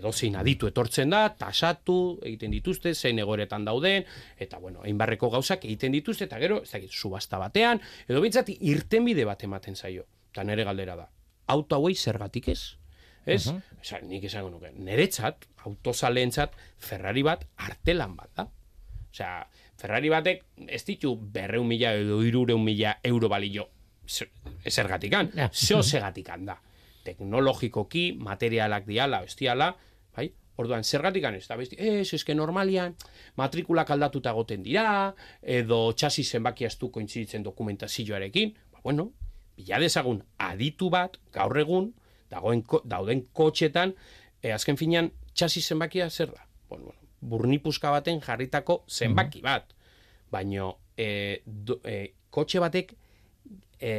edozein 0.00 0.34
aditu 0.40 0.66
etortzen 0.66 1.12
da, 1.14 1.28
tasatu 1.38 2.18
egiten 2.26 2.50
dituzte, 2.50 2.94
zein 2.94 3.20
egoretan 3.22 3.64
dauden, 3.68 4.06
eta 4.40 4.58
bueno, 4.58 4.82
einbarreko 4.88 5.30
gauzak 5.30 5.64
egiten 5.68 5.94
dituzte, 5.94 6.26
eta 6.26 6.40
gero, 6.42 6.58
ez 6.64 6.72
dakit, 6.72 6.90
subasta 6.90 7.38
batean, 7.38 7.80
edo 8.08 8.22
bintzat, 8.24 8.50
irtenbide 8.58 9.26
bat 9.28 9.44
ematen 9.46 9.78
zaio. 9.78 10.08
Eta 10.32 10.42
nere 10.48 10.64
galdera 10.66 10.96
da. 10.96 11.06
Auto 11.54 11.76
hauei 11.76 11.94
zergatik 11.94 12.48
ez? 12.48 12.78
Ez? 13.26 13.46
Uh 13.46 13.60
-huh. 13.60 14.02
nik 14.08 14.24
esango 14.24 14.50
nuke, 14.50 14.72
niretzat, 14.74 15.46
autozaleentzat, 15.66 16.56
Ferrari 16.78 17.22
bat 17.22 17.46
artelan 17.56 18.16
bat 18.16 18.30
da. 18.34 18.48
Osea, 19.12 19.46
Ferrari 19.82 20.12
batek 20.12 20.44
ez 20.70 20.84
ditu 20.86 21.16
berreun 21.18 21.66
mila 21.66 21.90
edo 21.98 22.20
irureun 22.22 22.62
mila 22.62 22.94
euro 23.02 23.28
balio 23.28 23.66
zergatikan, 24.06 25.30
yeah. 25.34 25.50
zeo 25.52 25.82
segatikan 25.82 26.46
da. 26.46 26.56
Teknologikoki, 27.02 28.12
materialak 28.18 28.86
diala, 28.86 29.22
bestiala, 29.26 29.72
bai? 30.14 30.28
Orduan, 30.62 30.84
zergatikan 30.84 31.34
ez 31.34 31.46
da, 31.48 31.56
besti, 31.58 31.78
ez, 31.80 32.12
eske 32.14 32.34
normalian, 32.34 32.94
matrikulak 33.40 33.90
aldatuta 33.90 34.34
goten 34.36 34.62
dira, 34.62 34.84
edo 35.42 35.80
txasi 35.96 36.22
zenbaki 36.22 36.68
astu 36.68 36.92
kointzitzen 36.94 37.42
dokumentazioarekin, 37.42 38.54
ba, 38.70 38.84
bueno, 38.84 39.10
bila 39.56 39.80
dezagun 39.82 40.22
aditu 40.46 40.92
bat, 40.92 41.18
gaur 41.34 41.58
egun, 41.58 41.90
dagoen, 42.30 42.62
dauden 42.84 43.26
kotxetan, 43.34 43.96
e, 44.42 44.52
azken 44.54 44.78
finean, 44.78 45.10
txasi 45.34 45.64
zenbakia 45.64 46.10
zer 46.10 46.36
da? 46.36 46.46
Bueno, 46.68 46.92
bueno, 46.92 47.01
burnipuska 47.22 47.90
baten 47.90 48.20
jarritako 48.20 48.82
zenbaki 48.88 49.40
mhm. 49.40 49.44
bat. 49.44 49.74
Baina 50.32 50.70
e, 50.96 51.42
e, 51.84 51.96
kotxe 52.30 52.60
batek 52.60 52.94
e, 53.80 53.92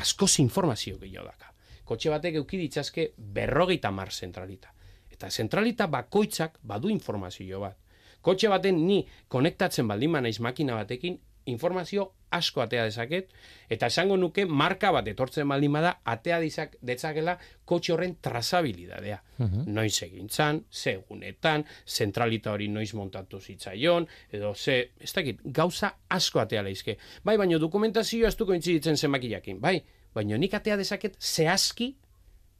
askoz 0.00 0.38
informazio 0.40 0.98
gehiago 0.98 1.28
daka. 1.28 1.52
Kotxe 1.84 2.10
batek 2.10 2.40
euki 2.40 2.58
ditzazke 2.58 3.10
berrogeita 3.16 3.90
mar 3.92 4.12
zentralita. 4.12 4.72
Eta 5.12 5.30
zentralita 5.30 5.86
bakoitzak 5.86 6.58
badu 6.62 6.88
informazio 6.90 7.60
bat. 7.60 7.76
Kotxe 8.24 8.48
baten 8.48 8.80
ni 8.86 9.02
konektatzen 9.28 9.88
baldin 9.88 10.16
naiz 10.16 10.38
makina 10.40 10.78
batekin, 10.78 11.18
informazio 11.46 12.12
asko 12.34 12.62
atea 12.64 12.84
dezaket, 12.88 13.30
eta 13.70 13.88
esango 13.92 14.16
nuke 14.18 14.44
marka 14.46 14.90
bat 14.94 15.06
etortzen 15.10 15.48
baldin 15.48 15.72
bada 15.76 15.92
atea 16.10 16.40
dizak 16.42 16.76
detzakela 16.82 17.36
kotxe 17.68 17.92
horren 17.94 18.16
trazabilidadea. 18.24 19.20
Uh 19.38 19.64
Noiz 19.66 20.02
egin 20.02 20.28
ze 20.28 20.90
egunetan, 20.92 21.64
zentralita 21.86 22.52
hori 22.52 22.68
noiz 22.68 22.92
montatu 22.94 23.40
zitzaion, 23.40 24.06
edo 24.32 24.54
ze, 24.54 24.90
ez 25.00 25.12
dakit, 25.12 25.40
gauza 25.44 25.94
asko 26.08 26.40
atea 26.40 26.62
leizke. 26.62 26.96
Bai, 27.22 27.36
baina 27.36 27.58
dokumentazio 27.58 28.26
ez 28.26 28.36
duko 28.36 28.54
intziditzen 28.54 28.96
zenbakiakin, 28.96 29.60
bai, 29.60 29.80
baina 30.14 30.36
nik 30.38 30.54
atea 30.54 30.76
dezaket 30.76 31.16
zehazki 31.20 31.94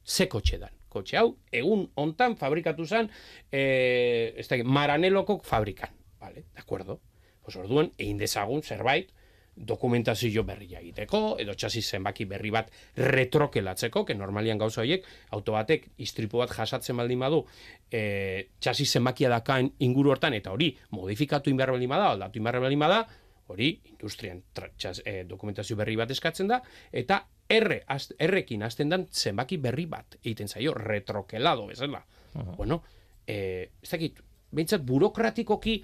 ze 0.05 0.27
kotxe 0.27 0.57
dan. 0.57 0.71
Kotxe 0.89 1.17
hau, 1.17 1.35
egun 1.51 1.89
hontan 1.95 2.37
fabrikatu 2.37 2.85
zen, 2.85 3.09
e, 3.51 4.33
ez 4.37 4.47
dakit, 4.47 4.65
maraneloko 4.65 5.41
fabrikan. 5.43 5.89
Vale, 6.19 6.45
de 6.53 6.61
acuerdo 6.61 7.01
pues 7.45 7.55
orduan, 7.61 7.91
egin 7.97 8.17
dezagun 8.17 8.63
zerbait, 8.63 9.11
dokumentazio 9.55 10.43
berria 10.43 10.81
egiteko, 10.81 11.37
edo 11.39 11.53
txasi 11.55 11.81
zenbaki 11.81 12.25
berri 12.27 12.51
bat 12.51 12.71
retrokelatzeko, 12.99 14.03
que 14.05 14.15
normalian 14.15 14.59
gauza 14.59 14.81
horiek, 14.81 15.05
auto 15.31 15.55
batek 15.55 15.87
istripu 16.03 16.41
bat 16.41 16.51
jasatzen 16.51 16.97
baldin 16.99 17.23
badu, 17.23 17.45
e, 17.89 18.49
txasi 18.59 18.85
zenbakia 18.85 19.31
dakain 19.31 19.71
inguru 19.87 20.11
hortan, 20.11 20.35
eta 20.35 20.51
hori 20.51 20.73
modifikatu 20.91 21.53
inbar 21.53 21.71
baldin 21.71 21.93
bada, 21.93 22.11
aldatu 22.11 22.41
inbar 22.41 22.59
baldin 22.59 22.83
bada, 22.83 23.05
hori 23.47 23.71
industrian 23.93 24.43
txas, 24.51 24.99
e, 25.05 25.23
dokumentazio 25.29 25.77
berri 25.79 25.95
bat 25.95 26.11
eskatzen 26.11 26.51
da, 26.51 26.59
eta 26.91 27.21
erre, 27.47 27.83
az, 27.87 28.09
errekin 28.19 28.65
azten 28.65 28.91
dan 28.91 29.07
zenbaki 29.07 29.61
berri 29.61 29.85
bat 29.87 30.19
egiten 30.23 30.51
zaio, 30.51 30.73
retrokelado, 30.73 31.67
bezala. 31.67 32.03
Uh 32.33 32.41
-huh. 32.41 32.55
Bueno, 32.57 32.83
e, 33.25 33.69
ez 33.81 33.89
dakit, 33.89 34.19
behintzat 34.51 34.83
burokratikoki 34.83 35.83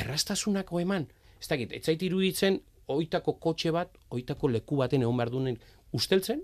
errastasunako 0.00 0.80
eman. 0.80 1.06
Ez 1.40 1.48
dakit, 1.50 1.72
ez 1.76 1.84
zait 1.84 2.02
iruditzen, 2.02 2.60
oitako 2.92 3.36
kotxe 3.42 3.72
bat, 3.74 3.92
oitako 4.14 4.50
leku 4.54 4.80
baten 4.80 5.04
egon 5.04 5.16
behar 5.18 5.32
duen 5.34 5.58
usteltzen, 5.96 6.42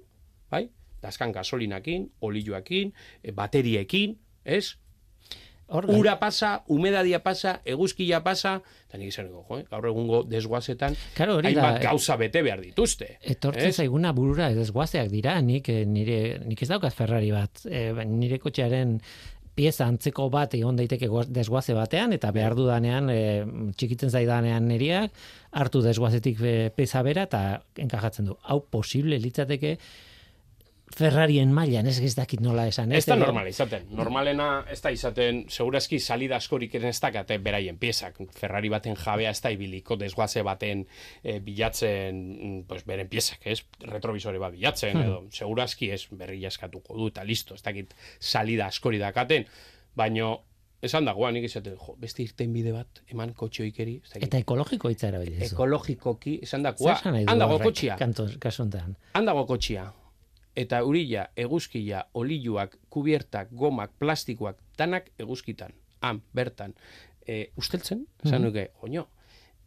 bai? 0.50 0.66
Dazkan 1.02 1.32
gasolinakin, 1.34 2.06
olioakin, 2.22 2.92
e, 3.22 3.32
bateriekin, 3.34 4.18
ez? 4.44 4.76
Organ. 5.72 5.96
Ura 5.96 6.18
pasa, 6.20 6.64
humedadia 6.68 7.22
pasa, 7.24 7.54
eguzkia 7.64 8.18
pasa, 8.20 8.58
eta 8.90 8.98
nik 9.00 9.08
izan 9.08 9.30
jo, 9.32 9.40
eh? 9.56 9.62
gaur 9.70 9.86
egungo 9.88 10.20
desguazetan, 10.28 10.98
claro, 11.16 11.38
hainbat 11.40 11.78
eh, 11.78 11.86
gauza 11.86 12.18
bete 12.20 12.42
behar 12.44 12.60
dituzte. 12.60 13.08
Etortzen 13.34 13.72
zaiguna 13.72 14.12
burura 14.12 14.50
desguazeak 14.52 15.08
dira, 15.08 15.38
nik, 15.40 15.70
eh, 15.72 15.86
nire, 15.88 16.18
nik 16.44 16.60
ez 16.60 16.68
daukat 16.68 16.92
Ferrari 16.92 17.32
bat, 17.32 17.64
e, 17.64 17.86
nire 18.04 18.36
kotxearen 18.42 18.98
pieza 19.54 19.86
antzeko 19.86 20.28
bat 20.32 20.54
egon 20.56 20.78
daiteke 20.78 21.08
desguaze 21.28 21.74
batean 21.76 22.14
eta 22.16 22.30
behar 22.32 22.56
dudanean 22.56 23.10
e, 23.12 23.18
txikitzen 23.76 24.10
zaidanean 24.10 24.68
neriak 24.68 25.12
hartu 25.52 25.82
desguazetik 25.84 26.40
e, 26.40 26.54
peza 26.74 27.02
bera 27.02 27.26
eta 27.28 27.42
enkajatzen 27.76 28.30
du. 28.30 28.38
Hau 28.48 28.62
posible 28.72 29.18
litzateke 29.20 29.76
Ferrarien 30.92 31.52
mailan 31.54 31.86
ez 31.88 31.98
ez 32.04 32.12
dakit 32.14 32.40
nola 32.44 32.66
esan. 32.68 32.92
Ez 32.92 33.04
da 33.08 33.16
normal 33.16 33.48
izaten. 33.48 33.86
Normalena 33.96 34.64
ez 34.70 34.80
da 34.84 34.92
izaten, 34.92 35.44
segurazki 35.48 35.98
salida 36.00 36.36
askorik 36.36 36.74
ez 36.74 36.98
dakate 37.00 37.38
beraien 37.38 37.78
piezak. 37.80 38.20
Ferrari 38.36 38.68
baten 38.72 38.96
jabea 38.96 39.30
ez 39.30 39.40
da 39.40 39.52
ibiliko 39.54 39.96
desguaze 39.96 40.42
baten 40.42 40.84
e, 41.22 41.38
bilatzen 41.40 42.64
pues, 42.68 42.84
beren 42.88 43.08
piezak, 43.08 43.46
ez? 43.46 43.62
Retrovisore 43.88 44.40
bat 44.42 44.52
bilatzen, 44.52 44.96
hmm. 44.96 45.02
edo 45.02 45.22
segurazki 45.32 45.90
ez 45.90 46.04
berri 46.10 46.42
jaskatuko 46.42 46.98
du 46.98 47.08
eta 47.12 47.24
listo, 47.24 47.54
ez 47.54 47.62
dakit 47.64 47.94
salida 48.20 48.68
askori 48.68 49.00
dakaten. 49.00 49.48
Baino, 49.96 50.34
esan 50.82 51.06
dagoa, 51.08 51.30
nik 51.32 51.46
esate, 51.48 51.76
jo, 51.78 51.96
beste 52.00 52.24
irten 52.26 52.52
bide 52.52 52.74
bat, 52.74 53.02
eman 53.12 53.32
kotxe 53.38 53.64
oikeri. 53.64 54.00
ez 54.04 54.12
dakit. 54.12 54.28
Eta 54.28 54.44
ekologiko 54.44 54.92
hitza 54.92 55.08
erabili 55.08 55.38
duzu. 55.38 55.54
ekologikoki, 55.54 56.38
esan 56.42 56.62
nahi 56.62 57.24
du 57.24 57.32
handago 57.32 57.58
kotxia, 57.62 57.96
kanto- 57.96 58.28
kasu 58.38 58.64
honetan? 58.64 58.96
handago 59.14 59.46
kotxia. 59.46 59.92
Eta 60.56 60.82
urila, 60.84 61.30
eguzkia, 61.36 62.06
oliluak, 62.18 62.76
kubiertak, 62.92 63.52
gomak, 63.56 63.94
plastikoak, 63.98 64.58
danak 64.76 65.08
eguzkitan. 65.18 65.72
Han, 66.02 66.20
bertan. 66.34 66.74
E, 67.26 67.52
usteltzen, 67.56 68.04
esan 68.24 68.42
nuke, 68.44 68.68
oino, 68.82 69.06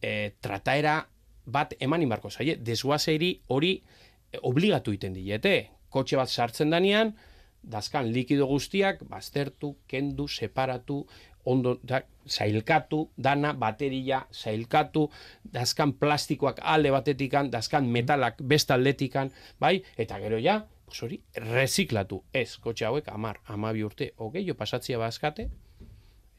e, 0.01 0.35
trataera 0.43 0.99
bat 1.45 1.73
eman 1.79 2.03
inbarko 2.03 2.29
zaie, 2.29 2.57
desguazeiri 2.61 3.31
hori 3.53 3.77
e, 3.79 4.41
obligatu 4.41 4.93
iten 4.93 5.15
diete. 5.15 5.55
Kotxe 5.89 6.19
bat 6.19 6.29
sartzen 6.29 6.73
danean, 6.73 7.15
dazkan 7.63 8.11
likido 8.13 8.45
guztiak, 8.49 9.01
baztertu, 9.09 9.75
kendu, 9.87 10.27
separatu, 10.27 11.05
ondo, 11.45 11.79
da, 11.83 12.01
zailkatu, 12.27 13.09
dana, 13.17 13.53
bateria, 13.53 14.25
zailkatu, 14.33 15.07
dazkan 15.43 15.93
plastikoak 15.97 16.59
alde 16.61 16.91
batetikan, 16.93 17.51
dazkan 17.53 17.87
metalak 17.89 18.41
beste 18.41 18.73
aldetikan, 18.73 19.31
bai, 19.61 19.79
eta 19.97 20.19
gero 20.21 20.41
ja, 20.41 20.63
hori, 21.01 21.21
reziklatu, 21.35 22.23
ez, 22.33 22.57
kotxe 22.61 22.85
hauek, 22.85 23.07
amar, 23.13 23.41
amabi 23.51 23.83
urte, 23.83 24.11
hogei, 24.17 24.45
jo 24.47 24.55
pasatzia 24.55 24.99
bazkate, 25.01 25.49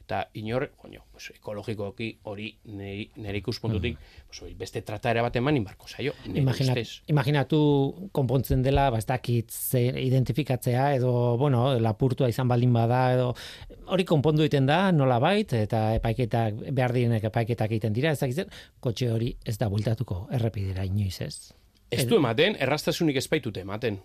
eta 0.07 0.29
inor, 0.39 0.69
joño, 0.79 1.01
pues, 1.11 1.33
ekologikoki 1.35 2.05
hori 2.31 2.47
nire, 2.71 3.09
nire 3.19 3.41
ikuspuntutik, 3.41 3.97
pues, 4.29 4.39
hori, 4.39 4.53
beste 4.55 4.81
trataera 4.87 5.21
bat 5.25 5.35
eman 5.35 5.59
inbarko 5.59 5.89
zaio, 5.91 6.13
Imagina, 6.31 6.77
imaginatu 7.11 7.59
konpontzen 8.15 8.63
dela, 8.63 8.87
ba, 8.93 9.01
ez 9.03 9.05
dakit 9.09 9.51
ze 9.51 9.83
identifikatzea, 10.05 10.93
edo, 10.95 11.11
bueno, 11.37 11.73
lapurtua 11.83 12.31
izan 12.31 12.47
baldin 12.47 12.71
bada, 12.71 13.01
edo, 13.17 13.33
hori 13.91 14.07
konpondu 14.07 14.47
egiten 14.47 14.71
da, 14.71 14.93
nola 14.95 15.19
bait, 15.19 15.51
eta 15.59 15.89
epaiketak, 15.99 16.63
behar 16.71 16.95
direnek 16.95 17.27
epaiketak 17.27 17.75
egiten 17.75 17.93
dira, 17.93 18.15
ez 18.15 18.23
dakit 18.23 18.45
zer, 18.45 18.59
kotxe 18.79 19.11
hori 19.11 19.33
ez 19.43 19.57
da 19.59 19.67
bultatuko 19.67 20.29
errepidera 20.31 20.87
inoiz 20.87 21.19
ez. 21.21 21.51
Ez 21.91 22.07
du 22.07 22.15
ematen, 22.15 22.55
errastasunik 22.63 23.19
ez 23.19 23.27
baitute 23.27 23.67
ematen. 23.67 23.99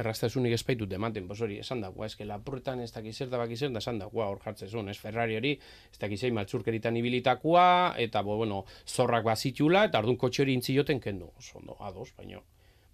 Errastasunik 0.00 0.54
ez 0.56 0.62
baitute 0.64 0.96
ematen, 0.96 1.26
pues 1.28 1.40
hori, 1.44 1.58
esan 1.60 1.82
dagoa, 1.84 2.06
eske 2.08 2.24
lapurretan 2.24 2.80
ez 2.80 2.90
dakiz 2.94 3.16
zer 3.18 3.28
da 3.32 3.40
baki 3.42 3.58
zer, 3.58 3.72
da 3.74 3.82
esan 3.82 4.00
dagoa 4.00 4.30
hor 4.32 4.40
jartzezun, 4.44 4.88
ez 4.88 4.96
Ferrari 4.98 5.36
hori, 5.36 5.52
ez 5.92 6.00
dakiz 6.00 6.20
zein 6.22 6.34
maltzurkeritan 6.38 6.96
ibilitakoa, 6.96 7.66
eta, 8.00 8.22
bo, 8.24 8.38
bueno, 8.40 8.64
zorrak 8.88 9.28
bazitula, 9.28 9.84
eta 9.90 10.00
ardun 10.00 10.16
kotxe 10.16 10.46
hori 10.46 10.56
intzioten 10.56 11.00
kendu. 11.00 11.28
Oso, 11.36 11.58
ondo, 11.60 11.76
ados, 11.84 12.08
baino, 12.16 12.40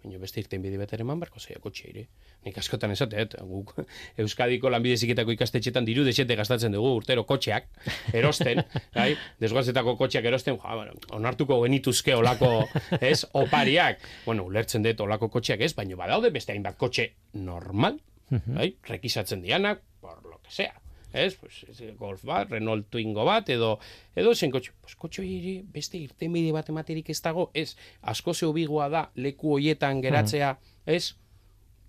baino 0.03 0.19
beste 0.23 0.41
irten 0.41 0.63
bide 0.63 0.79
betere 0.79 1.05
eman 1.05 1.21
barko 1.21 1.41
zaio 1.41 1.61
kotxe 1.63 1.89
ere. 1.91 2.05
Nik 2.47 2.59
askotan 2.63 2.93
esatet, 2.95 3.35
guk 3.51 3.75
Euskadiko 4.25 4.71
lanbide 4.71 4.97
ziketako 4.97 5.35
ikastetxetan 5.35 5.87
diru 5.89 6.05
desete 6.07 6.37
gastatzen 6.39 6.75
dugu 6.77 6.95
urtero 7.01 7.25
kotxeak, 7.29 7.69
erosten, 8.15 8.63
bai, 8.99 9.11
desguazetako 9.43 9.97
kotxeak 10.01 10.29
erosten, 10.31 10.59
ja, 10.63 10.77
bueno, 10.79 10.97
onartuko 11.19 11.61
genituzke 11.65 12.15
olako, 12.19 12.53
ez, 13.01 13.25
opariak. 13.43 14.05
Bueno, 14.27 14.47
ulertzen 14.49 14.87
dut 14.87 15.07
olako 15.07 15.31
kotxeak 15.39 15.67
ez, 15.67 15.73
baino 15.79 15.99
badaude 16.01 16.33
beste 16.35 16.55
hainbat 16.55 16.79
kotxe 16.79 17.11
normal, 17.39 17.99
bai, 18.31 18.75
rekisatzen 18.89 19.43
dianak, 19.43 19.83
por 20.01 20.23
lo 20.25 20.39
que 20.43 20.55
sea. 20.55 20.88
Ez, 21.13 21.35
pues, 21.41 21.63
golf 21.97 22.25
bat, 22.29 22.51
Renault 22.51 22.91
Twingo 22.93 23.25
bat, 23.25 23.49
edo, 23.49 23.79
edo 24.17 24.35
zen 24.35 24.53
kotxe. 24.53 24.75
Pues, 24.83 24.97
kotxe 25.01 25.23
hori 25.23 25.55
beste 25.73 25.97
irtenbide 26.01 26.53
bat 26.53 26.69
ematerik 26.69 27.09
ez 27.11 27.21
dago, 27.25 27.49
ez, 27.55 27.77
asko 28.03 28.35
zeo 28.35 28.53
bigoa 28.53 28.91
da, 28.93 29.07
leku 29.17 29.57
hoietan 29.57 30.03
geratzea, 30.05 30.53
ez, 30.87 31.15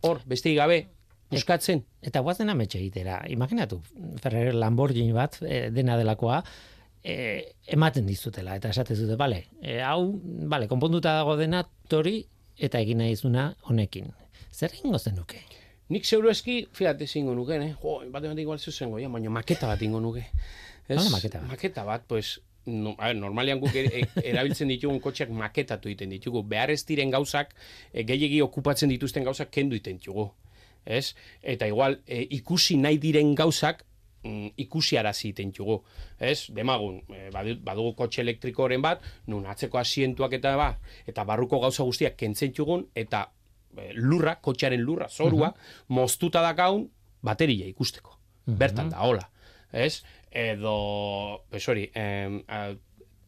hor, 0.07 0.23
beste 0.29 0.53
gabe, 0.55 0.85
buskatzen. 1.29 1.83
Eta 2.01 2.23
guazen 2.25 2.49
ametxe 2.49 2.79
egitera, 2.79 3.19
imaginatu, 3.29 3.81
Ferrari 4.23 4.55
Lamborghini 4.55 5.13
bat, 5.13 5.37
e, 5.43 5.67
dena 5.75 5.99
delakoa, 5.99 6.39
e, 7.03 7.15
ematen 7.67 8.07
dizutela, 8.07 8.55
eta 8.55 8.71
esate 8.71 8.95
dute, 8.95 9.19
bale, 9.19 9.45
e, 9.61 9.81
hau, 9.83 10.13
bale, 10.49 10.71
konponduta 10.71 11.17
dago 11.19 11.35
dena, 11.39 11.65
tori, 11.91 12.21
eta 12.57 12.79
egin 12.79 13.03
nahi 13.03 13.15
honekin. 13.67 14.13
Zer 14.51 14.71
egingo 14.73 14.99
zenuke? 14.99 15.43
Nik 15.89 16.05
zeuro 16.05 16.29
eski, 16.29 16.67
fiat 16.77 16.99
ezingo 17.01 17.33
nuke, 17.33 17.55
eh? 17.57 17.71
Jo, 17.81 17.95
bat 18.13 18.23
ematik 18.23 18.43
igual 18.45 18.59
zuzengo, 18.61 18.99
ja, 19.01 19.09
baina 19.09 19.31
maketa 19.33 19.67
bat 19.71 19.81
ingo 19.81 19.99
nuke. 19.99 20.21
Ez? 20.87 20.95
Nola 20.97 21.09
maketa 21.15 21.39
bat? 21.41 21.49
Maketa 21.49 21.85
bat, 21.87 22.03
pues, 22.07 22.35
no, 22.69 22.93
a 22.99 23.07
ver, 23.07 23.15
normalian 23.17 23.59
guk 23.59 23.73
er, 23.73 23.89
e- 23.97 24.23
erabiltzen 24.29 24.69
ditugun 24.69 24.99
kotxeak 25.01 25.31
maketatu 25.33 25.89
egiten 25.89 26.13
ditugu. 26.13 26.43
Behar 26.45 26.69
ez 26.69 26.83
diren 26.85 27.09
gauzak, 27.09 27.55
e, 27.91 28.03
gehiegi 28.05 28.41
okupatzen 28.45 28.93
dituzten 28.93 29.25
gauzak 29.25 29.49
kendu 29.49 29.79
egiten 29.79 29.97
ditugu. 29.97 30.27
Ez? 30.85 31.15
Eta 31.41 31.65
igual, 31.67 31.99
e, 32.05 32.21
ikusi 32.37 32.77
nahi 32.77 33.01
diren 33.01 33.33
gauzak, 33.35 33.81
mm, 34.21 34.53
ikusiarazi 34.61 35.31
egiten 35.31 35.49
ditugu. 35.55 35.81
Ez? 36.19 36.51
Demagun, 36.53 37.01
e, 37.09 37.31
badu- 37.33 37.57
badugu 37.65 37.95
kotxe 37.97 38.21
elektrikoren 38.21 38.85
bat, 38.85 39.01
nun 39.25 39.49
atzeko 39.49 39.81
asientuak 39.81 40.37
eta 40.37 40.55
ba, 40.55 40.69
eta 41.07 41.25
barruko 41.25 41.59
gauza 41.65 41.81
guztiak 41.83 42.15
kentzen 42.15 42.53
ditugun, 42.53 42.85
eta 42.93 43.31
lurra, 43.95 44.35
kotxearen 44.41 44.81
lurra, 44.81 45.09
zorua, 45.09 45.53
moztuta 45.87 46.41
dakaun 46.45 46.87
bateria 47.21 47.67
ikusteko. 47.67 48.17
Bertan 48.45 48.89
da, 48.89 49.03
hola. 49.05 49.29
Ez? 49.71 50.03
Edo, 50.31 51.43
pues 51.49 51.67
hori, 51.69 51.89
em, 51.93 52.39
a, 52.47 52.69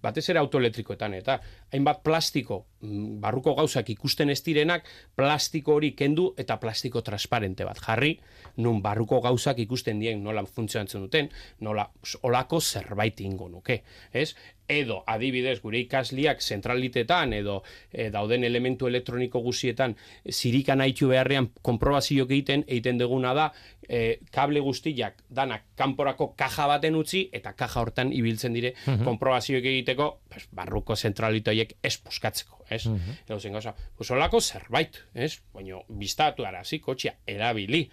batez 0.02 0.24
ere 0.34 0.42
autoelektrikoetan, 0.42 1.14
eta 1.18 1.38
hainbat 1.74 2.02
plastiko, 2.04 2.66
mm, 2.82 3.20
barruko 3.22 3.54
gauzak 3.56 3.90
ikusten 3.94 4.30
ez 4.34 4.40
direnak, 4.44 4.88
plastiko 5.16 5.76
hori 5.78 5.92
kendu 5.98 6.32
eta 6.42 6.58
plastiko 6.60 7.04
transparente 7.06 7.66
bat 7.68 7.80
jarri, 7.80 8.16
nun 8.58 8.82
barruko 8.82 9.22
gauzak 9.22 9.60
ikusten 9.60 10.00
dien 10.02 10.24
nola 10.24 10.44
funtzionatzen 10.46 11.06
duten, 11.06 11.30
nola 11.60 11.90
olako 12.24 12.62
zerbait 12.62 13.22
ingo 13.22 13.50
nuke, 13.50 13.84
ez? 14.14 14.34
Edo, 14.72 15.02
adibidez, 15.10 15.58
gure 15.60 15.82
ikasliak 15.84 16.40
zentralitetan 16.40 17.34
edo 17.36 17.58
e, 17.92 18.08
dauden 18.14 18.46
elementu 18.48 18.88
elektroniko 18.88 19.42
guzietan 19.44 19.98
zirikan 20.32 20.80
haitu 20.80 21.10
beharrean 21.12 21.50
konprobazioak 21.62 22.32
egiten, 22.32 22.64
egiten 22.68 23.02
duguna 23.02 23.34
da, 23.36 23.50
e, 23.84 24.20
kable 24.32 24.62
guztiak 24.64 25.26
danak 25.28 25.66
kanporako 25.76 26.30
kaja 26.40 26.70
baten 26.72 26.96
utzi 26.96 27.26
eta 27.36 27.52
kaja 27.60 27.84
hortan 27.84 28.14
ibiltzen 28.16 28.56
dire 28.56 28.74
konprobazioak 29.04 29.68
egiteko 29.74 30.08
pues, 30.32 30.46
barruko 30.56 30.96
zentralitoiek 30.96 31.76
ez 31.84 31.98
puskatzeko, 32.06 32.64
ez? 32.70 32.86
Edo 33.28 33.40
zen 33.40 33.58
gauza, 33.58 33.76
pues 33.98 34.12
olako 34.16 34.40
zerbait, 34.40 35.02
ez? 35.14 35.34
Baina 35.54 35.84
biztatu 35.90 36.48
arazi, 36.48 36.80
kotxea 36.80 37.18
erabili, 37.28 37.84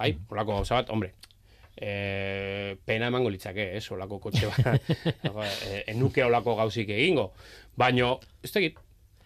bai? 0.00 0.14
Olako 0.32 0.62
gauza 0.62 0.80
bat, 0.80 0.96
hombre, 0.96 1.12
e, 1.76 2.76
pena 2.84 3.08
emango 3.08 3.30
litzake, 3.30 3.72
ez? 3.76 3.84
Olako 3.92 4.18
kotxe 4.26 4.48
bat, 4.48 4.90
e, 5.68 5.84
enuke 5.92 6.24
olako 6.24 6.56
gauzik 6.60 6.90
egingo. 6.92 7.30
Baina, 7.78 8.14
ez 8.44 8.52
tegit, 8.54 8.78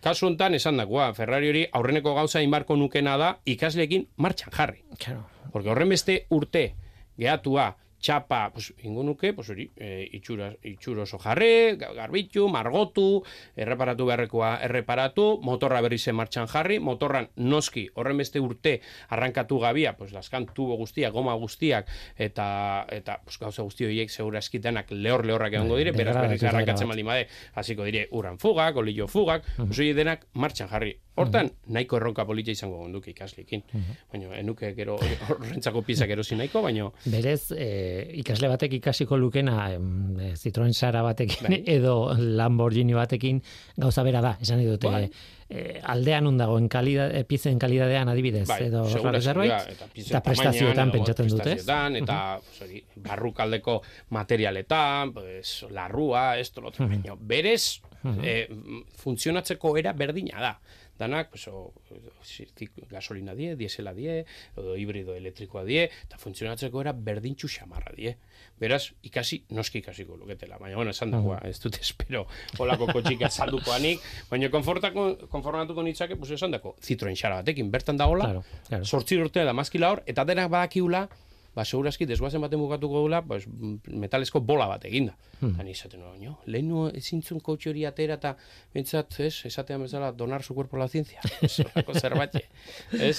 kasu 0.04 0.28
hontan 0.28 0.54
esan 0.58 0.78
dakoa, 0.80 1.12
Ferrari 1.14 1.50
hori 1.50 1.64
aurreneko 1.72 2.14
gauza 2.14 2.42
inbarko 2.44 2.76
nukena 2.76 3.16
da 3.20 3.32
ikasleekin 3.46 4.08
martxan 4.16 4.54
jarri. 4.54 4.84
Claro. 5.02 5.26
Porque 5.52 5.70
horren 5.72 5.90
beste 5.94 6.24
urte 6.30 6.68
gehatua 7.18 7.74
txapa, 8.06 8.52
pues, 8.54 8.68
ingo 8.86 9.02
nuke, 9.02 9.32
pues 9.34 9.48
hori, 9.50 9.64
e, 9.76 10.06
itxura, 10.14 10.52
itxuro 10.62 11.02
oso 11.02 11.18
jarri, 11.18 11.74
ga- 11.80 11.90
garbitu, 11.96 12.44
margotu, 12.52 13.24
erreparatu 13.58 14.06
beharrekoa 14.06 14.52
erreparatu, 14.62 15.24
motorra 15.42 15.80
berriz 15.82 16.04
martxan 16.14 16.46
jarri, 16.52 16.78
motorran 16.78 17.26
noski, 17.36 17.88
horren 17.98 18.20
beste 18.22 18.38
urte 18.40 18.76
arrankatu 19.10 19.58
gabia, 19.58 19.96
pues, 19.98 20.12
laskan 20.14 20.46
tubo 20.54 20.76
guztiak, 20.78 21.10
goma 21.16 21.34
guztiak, 21.34 21.88
eta, 22.16 22.86
eta 22.94 23.18
pues, 23.24 23.40
gauza 23.42 23.66
guzti 23.66 23.88
horiek 23.88 24.10
segura 24.14 24.38
eskitenak 24.38 24.92
lehor 24.94 25.26
lehorrak 25.26 25.58
egongo 25.58 25.76
dire, 25.82 25.90
beraz 25.98 26.14
berriz 26.28 26.40
arrankatzen 26.52 26.86
baldin 26.94 27.06
bade, 27.10 27.26
hasiko 27.54 27.84
dire 27.90 28.06
uran 28.12 28.38
fugak, 28.38 28.76
olio 28.76 29.08
fugak, 29.10 29.42
pues 29.56 29.78
horiek 29.80 29.96
denak 29.98 30.26
martxan 30.34 30.68
jarri. 30.70 30.94
Hortan, 31.16 31.48
nahiko 31.72 31.96
erronka 31.96 32.26
polita 32.28 32.52
izango 32.52 32.82
gonduk 32.82 33.06
ikaslekin. 33.08 33.62
Baina, 34.12 34.34
enuke 34.36 34.72
gero 34.76 34.98
horrentzako 35.30 35.82
piezak 35.86 36.12
erosi 36.12 36.36
nahiko, 36.36 36.60
baina 36.64 36.90
Berez, 37.12 37.52
e, 37.56 37.68
ikasle 38.20 38.50
batek 38.52 38.76
ikasiko 38.80 39.16
lukena 39.20 39.70
e, 39.72 40.34
Citroen 40.36 40.74
Sara 40.76 41.02
batekin 41.06 41.48
Bai. 41.48 41.62
edo 41.76 41.96
Lamborghini 42.18 42.96
batekin 42.96 43.40
gauza 43.76 44.04
bera 44.06 44.20
da, 44.24 44.36
esan 44.42 44.60
dute. 44.66 44.92
Bai. 44.92 45.08
E, 45.46 45.80
aldean 45.94 46.26
undagoen 46.26 46.68
kalida, 46.68 47.06
e, 47.14 47.22
pizen 47.24 47.58
kalidadean 47.62 48.10
adibidez, 48.10 48.46
bai, 48.50 48.64
edo 48.66 48.82
segura 48.90 49.20
zerbait, 49.22 49.54
eta, 49.72 49.86
eta 50.02 50.20
prestazioetan 50.26 50.90
pentsatzen 50.90 51.30
dute, 51.30 51.52
prestazioetan, 51.54 52.00
eta 52.02 52.64
hori, 52.66 52.82
barrukaldeko 53.04 53.76
materialetan, 54.16 55.14
pues, 55.14 55.60
larrua, 55.70 56.32
esto, 56.42 56.64
lo 56.64 56.74
otro, 56.74 56.88
baina 56.90 57.14
berez, 57.20 57.78
eh, 58.22 58.48
funtzionatzeko 58.98 59.76
era 59.78 59.94
berdina 59.94 60.42
da. 60.42 60.52
Danak, 60.98 61.30
pues, 61.30 61.46
o, 61.48 61.72
zik- 62.24 62.72
gasolina 62.90 63.34
die, 63.34 63.54
diesela 63.56 63.92
die, 63.94 64.22
edo 64.56 64.76
hibrido 64.76 65.14
elektrikoa 65.14 65.64
die, 65.68 65.82
eta 66.06 66.16
funtzionatzeko 66.18 66.80
era 66.80 66.92
berdintxu 66.92 67.48
xamarra 67.52 67.92
die. 67.96 68.14
Beraz, 68.58 68.92
ikasi, 69.04 69.42
noski 69.52 69.82
ikasiko 69.82 70.16
luketela. 70.16 70.56
Baina, 70.58 70.76
bueno, 70.76 70.90
esan 70.96 71.10
dagoa, 71.12 71.42
ez 71.44 71.58
dut 71.60 71.76
espero 71.80 72.24
holako 72.58 72.86
kotxika 72.92 73.28
saldukoanik, 73.28 74.00
baina 74.30 74.48
konfortako, 74.50 75.28
konformatuko 75.28 75.82
nitzake, 75.84 76.16
pues, 76.16 76.30
esan 76.38 76.50
dako, 76.56 76.74
Citroen 76.80 77.16
xara 77.16 77.42
batekin, 77.42 77.70
bertan 77.70 77.96
dagola, 78.00 78.24
Claro, 78.30 78.44
claro. 78.68 78.84
sortzi 78.84 79.20
urte 79.20 79.44
da 79.44 79.52
mazkila 79.52 79.90
hor, 79.92 80.02
eta 80.06 80.24
denak 80.24 80.48
badakiula, 80.50 81.08
ba, 81.56 81.64
segurazki, 81.64 82.06
desguazen 82.08 82.44
baten 82.44 82.60
bukatuko 82.60 83.02
dula, 83.06 83.22
pues, 83.24 83.46
metalesko 83.88 84.42
bola 84.44 84.68
bat 84.68 84.84
eginda. 84.88 85.16
Hmm. 85.40 85.56
Eta 85.56 85.68
izaten 85.72 86.04
no, 86.04 86.36
lehen 86.46 86.68
nu 86.68 86.86
ezintzun 86.92 87.40
kotxe 87.44 87.72
hori 87.72 87.86
atera 87.88 88.20
eta 88.20 88.36
bentsat, 88.74 89.18
ez, 89.24 89.34
esatean 89.48 89.86
bezala, 89.88 90.12
donar 90.12 90.44
su 90.44 90.54
cuerpo 90.54 90.76
la 90.76 90.88
ciencia. 90.88 91.20
Ez, 91.46 91.62
zerbatxe. 92.00 92.44
Ez, 92.92 93.18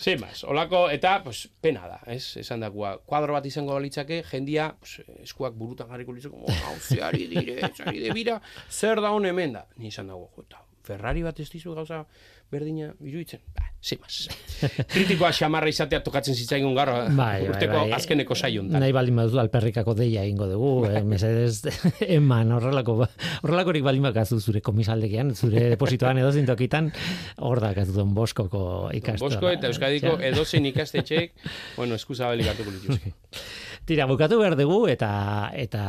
Sin 0.00 0.18
más, 0.18 0.44
olako, 0.48 0.86
eta, 0.88 1.18
pues, 1.22 1.50
pena 1.60 1.82
da, 1.84 1.98
ez, 2.08 2.38
esan 2.40 2.62
dakua, 2.64 2.94
kuadro 3.04 3.34
bat 3.36 3.44
izango 3.44 3.74
litzake, 3.84 4.22
jendia, 4.24 4.70
pues, 4.80 5.02
eskuak 5.26 5.52
burutan 5.60 5.90
jarriko 5.92 6.14
litzako, 6.16 6.40
oh, 6.48 6.76
zeari 6.80 7.26
dire, 7.28 7.58
zeari 7.76 8.00
de 8.06 8.14
bira, 8.16 8.38
zer 8.70 9.02
da 9.04 9.10
hon 9.12 9.28
hemen 9.28 9.58
da, 9.58 9.66
ni 9.76 9.92
izan 9.92 10.08
dago, 10.08 10.30
jota, 10.38 10.62
Ferrari 10.86 11.22
bat 11.22 11.38
ez 11.40 11.48
dizu 11.52 11.74
gauza, 11.76 12.04
berdina 12.50 12.90
iruditzen. 13.04 13.40
Ba, 13.54 13.66
mas. 14.02 14.16
Kritikoa 14.92 15.30
xamarra 15.36 15.70
izatea 15.70 16.00
tokatzen 16.04 16.36
zitzaigun 16.36 16.74
gaur 16.76 16.90
bai, 16.90 17.14
bai, 17.16 17.36
urteko 17.48 17.76
bai, 17.76 17.84
bai. 17.90 17.96
azkeneko 17.98 18.36
saion. 18.36 18.68
Nahi 18.72 18.92
baldin 18.96 19.20
baduzu 19.20 19.40
alperrikako 19.42 19.94
deia 19.98 20.24
ingo 20.28 20.48
dugu, 20.50 20.72
bai. 20.86 20.94
eh, 21.00 21.04
mesedez 21.12 21.62
eman 22.08 22.52
horrelako, 22.56 22.98
horrelakorik 23.44 23.86
baldin 23.86 24.08
bakazu 24.08 24.40
zure 24.40 24.64
komisaldekian, 24.64 25.34
zure 25.34 25.68
depositoan 25.74 26.20
edo 26.22 26.32
zintokitan, 26.32 26.92
hor 27.38 27.62
da 27.62 27.72
don 27.94 28.14
Boskoko 28.14 28.90
ikastu. 28.96 29.28
Bosko 29.28 29.52
eta 29.52 29.70
Euskadiko 29.70 30.18
edozein 30.32 30.66
ikastetxeek, 30.72 31.36
bueno, 31.76 31.96
eskuzabalik 32.00 32.52
hartuko 32.52 32.76
lituzke. 32.76 33.14
Tira, 33.88 34.04
bukatu 34.06 34.36
behar 34.38 34.54
dugu 34.58 34.84
eta 34.92 35.50
eta 35.56 35.82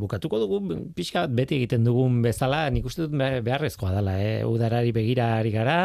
bukatuko 0.00 0.38
dugu 0.40 0.60
pixka 0.96 1.24
beti 1.26 1.58
egiten 1.58 1.82
dugun 1.84 2.20
bezala, 2.24 2.62
nik 2.70 2.86
uste 2.88 3.04
dut 3.04 3.16
beharrezkoa 3.18 3.90
dela, 3.96 4.14
eh? 4.22 4.44
udarari 4.48 4.92
begira 4.94 5.26
ari 5.40 5.50
gara, 5.52 5.76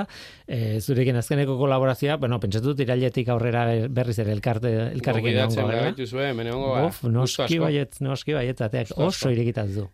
e, 0.46 0.80
zurekin 0.80 1.18
azkeneko 1.20 1.58
kolaborazioa, 1.60 2.20
bueno, 2.22 2.40
pentsatu 2.40 2.72
dut 2.72 2.84
irailetik 2.86 3.32
aurrera 3.34 3.66
berriz 3.90 4.20
ere 4.24 4.36
elkarte, 4.38 4.72
elkarrekin 4.94 5.42
egongo 5.42 5.68
gara. 5.68 5.96
Zuen, 6.08 6.38
Uf, 6.86 7.02
noski 7.12 7.60
baiet, 7.60 8.00
noski 8.06 8.38
baiet, 8.38 8.62
ateak 8.62 8.94
oso 8.96 9.34
irekitaz 9.34 9.68
du. 9.74 9.88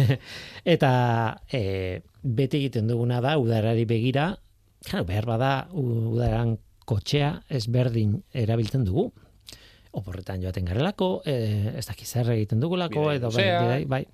eta 0.76 0.92
e, 1.50 1.64
beti 2.22 2.60
egiten 2.60 2.92
duguna 2.92 3.22
da, 3.24 3.34
udarari 3.40 3.88
begira, 3.88 4.34
claro, 4.84 5.08
behar 5.08 5.26
bada 5.32 5.52
udaran 5.72 6.54
kotxea 6.90 7.34
ezberdin 7.60 8.20
erabiltzen 8.36 8.84
dugu 8.86 9.08
oporretan 9.96 10.42
joaten 10.42 10.68
garelako, 10.68 11.10
e, 11.26 11.74
ez 11.78 11.86
dakiz 11.88 12.08
zer 12.08 12.30
egiten 12.36 12.60
dugulako, 12.62 13.08
edo 13.12 13.30
bai, 13.34 13.84
bai, 13.90 14.04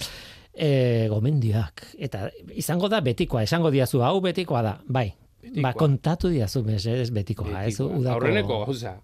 e, 0.52 0.70
gomendiak. 1.12 1.84
Eta 1.98 2.26
izango 2.56 2.88
da 2.92 3.02
betikoa, 3.04 3.44
esango 3.46 3.70
diazu, 3.74 4.02
hau 4.06 4.20
betikoa 4.24 4.62
da, 4.64 4.76
bai. 4.86 5.10
Betikoa. 5.42 5.62
Ba, 5.68 5.74
kontatu 5.78 6.30
diazu, 6.32 6.64
ez 6.72 7.10
betikoa. 7.14 7.66
Ez, 7.68 7.76
udako... 7.80 8.16
Aurreneko 8.16 8.62
gauza, 8.64 8.96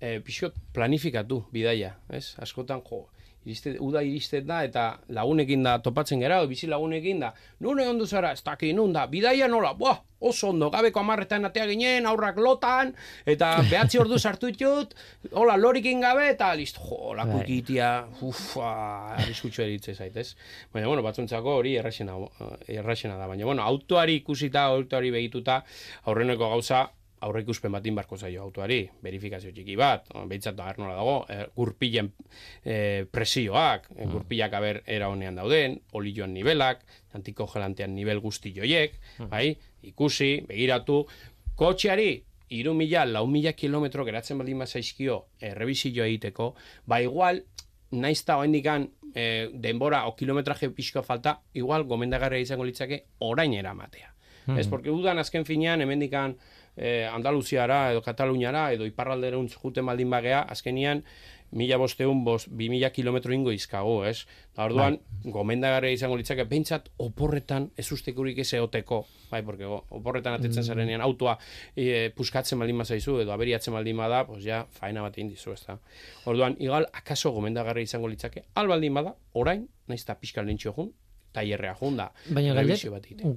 e, 0.00 0.18
pixot 0.24 0.56
planifikatu 0.74 1.44
bidaia, 1.52 1.94
ez? 2.10 2.34
Askotan, 2.42 2.82
jo, 2.88 3.04
iriste, 3.44 3.76
uda 3.80 4.02
iristen 4.04 4.46
da, 4.48 4.62
eta 4.64 4.86
lagunekin 5.12 5.62
da 5.64 5.76
topatzen 5.84 6.22
gara, 6.24 6.40
bizi 6.48 6.68
lagunekin 6.70 7.20
da, 7.20 7.32
nune 7.64 7.86
ondu 7.88 8.06
zara, 8.06 8.32
ez 8.32 8.42
daki 8.44 8.72
nun 8.76 8.92
da, 8.94 9.06
bidaia 9.10 9.48
nola, 9.48 9.74
buah, 9.78 10.00
oso 10.24 10.48
ondo, 10.48 10.70
gabeko 10.72 11.02
amarretan 11.02 11.44
atea 11.44 11.66
ginen, 11.68 12.08
aurrak 12.08 12.40
lotan, 12.40 12.94
eta 13.28 13.52
behatzi 13.70 14.00
ordu 14.00 14.18
sartu 14.18 14.50
ditut, 14.52 14.96
hola, 15.32 15.58
lorikin 15.60 16.00
gabe, 16.04 16.30
eta 16.32 16.50
listo, 16.56 16.82
jo, 16.88 17.12
lako 17.18 17.38
bai. 17.38 17.44
ikitia, 17.44 17.92
ufa, 18.24 18.72
arriskutxo 19.20 19.64
eritze 19.66 19.94
zaitez. 19.94 20.30
Baina, 20.72 20.88
bueno, 20.88 21.04
batzuntzako 21.04 21.58
hori 21.60 21.76
erraxena, 21.80 22.16
erraxena 22.68 23.20
da, 23.20 23.28
baina, 23.30 23.44
bueno, 23.44 23.64
autoari 23.64 24.20
ikusita, 24.22 24.64
autoari 24.72 25.12
begituta, 25.14 25.60
aurreneko 26.08 26.48
gauza, 26.56 26.86
aurre 27.24 27.42
ikuspen 27.44 27.72
bat 27.72 27.86
inbarko 27.88 28.18
zaio 28.20 28.42
autoari, 28.44 28.82
verifikazio 29.02 29.52
txiki 29.54 29.76
bat, 29.80 30.10
behitzat 30.28 30.56
da 30.58 30.70
nola 30.78 30.96
dago, 30.98 31.16
e, 31.28 31.46
gurpilen 31.56 32.10
e, 32.62 32.76
presioak, 33.10 33.88
e, 33.96 34.08
gurpilak 34.10 34.56
aber 34.58 34.82
era 34.86 35.08
honean 35.12 35.40
dauden, 35.40 35.78
olioan 35.96 36.34
nivelak, 36.36 36.84
antiko 37.16 37.48
gelantean 37.50 37.94
nivel 37.96 38.20
guzti 38.24 38.52
joiek, 38.56 38.98
mm. 39.18 39.30
bai, 39.32 39.48
ikusi, 39.90 40.32
begiratu, 40.48 41.04
kotxeari, 41.56 42.10
iru 42.54 42.74
mila, 42.76 43.04
lau 43.08 43.26
mila 43.30 43.54
kilometro 43.56 44.04
geratzen 44.04 44.38
baldin 44.38 44.60
bat 44.60 44.70
zaizkio, 44.70 45.24
e, 45.40 45.54
revizio 45.56 46.04
egiteko, 46.04 46.52
ba 46.86 47.00
igual, 47.02 47.42
naizta 47.94 48.36
oendikan 48.40 48.88
e, 49.14 49.48
denbora 49.54 50.04
o 50.08 50.16
kilometraje 50.16 50.70
pixko 50.74 51.02
falta, 51.06 51.38
igual 51.54 51.86
gomendagarria 51.88 52.42
izango 52.42 52.66
litzake 52.66 53.04
orain 53.20 53.54
eramatea. 53.54 54.10
Mm. 54.46 54.58
Ez, 54.58 54.66
porque 54.68 54.92
udan 54.92 55.18
azken 55.22 55.46
finean, 55.48 55.80
hemendikan, 55.80 56.36
e, 56.76 57.04
Andaluziara 57.06 57.92
edo 57.92 58.02
Kataluniara 58.02 58.70
edo 58.74 58.86
iparralderuntz 58.88 59.54
juten 59.60 59.86
baldin 59.86 60.10
bagea, 60.10 60.42
azkenian 60.42 61.04
mila 61.54 61.76
bosteun, 61.78 62.24
bos, 62.26 62.48
bi 62.50 62.66
mila 62.68 62.90
kilometro 62.90 63.32
ingo 63.34 63.52
izkago, 63.54 64.00
ez? 64.08 64.26
Da, 64.56 64.64
orduan, 64.66 64.96
bai. 64.98 65.32
gomendagarria 65.36 65.94
izango 65.94 66.16
litzake, 66.18 66.46
pentsat, 66.50 66.88
oporretan 66.98 67.68
ez 67.78 67.86
ustekurik 67.94 68.40
ez 68.42 68.48
eoteko, 68.58 69.04
bai, 69.30 69.44
porque 69.46 69.68
oporretan 69.68 70.34
atetzen 70.34 70.64
mm. 70.64 70.66
zarenean 70.66 71.04
autoa 71.06 71.36
e, 71.76 72.10
puskatzen 72.16 72.58
baldin 72.58 72.80
mazaizu, 72.82 73.20
edo 73.22 73.34
aberiatzen 73.36 73.74
baldin 73.76 74.02
bada, 74.02 74.24
pues 74.26 74.42
ja, 74.44 74.64
faena 74.80 75.06
bat 75.06 75.18
indizu, 75.22 75.54
ez 75.54 75.62
da. 75.68 75.78
Orduan, 76.30 76.58
igual, 76.58 76.90
akaso 76.92 77.30
gomendagarria 77.38 77.86
izango 77.86 78.10
litzake, 78.10 78.48
al 78.58 78.70
baldin 78.70 78.98
bada, 78.98 79.14
orain, 79.32 79.68
naiz 79.86 80.02
eta 80.02 80.18
pixkal 80.18 80.50
lintxo 80.50 80.74
taierrea 81.34 81.74
junda. 81.80 82.10
Baina 82.30 82.54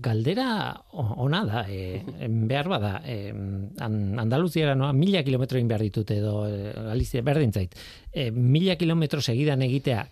galdera 0.06 0.48
ona 0.94 1.44
da, 1.48 1.64
e, 1.70 2.04
behar 2.28 2.70
bada, 2.70 2.94
e, 3.06 3.34
Andaluziara 3.84 4.76
noa 4.78 4.94
mila 4.94 5.24
kilometro 5.26 5.60
behar 5.68 5.84
ditut 5.88 6.14
edo 6.14 6.46
e, 6.48 6.74
Galizia 6.92 7.24
berdin 7.26 7.54
zait. 7.54 7.76
E, 8.14 8.30
mila 8.32 8.78
kilometro 8.78 9.22
segidan 9.22 9.66
egitea 9.66 10.06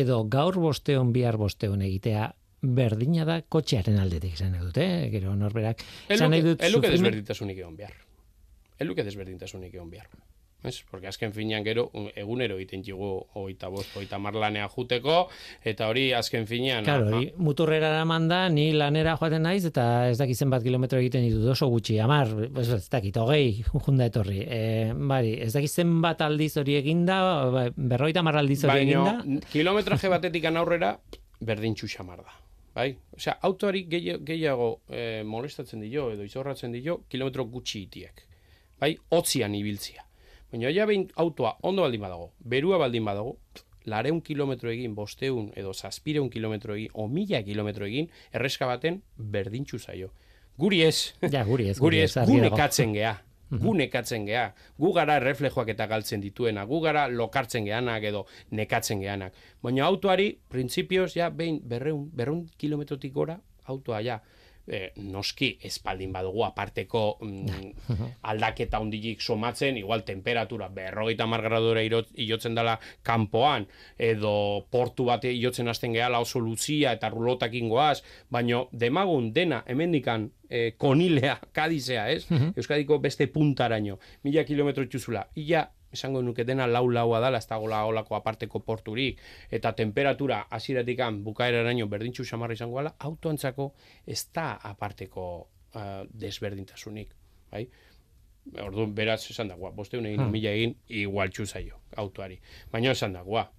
edo 0.00 0.22
gaur 0.30 0.60
bosteon 0.60 1.12
bihar 1.12 1.40
bosteon 1.40 1.82
egitea 1.82 2.30
berdina 2.60 3.24
da 3.24 3.40
kotxearen 3.42 3.98
aldetik 3.98 4.36
izan 4.36 4.58
dut, 4.60 4.76
eh? 4.76 5.08
Gero 5.12 5.34
norberak. 5.34 5.82
Eluke 6.10 6.90
desberdintasunik 6.92 7.62
egon 7.62 7.76
behar. 7.78 7.96
Eluke 8.80 9.04
desberdintasunik 9.04 9.74
egon 9.74 9.88
behar. 9.90 10.10
Ez? 10.62 10.82
Porque 10.90 11.08
azken 11.08 11.32
finean 11.32 11.64
gero 11.64 11.86
egunero 12.14 12.58
egiten 12.58 12.82
dugu 12.84 13.08
oita 13.40 13.70
bost, 13.72 13.94
oita 13.96 14.18
marlanea 14.20 14.66
juteko, 14.68 15.22
eta 15.64 15.88
hori 15.88 16.10
azken 16.12 16.44
finean... 16.46 16.84
Claro, 16.84 17.06
hori, 17.16 17.30
muturrera 17.40 18.04
manda, 18.04 18.42
ni 18.52 18.66
lanera 18.76 19.16
joaten 19.16 19.46
naiz, 19.48 19.62
eta 19.70 20.10
ez 20.10 20.18
dakitzen 20.20 20.52
bat 20.52 20.64
kilometro 20.64 21.00
egiten 21.00 21.24
ditu 21.24 21.48
oso 21.54 21.70
gutxi, 21.72 21.96
amar, 22.04 22.28
ez 22.60 22.82
dakit, 22.92 23.16
hogei, 23.16 23.62
junda 23.70 24.10
etorri. 24.10 24.42
E, 24.44 24.60
bari, 24.92 25.32
ez 25.46 25.54
dakitzen 25.56 25.96
bat 26.04 26.20
aldiz 26.26 26.52
hori 26.60 26.76
eginda, 26.82 27.22
ba, 27.56 27.64
berroita 27.76 28.24
mar 28.26 28.36
aldiz 28.42 28.60
hori 28.66 28.84
eginda... 28.84 29.16
Kilometraje 29.50 30.12
batetik 30.12 30.44
aurrera 30.50 30.92
berdin 31.40 31.74
txuxamar 31.74 32.20
da. 32.20 32.36
Bai? 32.74 32.92
Osea, 33.16 33.38
autoari 33.48 33.86
gehiago 33.88 34.68
eh, 34.88 35.22
molestatzen 35.26 35.80
dio, 35.82 36.10
edo 36.12 36.26
izorratzen 36.26 36.76
dio, 36.76 37.00
kilometro 37.08 37.48
gutxi 37.50 37.86
itiek. 37.88 38.22
Bai? 38.80 38.94
Otzian 39.16 39.56
ibiltzia. 39.56 40.04
Baina 40.50 40.70
ja 40.74 40.86
behin 40.86 41.08
autoa 41.16 41.56
ondo 41.62 41.82
baldin 41.82 42.00
badago, 42.02 42.32
berua 42.40 42.78
baldin 42.78 43.04
badago, 43.04 43.36
lareun 43.86 44.20
kilometro 44.20 44.70
egin, 44.70 44.94
bosteun 44.94 45.50
edo 45.56 45.72
zazpireun 45.72 46.30
kilometro 46.30 46.74
egin, 46.74 46.90
o 46.92 47.06
mila 47.08 47.42
kilometro 47.46 47.86
egin, 47.86 48.10
erreska 48.32 48.66
baten 48.66 49.02
berdintxu 49.16 49.78
zaio. 49.78 50.10
Guri 50.60 50.82
ez. 50.84 51.14
Ja, 51.32 51.44
guri 51.44 51.70
ez. 51.70 51.78
Guri 51.84 52.02
ez, 52.04 52.14
gu 52.14 52.38
nekatzen 52.46 52.94
geha. 52.98 53.16
Mhm. 53.50 53.64
Gu 53.64 53.72
nekatzen 53.74 54.26
geha. 54.28 54.52
Gu 54.78 54.92
gara 54.94 55.16
reflejoak 55.18 55.72
eta 55.72 55.88
galtzen 55.90 56.20
dituena. 56.22 56.62
Gu 56.70 56.78
gara 56.84 57.08
lokartzen 57.10 57.64
gehanak 57.66 58.04
edo 58.06 58.20
nekatzen 58.54 59.00
gehanak. 59.02 59.34
Baina 59.60 59.88
autoari, 59.88 60.28
prinsipioz, 60.48 61.16
ja, 61.16 61.32
behin 61.34 61.58
berreun, 61.66 62.04
berreun 62.14 62.44
kilometrotik 62.62 63.12
gora, 63.12 63.40
autoa, 63.66 63.98
ja, 64.06 64.20
e, 64.70 64.92
noski 65.10 65.50
espaldin 65.66 66.12
badugu 66.14 66.44
aparteko 66.46 67.02
mm, 67.20 67.88
aldaketa 68.30 68.80
hundilik 68.80 69.20
somatzen, 69.20 69.76
igual 69.80 70.04
temperatura 70.06 70.70
berrogeita 70.72 71.26
margradura 71.26 71.82
ilotzen 71.82 72.54
dela 72.54 72.76
kanpoan, 73.06 73.66
edo 73.98 74.32
portu 74.70 75.08
bat 75.10 75.26
ilotzen 75.26 75.68
hasten 75.68 75.96
gehala 75.98 76.22
oso 76.22 76.40
luzia 76.40 76.94
eta 76.96 77.10
rulotak 77.10 77.54
ingoaz, 77.58 78.00
baino 78.30 78.68
demagun 78.72 79.32
dena 79.34 79.64
hemendikan 79.66 80.30
e, 80.48 80.70
konilea, 80.78 81.38
kadizea, 81.56 82.08
ez? 82.14 82.24
Euskadiko 82.58 83.00
beste 83.02 83.26
puntaraino, 83.32 83.98
mila 84.24 84.46
kilometro 84.46 84.86
txuzula, 84.86 85.26
ia 85.34 85.66
esango 85.92 86.22
nuke 86.22 86.44
dena 86.44 86.66
lau 86.66 86.88
laua 86.90 87.20
dala, 87.20 87.38
ez 87.38 87.48
dagoela 87.48 87.84
olako 87.88 88.16
aparteko 88.16 88.60
porturik, 88.64 89.20
eta 89.50 89.72
temperatura 89.76 90.46
hasieratik 90.50 91.00
bukaeraraino 91.24 91.86
berdintxu 91.88 92.24
samarra 92.24 92.54
izango 92.54 92.76
gala, 92.76 92.94
autoantzako 92.98 93.72
ez 94.06 94.26
da 94.34 94.52
aparteko 94.62 95.24
uh, 95.74 96.04
desberdintasunik. 96.12 97.14
Bai? 97.50 97.66
Orduan, 98.62 98.94
beraz, 98.94 99.22
esan 99.30 99.48
dagoa, 99.48 99.70
boste 99.70 99.98
egin, 99.98 100.20
hmm. 100.20 100.30
mila 100.32 100.50
egin, 100.50 100.74
igual 100.88 101.30
zaio, 101.44 101.80
autoari. 101.96 102.40
Baina 102.72 102.90
esan 102.90 103.12
dagoa, 103.12 103.50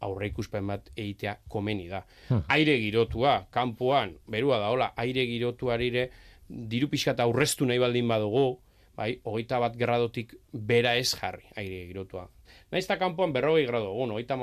aurre 0.00 0.28
ikuspen 0.28 0.66
bat 0.66 0.90
egitea 0.94 1.38
komeni 1.48 1.88
da. 1.88 2.04
Hmm. 2.28 2.44
Aire 2.48 2.76
girotua, 2.78 3.46
kanpoan, 3.50 4.16
berua 4.28 4.58
da, 4.58 4.70
hola, 4.70 4.92
aire 4.96 5.26
girotuarire, 5.26 6.10
diru 6.48 6.88
pixka 6.88 7.16
aurreztu 7.18 7.66
nahi 7.66 7.78
baldin 7.78 8.08
badugu, 8.08 8.60
bai, 8.96 9.10
hogeita 9.24 9.60
bat 9.62 9.76
gerradotik 9.76 10.34
bera 10.52 10.96
ez 10.96 11.10
jarri, 11.14 11.44
aire 11.56 11.84
girotua. 11.90 12.26
Naiz 12.72 12.84
eta 12.84 12.98
kanpoan 12.98 13.32
berrogei 13.34 13.66
grado 13.66 13.92
egon, 13.92 14.14
oita 14.16 14.36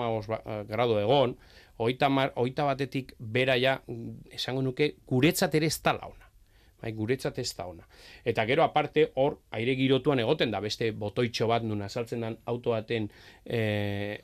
grado 0.70 1.00
egon, 1.00 1.38
oita, 1.78 2.10
mar, 2.10 2.34
oita 2.36 2.68
batetik 2.68 3.16
bera 3.20 3.58
ja, 3.58 3.80
esango 4.32 4.62
nuke, 4.62 4.94
guretzat 5.10 5.56
ere 5.56 5.72
ez 5.72 5.80
da 5.82 5.98
launa 5.98 6.23
bai, 6.84 6.92
guretzat 6.96 7.40
ez 7.40 7.50
da 7.56 7.66
ona. 7.72 7.86
Eta 8.28 8.46
gero 8.50 8.64
aparte 8.66 9.06
hor 9.22 9.40
aire 9.56 9.76
girotuan 9.80 10.20
egoten 10.24 10.52
da 10.52 10.60
beste 10.64 10.92
botoitxo 10.92 11.48
bat 11.48 11.64
nun 11.64 11.82
azaltzen 11.86 12.26
den 12.26 12.38
auto 12.52 12.76
baten 12.76 13.08
e, 13.46 13.60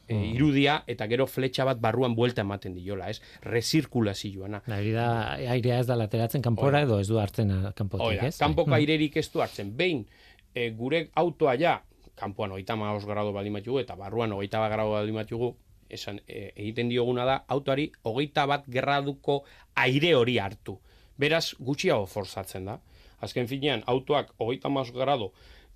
e, 0.07 0.17
irudia 0.33 0.81
eta 0.91 1.07
gero 1.11 1.27
fletxa 1.27 1.65
bat 1.69 1.79
barruan 1.81 2.15
buelta 2.17 2.43
ematen 2.43 2.75
diola, 2.75 3.09
ez? 3.09 3.21
Resirkulazioana. 3.47 4.63
Nahi 4.67 4.91
da 4.95 5.09
airea 5.55 5.79
ez 5.79 5.87
da 5.87 5.97
lateratzen 5.99 6.43
kanpora 6.45 6.83
edo 6.87 6.99
ez 6.99 7.07
du 7.07 7.19
hartzen 7.21 7.53
kanpotik, 7.75 8.25
ez? 8.27 8.35
Kanpoko 8.41 8.75
bai. 8.75 8.81
airerik 8.83 9.17
ez 9.21 9.29
du 9.31 9.43
hartzen. 9.45 9.71
Behin 9.77 10.03
e, 10.53 10.69
gure 10.75 11.07
autoa 11.23 11.55
ja 11.59 11.79
kanpoan 12.19 12.51
35 12.57 13.07
gradu 13.07 13.31
baldin 13.31 13.55
batugu 13.55 13.79
eta 13.79 13.95
barruan 13.95 14.35
21 14.35 14.75
gradu 14.75 14.95
baldin 14.97 15.21
batugu, 15.21 15.53
esan 15.89 16.19
e, 16.27 16.51
egiten 16.55 16.91
dioguna 16.91 17.25
da 17.25 17.39
autoari 17.47 17.87
21 18.03 18.47
bat 18.51 18.67
graduko 18.67 19.43
aire 19.79 20.13
hori 20.15 20.37
hartu 20.37 20.77
beraz 21.19 21.53
gutxiago 21.59 22.07
forzatzen 22.07 22.65
da. 22.71 22.79
Azken 23.19 23.47
finean, 23.47 23.83
autoak 23.85 24.31
hogeita 24.39 24.69
mas 24.71 24.91
grado 24.95 25.33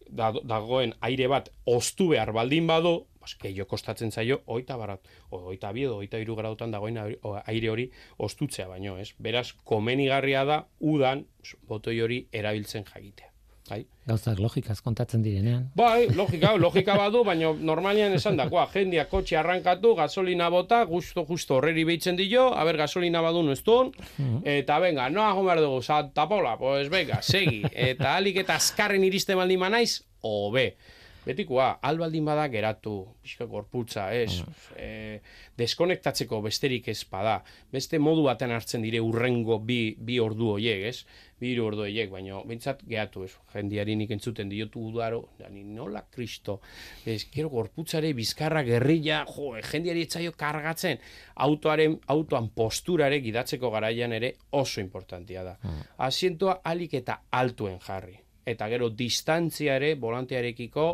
dagoen 0.10 0.94
aire 1.02 1.28
bat 1.32 1.50
oztu 1.66 2.10
behar 2.10 2.32
baldin 2.36 2.68
bas, 2.68 3.36
jo 3.56 3.66
kostatzen 3.66 4.12
zaio, 4.12 4.42
oita 4.46 4.78
barat, 4.78 5.00
oita 5.32 5.72
bi 5.74 5.84
edo, 5.84 5.98
oita 5.98 6.20
iru 6.20 6.36
gradotan 6.36 6.72
dagoen 6.72 6.98
aire 7.00 7.70
hori 7.70 7.90
oztutzea 8.18 8.68
baino, 8.68 8.98
ez? 8.98 9.14
Beraz, 9.18 9.54
komenigarria 9.64 10.46
da, 10.46 10.66
udan, 10.80 11.26
botoi 11.68 12.00
hori 12.02 12.26
erabiltzen 12.32 12.84
jagitea. 12.84 13.33
Bai. 13.70 13.86
Gauzak 14.04 14.40
logikaz 14.44 14.82
kontatzen 14.84 15.22
direnean. 15.24 15.70
Bai, 15.76 16.10
logika, 16.20 16.52
logika 16.60 16.98
badu, 17.00 17.24
baina 17.24 17.54
normalian 17.56 18.16
esan 18.18 18.36
dakoa, 18.40 18.66
jendia 18.74 19.06
kotxe 19.12 19.38
arrankatu, 19.40 19.94
gasolina 19.96 20.50
bota, 20.52 20.82
justo, 20.90 21.24
justo 21.30 21.58
horreri 21.60 21.86
behitzen 21.88 22.20
dio, 22.20 22.50
haber, 22.60 22.78
gasolina 22.84 23.22
badu 23.24 23.44
nuztun, 23.48 23.94
mhm. 24.18 24.42
eta 24.58 24.80
venga, 24.84 25.08
no 25.10 25.24
hago 25.24 25.46
behar 25.48 25.64
dugu, 25.64 25.80
Santa 25.82 26.28
Pola, 26.28 26.58
pues 26.60 26.90
venga, 26.92 27.22
segi, 27.22 27.64
eta 27.92 28.18
alik 28.18 28.44
eta 28.44 28.60
azkarren 28.60 29.08
iriste 29.08 29.40
baldin 29.40 29.64
manaiz, 29.64 30.02
obe. 30.28 30.74
Betikoa, 31.24 31.78
albaldin 31.88 32.26
bada 32.28 32.50
geratu, 32.52 32.98
pixka 33.24 33.46
gorputza, 33.48 34.10
ez, 34.12 34.42
mm. 34.44 34.74
e, 34.76 34.88
deskonektatzeko 35.56 36.42
besterik 36.44 36.90
ez 36.92 37.00
bada, 37.08 37.38
beste 37.72 37.96
modu 37.96 38.26
baten 38.28 38.52
hartzen 38.52 38.84
dire 38.84 39.00
urrengo 39.00 39.62
bi, 39.64 39.96
bi 39.96 40.20
ordu 40.20 40.52
hoiek, 40.58 40.84
ez, 40.90 41.06
bi 41.44 41.54
ordu 41.60 41.86
hoiek, 41.86 42.10
baina 42.12 42.40
bintzat 42.48 42.82
geratu, 42.88 43.26
ez, 43.28 43.34
jendiari 43.54 43.98
nik 44.00 44.16
entzuten 44.16 44.50
diotu 44.52 44.88
udaro, 44.90 45.22
ni 45.52 45.66
nola 45.68 46.06
kristo, 46.10 46.60
ez, 47.06 47.20
gero 47.34 47.52
gorputzare, 47.52 48.14
bizkarra, 48.18 48.64
gerrilla, 48.68 49.24
jo, 49.30 49.54
e, 49.60 49.64
jendiari 49.68 50.08
etzaio 50.08 50.34
kargatzen, 50.40 51.04
autoaren, 51.46 52.00
autoan 52.16 52.50
posturare 52.56 53.20
gidatzeko 53.24 53.72
garaian 53.74 54.16
ere 54.16 54.36
oso 54.60 54.82
importantia 54.82 55.44
da. 55.44 55.58
Mm. 55.62 55.88
Asientoa 56.08 56.62
alik 56.74 57.00
eta 57.04 57.24
altuen 57.44 57.80
jarri 57.84 58.24
eta 58.46 58.68
gero 58.72 58.90
distantzia 58.90 59.78
ere 59.80 59.94
volantearekiko 60.00 60.88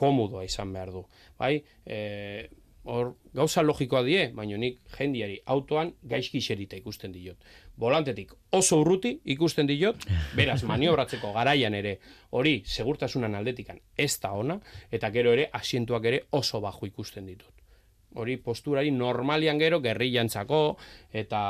komodoa 0.00 0.44
izan 0.44 0.72
behar 0.72 0.92
du. 0.94 1.04
Bai, 1.38 1.56
e, 1.84 2.48
hor, 2.88 3.14
gauza 3.36 3.64
logikoa 3.64 4.02
die, 4.06 4.28
baina 4.36 4.58
nik 4.60 4.80
jendiari 4.96 5.38
autoan 5.54 5.92
gaizki 6.12 6.40
xerita 6.44 6.78
ikusten 6.80 7.12
diot. 7.12 7.50
Volantetik 7.80 8.34
oso 8.52 8.80
urruti 8.82 9.14
ikusten 9.32 9.68
diot, 9.68 10.04
beraz 10.36 10.60
maniobratzeko 10.68 11.32
garaian 11.32 11.74
ere 11.74 11.94
hori 12.36 12.60
segurtasunan 12.66 13.34
aldetikan 13.38 13.80
ez 13.96 14.12
da 14.20 14.32
ona, 14.36 14.58
eta 14.92 15.10
gero 15.14 15.32
ere 15.32 15.48
asientuak 15.52 16.04
ere 16.10 16.20
oso 16.36 16.60
bajo 16.60 16.86
ikusten 16.86 17.26
ditut. 17.26 17.54
Hori 18.20 18.36
posturari 18.42 18.90
normalian 18.90 19.58
gero 19.58 19.80
gerrilantzako 19.80 20.60
eta 21.12 21.40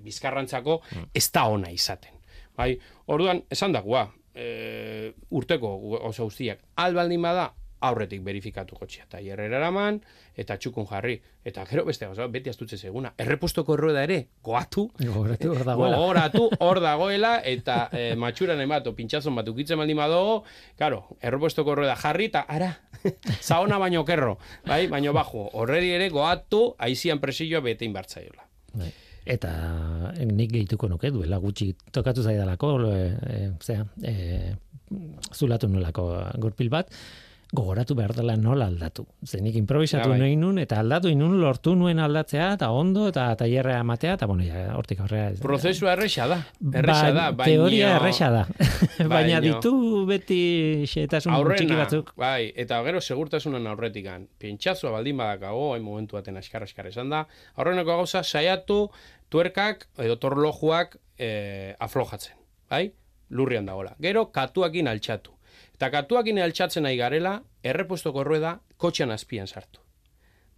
bizkarrantzako 0.00 0.80
ez 1.14 1.26
da 1.32 1.44
ona 1.50 1.70
izaten. 1.74 2.16
Bai, 2.56 2.74
orduan, 3.06 3.42
esan 3.50 3.72
dagoa, 3.72 4.06
e, 4.34 5.12
urteko 5.30 5.70
oso 6.08 6.28
guztiak 6.28 6.62
albaldin 6.76 7.22
bada 7.22 7.50
aurretik 7.80 8.22
verifikatu 8.24 8.76
kotxea. 8.76 9.06
Eta 9.08 9.20
eraman 9.20 10.00
eta 10.36 10.56
txukun 10.56 10.86
jarri. 10.86 11.20
Eta 11.44 11.64
gero 11.66 11.84
beste 11.84 12.06
oso, 12.06 12.26
beti 12.28 12.50
astutze 12.50 12.76
seguna 12.76 13.12
errepustoko 13.18 13.74
errueda 13.74 14.02
ere 14.04 14.18
goatu. 14.44 14.90
Gogoratu 14.98 15.52
hor 15.54 15.64
dagoela. 15.64 15.96
Gogoratu 15.96 16.48
hor 16.60 16.80
dagoela 16.84 17.32
eta 17.44 17.88
e, 17.92 18.14
matxuran 18.16 18.60
emato 18.60 18.94
pintxazon 18.96 19.34
bat 19.34 19.48
ukitzen 19.48 19.80
baldin 19.80 19.96
badago 19.96 20.42
claro 20.76 21.16
errepustoko 21.20 21.72
errueda 21.72 21.96
jarri 21.96 22.30
eta 22.30 22.44
ara 22.48 22.74
zaona 23.48 23.78
baino 23.78 24.04
kerro. 24.04 24.38
Bai 24.66 24.86
baino 24.88 25.12
bajo. 25.16 25.48
Horreri 25.60 25.94
ere 25.96 26.10
goatu 26.10 26.74
aizian 26.78 27.20
presioa 27.20 27.60
bete 27.64 27.88
inbartzaiola 27.88 28.44
bai. 28.74 28.92
Eta 29.30 29.50
eh, 30.16 30.26
nik 30.26 30.52
gehituko 30.54 30.88
nuke 30.88 31.10
duela 31.12 31.38
gutxi 31.42 31.72
tokatu 31.92 32.24
zaidalako, 32.24 32.70
e, 32.88 33.00
e, 33.34 33.40
zera, 33.62 33.84
e, 34.02 34.54
zulatu 35.36 35.68
nolako 35.68 36.06
gorpil 36.42 36.70
bat, 36.72 36.90
gogoratu 37.52 37.96
behar 37.98 38.12
dela 38.14 38.36
nola 38.38 38.68
aldatu. 38.70 39.04
Zenik 39.26 39.56
improvisatu 39.58 40.12
ja, 40.12 40.18
bai. 40.18 40.34
nun, 40.38 40.58
eta 40.62 40.78
aldatu 40.80 41.10
inun 41.10 41.34
lortu 41.40 41.74
nuen 41.74 41.98
aldatzea, 41.98 42.52
eta 42.54 42.70
ondo, 42.70 43.08
eta 43.10 43.24
taierrea 43.40 43.80
amatea, 43.82 44.14
eta 44.18 44.28
bueno, 44.30 44.44
ja, 44.46 44.76
hortik 44.78 45.00
horrea. 45.02 45.32
Prozesu 45.42 45.90
erresa 45.90 46.28
da. 46.30 46.38
Erresa 46.60 47.08
ba, 47.10 47.30
da, 47.32 47.48
Teoria 47.48 47.96
erresa 47.96 48.30
da. 48.30 48.44
baina 49.14 49.40
ditu 49.42 49.72
beti 50.06 50.40
xetasun 50.90 51.34
txiki 51.56 51.80
batzuk. 51.80 52.14
Bai, 52.20 52.52
eta 52.54 52.78
gero 52.86 53.02
segurtasunan 53.02 53.66
aurretikan. 53.72 54.28
Pintxazua 54.38 54.94
baldin 54.94 55.18
badakago, 55.18 55.72
hain 55.74 55.82
momentu 55.86 56.20
baten 56.20 56.38
askar 56.38 56.68
askar 56.68 56.86
esan 56.92 57.10
da. 57.10 57.24
Aurreneko 57.56 57.98
gauza, 57.98 58.22
saiatu, 58.22 58.84
tuerkak, 59.30 59.88
edo 59.98 60.20
torlojuak 60.22 60.96
e, 61.18 61.74
aflojatzen. 61.82 62.38
Bai? 62.70 62.86
Lurrian 63.34 63.66
dagoela. 63.66 63.96
Gero, 64.02 64.28
katuakin 64.34 64.90
altxatu 64.90 65.34
Eta 65.80 65.88
katuakin 65.94 66.36
altxatzen 66.44 66.84
nahi 66.84 66.98
garela, 67.00 67.38
errepuestoko 67.64 68.20
rueda 68.26 68.50
kotxean 68.76 69.14
azpian 69.14 69.46
sartu. 69.48 69.80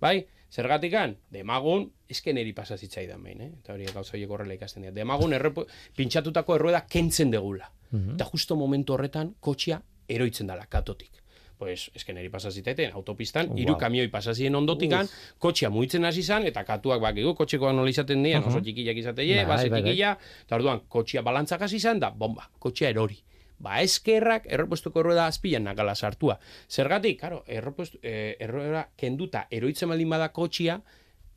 Bai, 0.02 0.24
zergatikan, 0.50 1.14
demagun, 1.30 1.84
esken 2.10 2.40
eri 2.42 2.50
pasazitzaidan 2.56 3.22
behin, 3.22 3.44
eh? 3.44 3.50
eta 3.60 3.76
hori 3.76 3.86
gauza 3.86 4.16
horiek 4.16 4.34
horrela 4.34 4.58
ikasten 4.58 4.82
dira. 4.82 4.96
Demagun, 4.96 5.36
errepu, 5.38 5.62
pintxatutako 5.94 6.58
errueda 6.58 6.82
kentzen 6.90 7.30
degula. 7.30 7.70
Mm 7.92 8.16
Eta 8.16 8.26
justo 8.32 8.58
momentu 8.58 8.96
horretan, 8.96 9.36
kotxea 9.38 9.78
eroitzen 10.10 10.50
dela, 10.50 10.66
katotik. 10.66 11.22
Pues, 11.56 11.92
esken 11.94 12.18
eri 12.18 12.28
pasazitaiten, 12.28 12.90
autopistan, 12.98 13.54
wow. 13.54 13.62
iru 13.62 13.78
kamioi 13.78 14.10
pasazien 14.10 14.58
ondotikan, 14.58 15.06
Uf. 15.06 15.34
kotxea 15.38 15.70
muitzen 15.70 16.04
hasi 16.04 16.26
zan, 16.26 16.50
eta 16.50 16.64
katuak 16.66 16.98
bakigu, 17.04 17.36
kotxekoan 17.38 17.78
nola 17.78 17.94
izaten 17.94 18.26
dira, 18.26 18.40
uh 18.40 18.46
-huh. 18.46 18.56
oso 18.56 18.60
txikiak 18.66 18.96
izateie, 18.96 19.36
bai, 19.44 19.46
base 19.46 19.70
bai, 19.70 19.82
bai. 19.82 20.00
eta 20.00 20.56
orduan, 20.56 20.82
kotxea 20.88 21.22
balantzak 21.22 21.62
hasi 21.62 21.78
zan, 21.78 22.00
da, 22.00 22.10
bomba, 22.10 22.50
kotxea 22.58 22.90
erori 22.90 23.22
ba 23.62 23.78
eskerrak 23.82 24.48
errepuestuko 24.50 25.00
errueda 25.02 25.28
azpian 25.30 25.64
nagala 25.68 25.94
sartua. 25.94 26.38
Zergatik, 26.68 27.20
claro, 27.20 27.42
errepuestu 27.46 28.00
eh, 28.02 28.36
errueda 28.42 28.88
kenduta 28.98 29.46
eroitzen 29.50 29.92
baldin 29.92 30.10
bada 30.10 30.32
kotxia, 30.34 30.80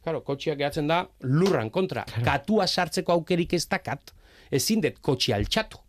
claro, 0.04 0.24
kotxia 0.26 0.56
gehatzen 0.58 0.90
da 0.90 1.04
lurran 1.22 1.70
kontra. 1.70 2.06
Katua 2.26 2.68
sartzeko 2.68 3.14
aukerik 3.14 3.54
ez 3.54 3.66
dakat, 3.70 4.14
ezin 4.52 4.82
det 4.82 4.98
kotxia 5.02 5.38
altxatu. 5.38 5.82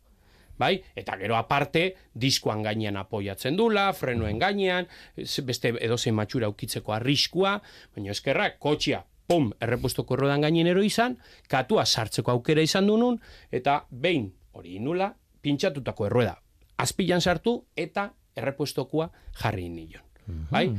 Bai? 0.57 0.78
Eta 0.97 1.18
gero 1.20 1.37
aparte, 1.37 1.91
diskoan 2.16 2.62
gainean 2.64 2.97
apoiatzen 2.97 3.59
dula, 3.59 3.91
frenoen 3.93 4.39
gainean, 4.41 4.89
beste 5.45 5.74
edozein 5.84 6.16
matxura 6.16 6.49
ukitzeko 6.49 6.95
arriskua, 6.97 7.59
baina 7.93 8.14
eskerrak, 8.16 8.57
kotxia, 8.59 9.03
pum, 9.28 9.51
errepuestuko 9.61 10.16
errodan 10.16 10.47
gainen 10.47 10.70
ero 10.72 10.84
izan, 10.87 11.18
katua 11.53 11.84
sartzeko 11.84 12.32
aukera 12.32 12.64
izan 12.64 12.89
dunun, 12.89 13.20
eta 13.53 13.82
behin 13.91 14.30
hori 14.57 14.78
nula, 14.80 15.11
pintxatutako 15.47 16.11
errueda 16.11 16.36
azpilan 16.76 17.20
sartu 17.20 17.57
eta 17.76 18.11
errepuestokua 18.36 19.11
jarri 19.40 19.68
nilon. 19.68 20.05
Mhm. 20.26 20.47
Bai? 20.51 20.70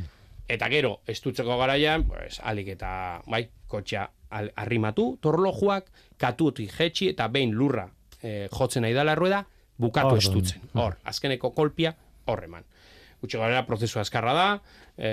Eta 0.47 0.69
gero, 0.71 1.01
estutzeko 1.07 1.57
garaian, 1.59 2.05
pues, 2.07 2.39
alik 2.43 2.69
eta, 2.77 3.21
bai, 3.27 3.49
kotxa 3.67 4.05
arrimatu, 4.29 5.17
torlojuak, 5.21 5.89
katuti 6.17 6.67
jetxi, 6.71 7.09
eta 7.11 7.27
behin 7.27 7.51
lurra 7.55 7.89
e, 8.21 8.47
jotzen 8.51 8.83
nahi 8.83 8.95
dala 8.95 9.15
rueda, 9.15 9.45
bukatu 9.77 10.15
Or, 10.15 10.17
estutzen. 10.17 10.61
Hor, 10.73 10.97
azkeneko 11.11 11.51
kolpia, 11.51 11.95
horreman. 12.25 12.63
Gutxe 13.19 13.39
gara 13.41 13.65
prozesu 13.65 13.99
azkarra 13.99 14.33
da, 14.33 14.47
e, 14.95 15.11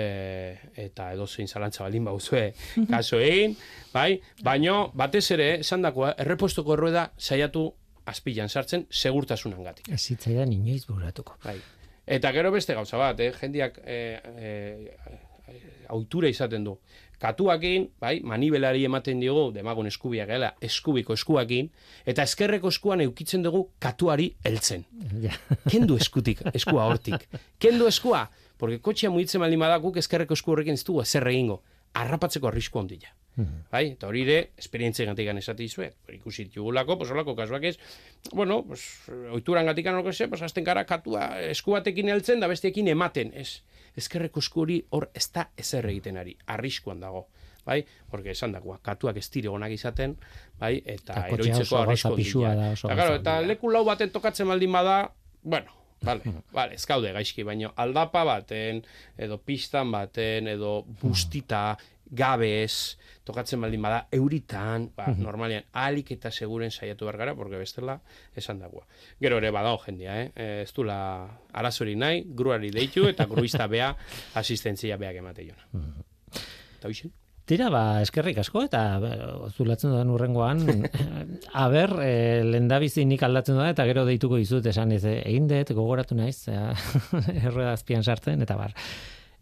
eta 0.85 1.11
edo 1.13 1.27
zein 1.27 1.47
zalantza 1.47 1.83
baldin 1.83 2.05
bauzue 2.05 2.53
kaso 2.93 3.19
egin, 3.19 3.57
bai? 3.91 4.21
Baino, 4.43 4.91
batez 4.93 5.25
ere, 5.35 5.49
esan 5.65 5.83
dakoa, 5.83 6.13
errepuestoko 6.21 6.77
errueda 6.77 7.09
saiatu 7.17 7.73
azpilan 8.05 8.49
sartzen 8.49 8.85
segurtasunan 8.91 9.63
gatik. 9.63 9.89
Ez 9.89 10.01
zitzaidan 10.01 10.53
inoiz 10.53 10.85
buratuko. 10.87 11.37
Bai. 11.43 11.57
Eta 12.05 12.31
gero 12.31 12.51
beste 12.53 12.75
gauza 12.77 12.97
bat, 13.01 13.19
eh? 13.19 13.31
jendiak 13.33 13.79
eh, 13.83 14.19
eh, 14.37 15.15
ohitura 15.89 16.29
izaten 16.29 16.67
du. 16.67 16.75
Katuakin, 17.19 17.87
bai, 18.01 18.19
manibelari 18.27 18.83
ematen 18.85 19.21
diogu, 19.23 19.47
demagun 19.55 19.87
eskubia 19.89 20.25
gela, 20.29 20.51
eskubiko 20.61 21.15
eskuakin, 21.15 21.69
eta 22.05 22.25
eskerreko 22.27 22.69
eskuan 22.73 23.01
eukitzen 23.05 23.45
dugu 23.45 23.63
katuari 23.81 24.33
heltzen. 24.45 24.83
Ja. 25.23 25.33
Kendu 25.71 25.97
eskutik, 25.97 26.43
eskua 26.53 26.89
hortik. 26.91 27.25
Kendu 27.61 27.87
eskua, 27.89 28.27
porque 28.59 28.81
kotxea 28.83 29.09
mugitzen 29.13 29.41
baldin 29.41 29.63
bada 29.63 29.79
guk 29.81 29.97
eskerreko 30.03 30.37
esku 30.37 30.53
horrekin 30.53 30.77
ez 30.77 30.83
dugu 30.83 31.01
ezer 31.01 31.25
egingo. 31.31 31.61
Arrapatzeko 31.95 32.51
arrisku 32.51 32.83
handia. 32.83 33.15
Bai, 33.71 33.83
eta 33.91 34.07
hori 34.07 34.21
ere, 34.23 34.51
esperientzia 34.57 35.05
gatik 35.09 35.27
esate 35.33 35.63
dizuet. 35.63 35.95
Hori 36.07 36.17
ikusi 36.17 36.45
ditugulako, 36.47 36.97
pues 36.97 37.11
holako 37.11 37.35
kasuak 37.35 37.63
ez, 37.63 37.77
bueno, 38.31 38.63
pues, 38.63 38.85
oituran 39.31 39.65
gatik 39.65 39.87
anoko 39.87 40.13
ze, 40.13 40.27
pues, 40.27 40.41
azten 40.41 40.63
gara 40.63 40.85
katua 40.85 41.41
esku 41.41 41.75
batekin 41.75 42.09
heltzen 42.09 42.39
da 42.39 42.47
besteekin 42.47 42.87
ematen. 42.87 43.33
Ez, 43.33 43.63
eskerreko 43.95 44.39
esku 44.39 44.61
hori 44.61 44.79
hor 44.89 45.09
ez 45.13 45.27
da 45.33 45.49
ezer 45.57 45.87
egiten 45.89 46.17
ari, 46.17 46.37
arriskuan 46.47 46.99
dago. 46.99 47.27
Bai, 47.65 47.83
porque 48.11 48.31
esan 48.31 48.51
dagoa, 48.53 48.77
katuak 48.85 49.17
ez 49.17 49.25
dire 49.33 49.49
onak 49.49 49.71
izaten, 49.73 50.13
bai, 50.59 50.75
eta, 50.85 51.23
eroitzeko 51.33 51.81
pisua 52.13 52.51
handia. 52.51 52.67
da, 52.67 52.73
oso 52.75 52.87
Eta, 52.87 52.95
claro, 52.99 53.15
eta 53.17 53.39
leku 53.41 53.71
lau 53.73 53.81
baten 53.87 54.11
tokatzen 54.13 54.47
baldin 54.47 54.71
bada, 54.71 54.99
bueno, 55.41 55.73
Vale, 56.05 56.21
vale, 56.53 56.75
ez 56.75 56.85
gaude 56.85 57.11
gaizki, 57.15 57.43
baino 57.47 57.71
aldapa 57.81 58.23
baten, 58.27 58.83
edo 59.17 59.39
pistan 59.41 59.91
baten, 59.91 60.49
edo 60.51 60.83
bustita, 61.01 61.77
gabez, 62.15 62.97
tokatzen 63.25 63.61
baldin 63.61 63.81
bada, 63.83 64.05
euritan, 64.13 64.89
ba, 64.95 65.09
normalian, 65.17 65.65
alik 65.73 66.13
eta 66.15 66.31
seguren 66.31 66.71
saiatu 66.71 67.09
behar 67.09 67.17
gara, 67.23 67.35
porque 67.35 67.57
bestela 67.57 67.99
esan 68.37 68.61
dagoa. 68.61 68.85
Gero 69.21 69.41
ere 69.41 69.51
badao 69.51 69.77
jendia, 69.85 70.21
eh? 70.21 70.31
Eh, 70.35 70.61
Ez 70.65 70.71
dula 70.73 70.97
arazori 71.53 71.95
nahi, 71.95 72.23
gruari 72.27 72.71
deitu, 72.71 73.07
eta 73.09 73.25
gruista 73.33 73.67
bea, 73.67 73.91
asistentzia 74.35 74.97
beak 75.01 75.21
emate 75.21 75.49
jona. 75.49 75.85
Eta 76.79 76.89
hoxen? 76.89 77.13
Tira, 77.45 77.67
ba, 77.69 78.01
eskerrik 78.01 78.39
asko, 78.41 78.63
eta 78.65 78.79
ba, 78.97 79.09
zulatzen 79.53 79.91
dudan 79.93 80.09
urrengoan, 80.09 80.63
aber, 81.53 81.91
e, 82.07 82.41
lendabizi 82.41 83.05
nik 83.05 83.21
aldatzen 83.25 83.59
da, 83.61 83.67
eta 83.69 83.85
gero 83.85 84.01
deituko 84.07 84.39
dizut 84.41 84.65
esan 84.71 84.95
ez, 84.95 85.03
eh, 85.05 85.19
egin 85.29 85.45
dut, 85.51 85.75
gogoratu 85.77 86.17
naiz, 86.17 86.47
ja, 86.49 86.71
errueda 87.35 87.75
azpian 87.75 88.01
sartzen, 88.01 88.41
eta 88.41 88.57
bar, 88.57 88.73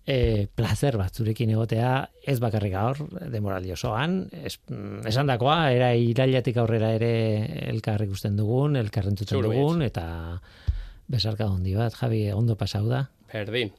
e, 0.05 0.47
placer 0.55 0.97
bat 0.99 1.15
zurekin 1.15 1.53
egotea, 1.55 1.93
ez 2.27 2.37
bakarrik 2.43 2.73
gaur, 2.75 2.99
demoraldi 3.31 3.73
osoan, 3.75 4.23
es, 4.43 4.57
mm, 4.69 5.05
esan 5.09 5.29
dakoa, 5.31 5.71
era 5.71 5.93
irailatik 5.95 6.59
aurrera 6.61 6.93
ere 6.97 7.13
elkar 7.69 8.03
ikusten 8.05 8.37
dugun, 8.39 8.75
elkar 8.79 9.07
dugun, 9.07 9.81
eta 9.85 10.05
besarka 11.07 11.47
hondi 11.47 11.75
bat, 11.75 11.95
Javi, 11.99 12.25
ondo 12.31 12.55
pasau 12.59 12.87
da. 12.87 13.07
Berdin. 13.31 13.71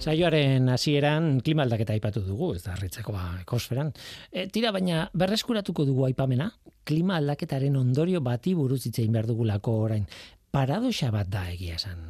Saioaren 0.00 0.70
hasieran 0.72 1.42
klima 1.44 1.66
aldaketa 1.66 1.92
aipatu 1.92 2.22
dugu, 2.24 2.54
ez 2.56 2.62
da 2.64 2.72
harritzekoa 2.72 3.42
ekosferan. 3.42 3.90
E, 4.32 4.46
tira 4.48 4.72
baina 4.72 5.02
berreskuratuko 5.12 5.84
dugu 5.84 6.06
aipamena, 6.08 6.46
klima 6.88 7.18
aldaketaren 7.20 7.76
ondorio 7.76 8.22
bati 8.24 8.54
buruz 8.56 8.80
hitz 8.86 8.96
egin 9.02 9.12
behar 9.12 9.28
dugulako 9.28 9.76
orain. 9.84 10.06
Paradoxa 10.50 11.12
bat 11.12 11.28
da 11.28 11.44
egia 11.52 11.76
esan. 11.76 12.00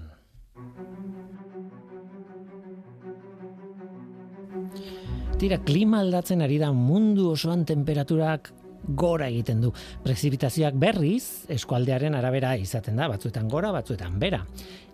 Tira, 5.41 5.59
klima 5.67 6.05
aldatzen 6.05 6.47
ari 6.47 6.61
da 6.63 6.71
mundu 6.71 7.33
osoan 7.33 7.67
temperaturak 7.67 8.53
gora 8.97 9.29
egiten 9.29 9.61
du. 9.63 9.73
Prezipitazioak 10.05 10.77
berriz, 10.81 11.47
eskualdearen 11.53 12.17
arabera 12.19 12.55
izaten 12.59 12.97
da, 13.01 13.09
batzuetan 13.11 13.49
gora, 13.49 13.73
batzuetan 13.75 14.19
bera. 14.21 14.43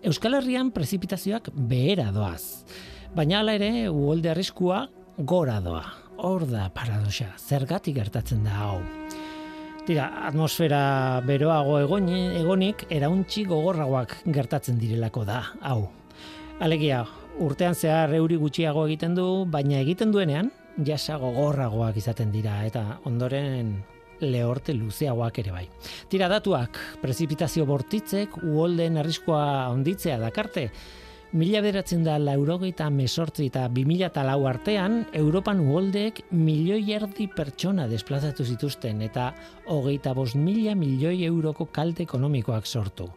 Euskal 0.06 0.38
Herrian 0.38 0.70
prezipitazioak 0.74 1.50
behera 1.54 2.10
doaz. 2.14 2.64
Baina 3.16 3.40
hala 3.40 3.56
ere, 3.56 3.88
uholde 3.88 4.30
arriskua 4.32 4.86
gora 5.18 5.60
doa. 5.64 5.84
Hor 6.16 6.46
da 6.48 6.68
paradoxa, 6.72 7.32
zergatik 7.36 7.96
gertatzen 7.98 8.44
da 8.44 8.56
hau. 8.64 8.80
Tira, 9.86 10.08
atmosfera 10.26 11.20
beroago 11.26 11.78
egon, 11.78 12.08
egonik, 12.40 12.86
erauntzi 12.90 13.44
gogorragoak 13.46 14.16
gertatzen 14.34 14.80
direlako 14.80 15.24
da, 15.28 15.42
hau. 15.62 15.86
Alegia, 16.60 17.04
urtean 17.38 17.76
zehar 17.76 18.14
euri 18.16 18.38
gutxiago 18.40 18.86
egiten 18.88 19.14
du, 19.14 19.26
baina 19.52 19.78
egiten 19.78 20.10
duenean 20.14 20.50
jasa 20.84 21.16
gogorragoak 21.20 21.96
izaten 21.96 22.32
dira 22.32 22.58
eta 22.66 23.00
ondoren 23.08 23.76
lehorte 24.20 24.74
luzeagoak 24.74 25.40
ere 25.42 25.52
bai. 25.52 25.64
Tira 26.08 26.28
datuak, 26.28 26.78
prezipitazio 27.02 27.66
bortitzek 27.68 28.38
uholden 28.42 28.96
arriskoa 29.02 29.68
onditzea 29.72 30.18
dakarte, 30.18 30.70
Mila 31.36 31.58
beratzen 31.60 32.04
da 32.06 32.14
laurogeita 32.22 32.86
mesortzi 32.94 33.48
eta 33.50 33.64
2000 33.68 34.06
eta 34.06 34.22
lau 34.24 34.46
artean, 34.46 35.00
Europan 35.12 35.58
uholdeek 35.60 36.22
milioi 36.30 36.94
erdi 36.94 37.26
pertsona 37.28 37.88
desplazatu 37.90 38.46
zituzten 38.46 39.02
eta 39.02 39.32
hogeita 39.66 40.14
bost 40.14 40.38
mila 40.38 40.76
milioi 40.78 41.26
euroko 41.26 41.66
kalte 41.66 42.06
ekonomikoak 42.06 42.64
sortu. 42.64 43.10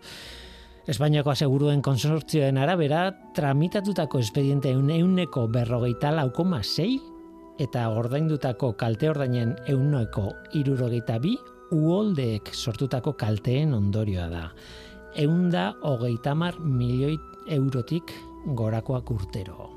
Espainiako 0.90 1.32
aseguruen 1.32 1.84
konsortzioen 1.86 2.58
arabera, 2.58 3.06
tramitatutako 3.38 4.20
espediente 4.26 4.74
euneko 4.74 5.48
berrogeita 5.48 6.12
lau 6.12 6.32
koma 6.34 6.64
eta 7.60 7.90
ordaindutako 7.92 8.74
kalte 8.80 9.10
ordainen 9.12 9.56
euneko 9.68 10.32
irurogeita 10.56 11.20
bi 11.20 11.36
uholdeek 11.76 12.54
sortutako 12.54 13.14
kalteen 13.20 13.74
ondorioa 13.76 14.30
da. 14.32 14.46
Eunda 15.20 15.74
hogeita 15.84 16.36
mar 16.36 16.60
milioi 16.60 17.18
eurotik 17.52 18.14
gorakoak 18.56 19.12
urtero. 19.12 19.68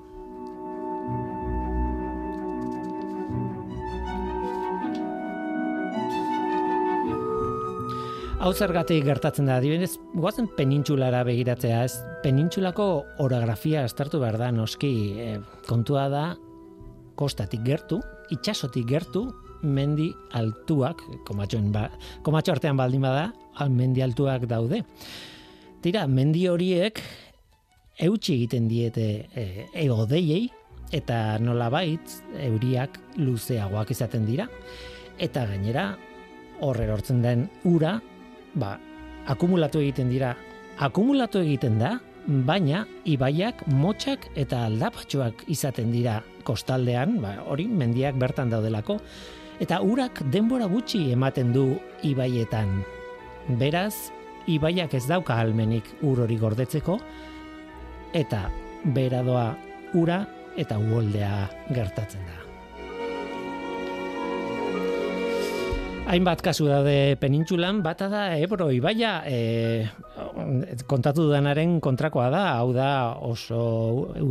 Hau 8.42 8.50
zergatik 8.58 9.04
gertatzen 9.06 9.46
da, 9.46 9.60
adibidez, 9.60 10.00
goazen 10.18 10.48
penintsulara 10.56 11.20
begiratzea, 11.28 11.84
ez 11.86 12.00
penintsulako 12.24 12.86
orografia 13.22 13.84
estartu 13.86 14.18
behar 14.18 14.38
da, 14.40 14.48
noski 14.54 14.90
eh, 15.22 15.36
kontua 15.68 16.08
da 16.10 16.24
kostatik 17.18 17.62
gertu, 17.66 18.00
itxasotik 18.34 18.86
gertu, 18.88 19.26
mendi 19.62 20.10
altuak, 20.34 21.02
komatxoen 21.26 21.70
ba, 21.74 21.86
komatxo 22.26 22.56
artean 22.56 22.78
baldin 22.78 23.04
bada, 23.04 23.30
al 23.62 23.70
mendi 23.70 24.02
altuak 24.02 24.46
daude. 24.50 24.82
Tira, 25.82 26.06
mendi 26.06 26.46
horiek 26.50 27.00
eutxi 28.02 28.34
egiten 28.40 28.68
diete 28.70 29.06
e, 29.34 29.66
egodeiei, 29.84 30.48
eta 30.92 31.38
nolabait 31.40 32.16
euriak 32.44 32.98
luzeagoak 33.16 33.92
izaten 33.94 34.26
dira. 34.28 34.46
Eta 35.22 35.46
gainera, 35.48 35.92
hor 36.62 36.78
erortzen 36.82 37.22
den 37.24 37.48
ura, 37.68 37.96
ba, 38.54 38.76
akumulatu 39.32 39.80
egiten 39.82 40.12
dira. 40.12 40.34
Akumulatu 40.82 41.40
egiten 41.42 41.78
da, 41.80 41.96
baina 42.26 42.84
ibaiak 43.08 43.64
motxak 43.66 44.28
eta 44.38 44.66
aldapatxoak 44.68 45.44
izaten 45.52 45.92
dira 45.92 46.20
kostaldean, 46.46 47.18
ba, 47.22 47.36
hori 47.46 47.66
mendiak 47.68 48.18
bertan 48.18 48.50
daudelako, 48.50 48.98
eta 49.62 49.80
urak 49.82 50.22
denbora 50.32 50.66
gutxi 50.70 51.10
ematen 51.12 51.52
du 51.54 51.66
ibaietan. 52.06 52.82
Beraz, 53.58 54.12
ibaiak 54.46 54.94
ez 54.94 55.06
dauka 55.06 55.38
almenik 55.38 55.88
ur 56.02 56.24
hori 56.26 56.38
gordetzeko, 56.38 56.98
eta 58.14 58.46
beradoa 58.94 59.50
ura 59.94 60.22
eta 60.58 60.78
uholdea 60.78 61.48
gertatzen 61.74 62.26
da. 62.26 62.41
Hainbat 66.03 66.42
kasu 66.42 66.66
daude 66.66 67.14
penintsulan, 67.22 67.78
bata 67.84 68.09
da 68.11 68.22
Ebro 68.34 68.66
ibaia 68.74 69.22
e, 69.22 69.86
kontatu 70.90 71.28
dudanaren 71.28 71.78
kontrakoa 71.80 72.26
da, 72.32 72.42
hau 72.59 72.72
da 72.74 72.88
oso 73.22 73.62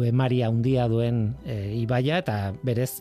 emaria 0.04 0.50
handia 0.52 0.90
duen 0.92 1.30
e, 1.46 1.56
ibaia 1.80 2.20
eta 2.20 2.36
berez 2.62 3.00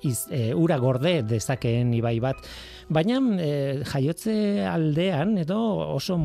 iz, 0.00 0.24
e, 0.32 0.54
ura 0.56 0.78
gorde 0.80 1.20
dezakeen 1.28 1.92
ibai 1.98 2.16
bat. 2.24 2.40
Baina 2.88 3.20
e, 3.36 3.50
jaiotze 3.84 4.64
aldean 4.64 5.36
edo 5.44 5.60
oso 5.92 6.16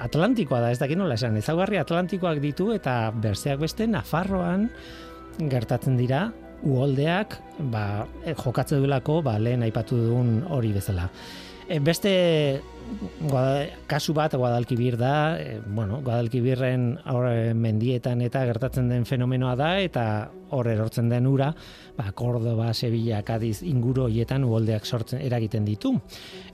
atlantikoa 0.00 0.62
da, 0.64 0.72
ez 0.72 0.80
dakit 0.80 0.98
nola 0.98 1.20
esan, 1.20 1.36
ezaugarri 1.36 1.82
atlantikoak 1.82 2.40
ditu 2.42 2.72
eta 2.72 3.12
berzeak 3.12 3.60
beste 3.66 3.86
Nafarroan 3.90 4.70
gertatzen 5.52 6.00
dira 6.00 6.30
uholdeak 6.64 7.38
ba, 7.70 8.06
e, 8.24 8.34
jokatze 8.34 8.78
duelako 8.80 9.20
ba, 9.22 9.38
lehen 9.38 9.62
aipatu 9.66 9.98
dugun 10.00 10.38
hori 10.50 10.72
bezala. 10.74 11.08
E, 11.68 11.78
beste 11.80 12.14
Guada, 13.24 13.64
kasu 13.88 14.12
bat 14.12 14.34
Guadalquivir 14.36 14.98
da, 15.00 15.40
e, 15.40 15.56
bueno, 15.64 16.02
Guadalquivírren 16.04 16.98
hor 17.08 17.30
e, 17.30 17.54
mendietan 17.56 18.20
eta 18.20 18.44
gertatzen 18.44 18.90
den 18.92 19.06
fenomenoa 19.08 19.54
da 19.56 19.70
eta 19.80 20.04
hor 20.54 20.68
erortzen 20.68 21.08
den 21.08 21.26
ura, 21.26 21.48
ba 21.96 22.12
Córdoba, 22.12 22.72
Sevilla, 22.74 23.22
Cádiz 23.24 23.62
inguru 23.64 24.04
hoietan 24.10 24.44
uholdeak 24.44 24.84
sortzen 24.84 25.24
eragiten 25.24 25.64
ditu. 25.64 25.94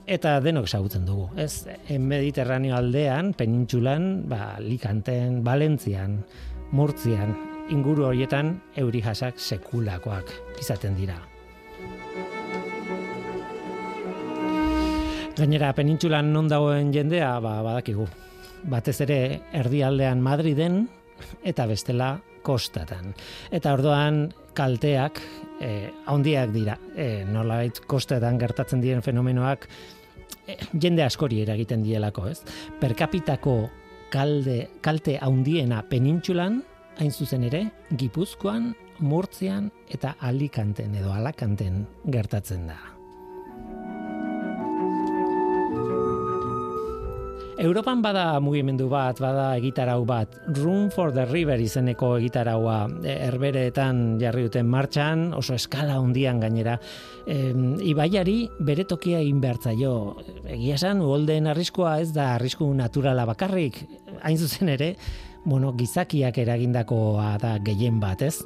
Eta 0.07 0.39
denok 0.41 0.71
ezagutzen 0.71 1.05
dugu, 1.05 1.27
ez? 1.35 1.67
En 1.91 2.07
Mediterraneo 2.07 2.79
aldean, 2.79 3.35
penintsulan, 3.37 4.11
ba 4.31 4.55
Alicanten, 4.55 5.43
Valentzian, 5.43 6.21
Murtzian, 6.71 7.35
inguru 7.71 8.09
horietan 8.09 8.57
euri 8.77 9.01
jasak 9.01 9.39
sekulakoak 9.39 10.31
izaten 10.59 10.95
dira. 10.97 11.17
Gainera, 15.37 15.71
penintsulan 15.73 16.27
non 16.33 16.49
dagoen 16.51 16.91
jendea, 16.93 17.31
ba, 17.41 17.61
badakigu. 17.65 18.05
Batez 18.69 18.99
ere, 19.07 19.21
erdialdean 19.57 20.19
Madriden, 20.21 20.83
eta 21.47 21.65
bestela 21.69 22.11
kostatan. 22.43 23.15
Eta 23.49 23.73
ordoan 23.73 24.25
kalteak 24.57 25.21
eh, 25.63 25.87
handiak 26.11 26.51
dira. 26.53 26.75
E, 26.93 27.23
nolabait 27.25 27.79
kostetan 27.89 28.37
gertatzen 28.41 28.83
diren 28.83 29.01
fenomenoak 29.05 29.67
eh, 30.45 30.59
jende 30.73 31.05
askori 31.07 31.41
eragiten 31.45 31.85
dielako, 31.85 32.27
ez? 32.29 32.41
Per 32.81 32.93
capitako 32.99 33.55
kalde, 34.11 34.65
kalte 34.83 35.15
handiena 35.23 35.81
penintsulan, 35.87 36.59
hain 37.01 37.11
zuzen 37.11 37.43
ere, 37.47 37.65
Gipuzkoan, 37.97 38.75
Murtzian 39.01 39.71
eta 39.89 40.13
Alikanten 40.21 40.93
edo 40.99 41.09
Alakanten 41.15 41.85
gertatzen 42.05 42.67
da. 42.69 42.77
Europan 47.61 47.99
bada 48.01 48.39
mugimendu 48.41 48.87
bat, 48.89 49.19
bada 49.21 49.51
egitarau 49.57 50.03
bat, 50.05 50.33
Room 50.57 50.89
for 50.93 51.11
the 51.13 51.27
River 51.29 51.61
izeneko 51.61 52.15
egitaraua 52.17 52.77
e, 53.03 53.15
herbereetan 53.27 54.17
jarri 54.21 54.47
duten 54.47 54.69
martxan, 54.69 55.27
oso 55.37 55.53
eskala 55.57 55.99
hundian 56.01 56.41
gainera. 56.41 56.79
E, 57.25 57.51
ibaiari 57.85 58.37
bere 58.65 58.85
tokia 58.89 59.21
egin 59.21 59.41
behartzaio. 59.43 59.93
Egia 60.45 60.77
esan, 60.79 61.03
uholdeen 61.05 61.49
arriskoa 61.53 61.99
ez 62.01 62.09
da 62.17 62.31
arrisku 62.39 62.65
naturala 62.77 63.27
bakarrik, 63.29 63.83
hain 64.23 64.41
zuzen 64.41 64.73
ere, 64.73 64.95
bueno, 65.45 65.73
gizakiak 65.77 66.37
eragindakoa 66.37 67.37
da 67.41 67.57
gehien 67.63 67.99
bat, 67.99 68.21
ez? 68.21 68.41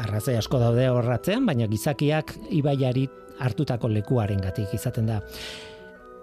Arrazoi 0.00 0.36
asko 0.40 0.60
daude 0.62 0.88
horratzean, 0.88 1.44
baina 1.46 1.66
gizakiak 1.68 2.36
ibaiari 2.50 3.08
hartutako 3.40 3.90
lekuarengatik 3.92 4.72
izaten 4.76 5.10
da. 5.10 5.20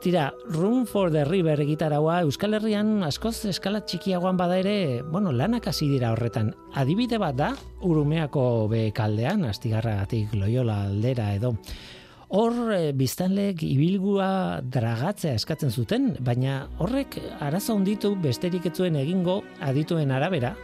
Tira, 0.02 0.32
Room 0.54 0.86
for 0.86 1.10
the 1.12 1.24
River 1.26 1.64
gitaraua 1.66 2.20
Euskal 2.22 2.54
Herrian 2.54 3.02
askoz 3.04 3.48
eskala 3.50 3.82
txikiagoan 3.82 4.38
bada 4.38 4.60
ere, 4.62 5.02
bueno, 5.02 5.32
lanak 5.34 5.68
hasi 5.72 5.88
dira 5.90 6.12
horretan. 6.14 6.52
Adibide 6.78 7.18
bat 7.18 7.36
da, 7.36 7.50
Urumeako 7.82 8.68
bekaldean, 8.70 9.48
astigarragatik 9.50 10.36
loiola 10.38 10.84
aldera 10.86 11.32
edo. 11.34 11.56
Hor 12.28 12.74
e, 12.76 12.92
biztanleek 12.98 13.62
ibilgua 13.64 14.60
dragatzea 14.62 15.38
eskatzen 15.40 15.72
zuten, 15.72 16.10
baina 16.20 16.66
horrek 16.84 17.16
arazo 17.40 17.78
honditu 17.78 18.16
besterik 18.20 18.68
etzuen 18.68 18.98
egingo 19.00 19.42
adituen 19.64 20.12
arabera, 20.12 20.56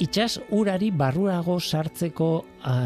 itxas 0.00 0.36
urari 0.52 0.90
barruago 0.92 1.56
sartzeko 1.60 2.30
a, 2.62 2.76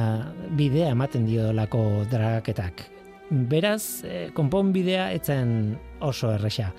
bidea 0.56 0.92
ematen 0.94 1.26
diodolako 1.26 1.82
dragaketak 2.10 2.86
beraz, 3.30 4.04
e, 4.04 4.30
konponbidea 4.34 5.10
etzen 5.14 5.76
oso 6.00 6.32
erresa. 6.34 6.70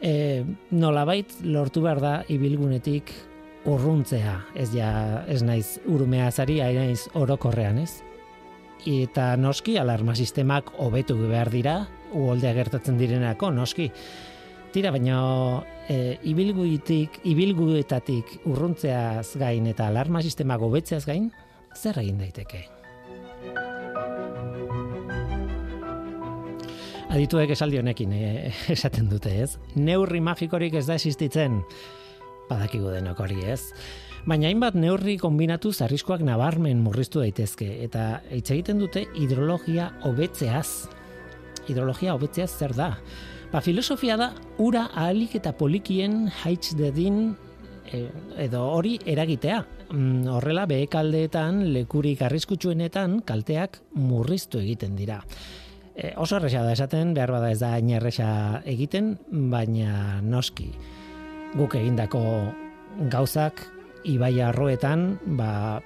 E, 0.00 0.44
nolabait 0.70 1.32
lortu 1.44 1.82
behar 1.84 2.00
da 2.00 2.14
ibilgunetik 2.32 3.12
urruntzea, 3.68 4.38
ez 4.56 4.70
ja, 4.72 4.90
ez 5.28 5.42
naiz 5.42 5.78
urumea 5.86 6.30
zari, 6.30 6.60
naiz 6.60 7.08
orokorrean, 7.18 7.82
ez? 7.84 8.02
Eta 8.86 9.32
noski, 9.36 9.76
alarma 9.78 10.14
sistemak 10.14 10.70
hobetu 10.78 11.16
behar 11.18 11.50
dira, 11.50 11.80
uholdea 12.14 12.54
gertatzen 12.54 12.98
direnako, 12.98 13.50
noski. 13.50 13.90
Tira, 14.72 14.92
baina 14.92 15.18
e, 15.88 16.18
ibilguetik, 16.28 17.22
ibilguetatik 17.26 18.38
urruntzeaz 18.46 19.32
gain 19.40 19.66
eta 19.70 19.88
alarma 19.88 20.22
sistemak 20.22 20.62
hobetzeaz 20.62 21.04
gain, 21.08 21.30
zer 21.74 21.98
egin 22.04 22.20
daiteke? 22.20 22.66
Adituek 27.08 27.54
esaldi 27.54 27.80
honekin 27.80 28.12
e, 28.12 28.24
esaten 28.76 29.08
dute, 29.08 29.32
ez? 29.42 29.56
Neurri 29.74 30.20
magikorik 30.20 30.76
ez 30.78 30.86
da 30.86 30.98
existitzen. 31.00 31.62
Badakigu 32.48 32.92
denok 32.94 33.20
hori, 33.20 33.42
ez? 33.44 33.72
Baina 34.28 34.48
hainbat 34.50 34.76
neurri 34.76 35.16
kombinatuz 35.20 35.78
arriskoak 35.84 36.22
nabarmen 36.26 36.80
murriztu 36.84 37.22
daitezke 37.22 37.68
eta 37.84 38.20
hitz 38.34 38.50
egiten 38.50 38.80
dute 38.82 39.04
hidrologia 39.16 39.90
hobetzeaz. 40.04 40.88
Hidrologia 41.68 42.16
hobetzeaz 42.16 42.50
zer 42.50 42.74
da? 42.76 42.90
Ba, 43.52 43.62
filosofia 43.64 44.18
da 44.20 44.32
ura 44.60 44.88
ahalik 44.92 45.38
eta 45.38 45.54
polikien 45.56 46.26
haitz 46.42 46.74
dedin 46.76 47.30
e, 47.88 48.02
edo 48.44 48.66
hori 48.74 48.98
eragitea. 49.08 49.62
Mm, 49.88 50.28
horrela 50.36 50.66
behekaldeetan 50.68 51.64
lekurik 51.72 52.20
arriskutsuenetan 52.26 53.22
kalteak 53.28 53.80
murriztu 53.96 54.60
egiten 54.60 54.96
dira. 54.98 55.22
E, 55.96 56.12
oso 56.20 56.36
erresa 56.36 56.66
da 56.66 56.76
esaten, 56.76 57.16
behar 57.16 57.32
bada 57.32 57.52
ez 57.54 57.60
da 57.62 57.72
hain 57.78 57.88
erresa 57.96 58.28
egiten, 58.68 59.14
baina 59.30 60.20
noski 60.20 60.72
guk 61.56 61.74
egindako 61.78 62.22
gauzak 63.12 63.64
ibai 64.08 64.38
arroetan 64.40 65.18
ba, 65.38 65.80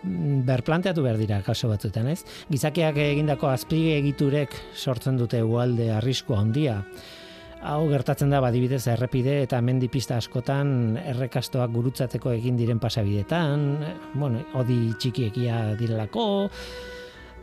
berplanteatu 0.46 1.02
behar 1.04 1.18
dira 1.20 1.40
kaso 1.44 1.70
batzuetan, 1.70 2.08
ez? 2.12 2.22
Gizakiak 2.50 2.98
egindako 3.00 3.50
azpige 3.50 3.96
egiturek 3.98 4.54
sortzen 4.76 5.18
dute 5.20 5.42
ualde 5.42 5.90
arriskua 5.94 6.42
handia. 6.42 6.80
Hau 7.62 7.86
gertatzen 7.86 8.32
da 8.32 8.40
badibidez 8.42 8.82
errepide 8.90 9.36
eta 9.44 9.60
mendi 9.62 9.86
pista 9.88 10.16
askotan 10.18 10.96
errekastoak 10.98 11.70
gurutzateko 11.70 12.32
egin 12.34 12.58
diren 12.58 12.82
pasabidetan, 12.82 13.68
bueno, 14.14 14.42
odi 14.58 14.80
txikiekia 14.98 15.76
direlako, 15.78 16.24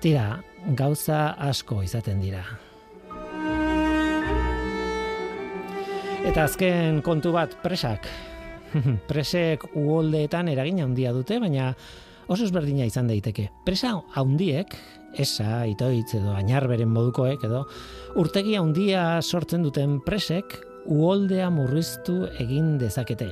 tira, 0.03 0.33
gauza 0.75 1.29
asko 1.49 1.83
izaten 1.87 2.19
dira. 2.19 2.43
Eta 6.19 6.43
azken 6.43 6.99
kontu 6.99 7.31
bat 7.31 7.53
presak. 7.63 8.03
Presek 9.09 9.63
uholdeetan 9.71 10.49
eragin 10.51 10.81
handia 10.83 11.13
dute, 11.15 11.39
baina 11.39 11.71
oso 12.27 12.43
ezberdina 12.43 12.85
izan 12.87 13.07
daiteke. 13.07 13.47
Presa 13.65 13.95
handiek, 14.19 14.75
esa, 15.17 15.63
itoitz 15.69 16.17
edo 16.19 16.35
ainarberen 16.35 16.91
modukoek 16.91 17.45
edo 17.47 17.63
urtegi 18.19 18.57
handia 18.59 19.21
sortzen 19.23 19.63
duten 19.65 19.97
presek 20.05 20.59
uholdea 20.89 21.49
murriztu 21.53 22.21
egin 22.43 22.77
dezakete. 22.81 23.31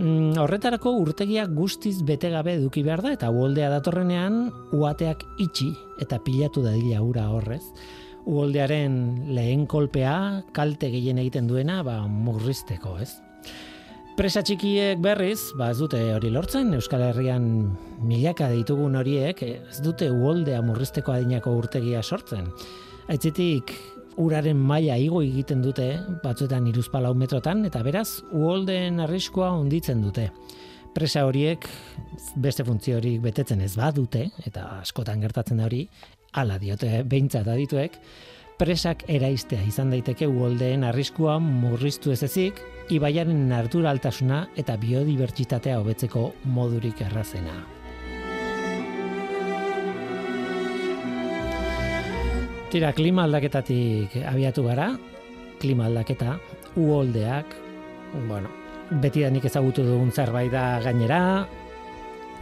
Mm, 0.00 0.36
horretarako 0.40 0.92
urtegia 1.00 1.46
guztiz 1.50 1.98
bete 2.06 2.30
gabe 2.32 2.54
eduki 2.58 2.82
behar 2.86 3.02
da 3.06 3.14
eta 3.16 3.30
uholdea 3.30 3.70
datorrenean 3.72 4.46
uateak 4.76 5.24
itxi 5.42 5.72
eta 6.02 6.20
pilatu 6.24 6.66
dadila 6.66 7.02
ura 7.06 7.30
horrez. 7.30 7.64
Uholdearen 8.28 8.94
lehen 9.32 9.66
kolpea 9.70 10.42
kalte 10.52 10.90
gehien 10.92 11.18
egiten 11.22 11.48
duena 11.48 11.80
ba, 11.86 12.02
murrizteko, 12.08 12.98
ez? 13.00 13.14
Presa 14.20 14.42
txikiek 14.44 14.98
berriz, 15.00 15.54
ba 15.56 15.70
ez 15.72 15.78
dute 15.78 15.98
hori 16.12 16.28
lortzen, 16.28 16.74
Euskal 16.76 17.06
Herrian 17.06 17.46
milaka 18.04 18.50
ditugun 18.52 18.98
horiek 19.00 19.40
ez 19.46 19.78
dute 19.80 20.10
uholdea 20.12 20.60
murrizteko 20.66 21.14
adinako 21.14 21.54
urtegia 21.62 22.02
sortzen. 22.02 22.50
Aitzitik 23.08 23.72
uraren 24.20 24.60
maila 24.60 24.98
igo 25.00 25.22
egiten 25.24 25.62
dute, 25.64 25.86
batzuetan 26.24 26.68
iruzpalau 26.68 27.14
metrotan, 27.16 27.64
eta 27.64 27.80
beraz, 27.86 28.20
uholdeen 28.28 29.00
arriskoa 29.06 29.54
onditzen 29.56 30.04
dute. 30.04 30.28
Presa 30.92 31.24
horiek 31.24 31.64
beste 32.42 32.66
funtziorik 32.66 33.20
betetzen 33.24 33.62
ez 33.64 33.72
badute, 33.78 34.26
eta 34.44 34.66
askotan 34.82 35.22
gertatzen 35.22 35.62
da 35.62 35.68
hori, 35.70 35.86
hala 36.32 36.58
diote 36.58 37.02
behintzat 37.06 37.48
adituek, 37.50 37.96
presak 38.60 39.06
eraistea 39.08 39.62
izan 39.66 39.90
daiteke 39.94 40.28
uholdeen 40.28 40.84
arriskua 40.84 41.38
murriztu 41.40 42.12
ez 42.12 42.22
ezik, 42.26 42.60
ibaiaren 42.92 43.46
naturaltasuna 43.48 44.44
eta 44.60 44.76
biodibertsitatea 44.80 45.78
hobetzeko 45.80 46.26
modurik 46.44 47.00
errazena. 47.06 47.56
Tira, 52.70 52.92
klima 52.94 53.24
aldaketatik 53.26 54.14
abiatu 54.30 54.62
gara, 54.68 54.92
klima 55.58 55.88
aldaketa, 55.88 56.36
uholdeak, 56.78 57.56
bueno, 58.28 58.52
beti 59.02 59.24
da 59.24 59.30
nik 59.34 59.48
ezagutu 59.50 59.82
dugun 59.82 60.12
zerbait 60.14 60.52
da 60.52 60.78
gainera, 60.84 61.20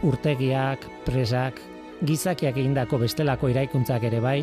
urtegiak, 0.05 0.85
presak, 1.07 1.57
gizakiak 2.05 2.57
egindako 2.57 2.99
bestelako 3.01 3.49
iraikuntzak 3.51 4.05
ere 4.09 4.21
bai, 4.23 4.39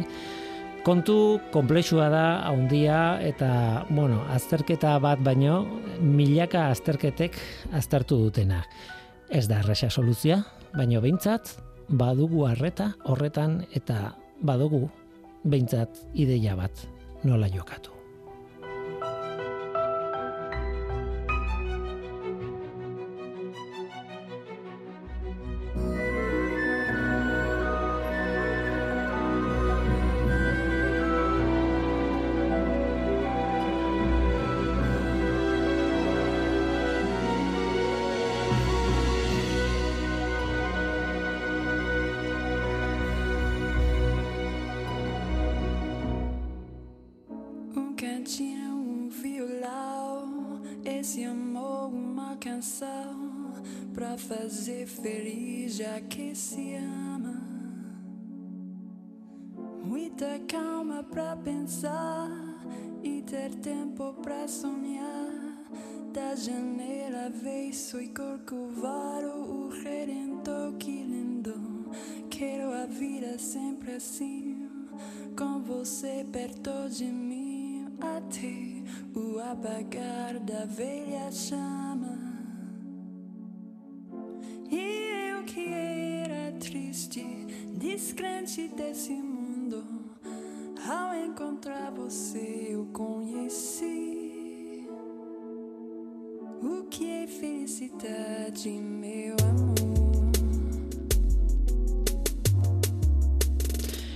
kontu 0.86 1.40
komplexua 1.50 2.06
da 2.12 2.26
handia 2.46 3.18
eta 3.24 3.86
bueno, 3.90 4.22
azterketa 4.30 4.94
bat 5.02 5.22
baino 5.24 5.64
milaka 6.00 6.68
azterketek 6.70 7.38
aztertu 7.74 8.20
dutena. 8.22 8.62
Ez 9.26 9.48
da 9.50 9.58
erresa 9.64 9.90
soluzioa, 9.90 10.38
baino 10.76 11.02
behintzat 11.02 11.56
badugu 11.88 12.46
harreta 12.46 12.92
horretan 13.10 13.60
eta 13.74 14.14
badugu 14.46 14.86
behintzat 15.44 16.02
ideia 16.14 16.54
bat 16.58 16.86
nola 17.24 17.50
jokatu. 17.50 17.95
Pra 61.16 61.34
pensar 61.34 62.28
e 63.02 63.22
ter 63.22 63.48
tempo 63.62 64.12
pra 64.22 64.46
sonhar. 64.46 65.32
Da 66.12 66.34
janela 66.34 67.28
avesso 67.28 67.98
e 67.98 68.08
corcovado, 68.08 69.28
o 69.28 69.70
redentor 69.82 70.74
que 70.74 70.90
lindo. 70.90 71.90
Quero 72.28 72.70
a 72.70 72.84
vida 72.84 73.38
sempre 73.38 73.92
assim, 73.92 74.68
com 75.38 75.62
você 75.62 76.26
perto 76.30 76.90
de 76.90 77.06
mim, 77.06 77.86
até 77.98 78.82
o 79.18 79.38
apagar 79.38 80.38
da 80.40 80.66
velha 80.66 81.32
chama. 81.32 81.85
Você 91.96 92.68
eu 92.70 92.86
conheci. 92.92 94.86
O 96.62 96.84
que 96.90 97.10
é 97.10 97.26
felicidade, 97.26 98.70
meu 98.70 99.36
amor? 99.42 99.74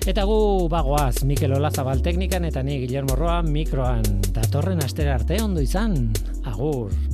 Eta 0.07 0.24
gu 0.24 0.68
bagoaz, 0.68 1.22
Mikel 1.24 1.53
Olazabal 1.55 2.01
teknikan 2.03 2.45
eta 2.49 2.62
ni 2.62 2.78
Guillermo 2.81 3.16
Roa 3.16 3.43
mikroan. 3.43 4.03
Datorren 4.33 4.83
astera 4.85 5.14
arte 5.14 5.43
ondo 5.43 5.61
izan. 5.61 6.12
Agur. 6.45 7.09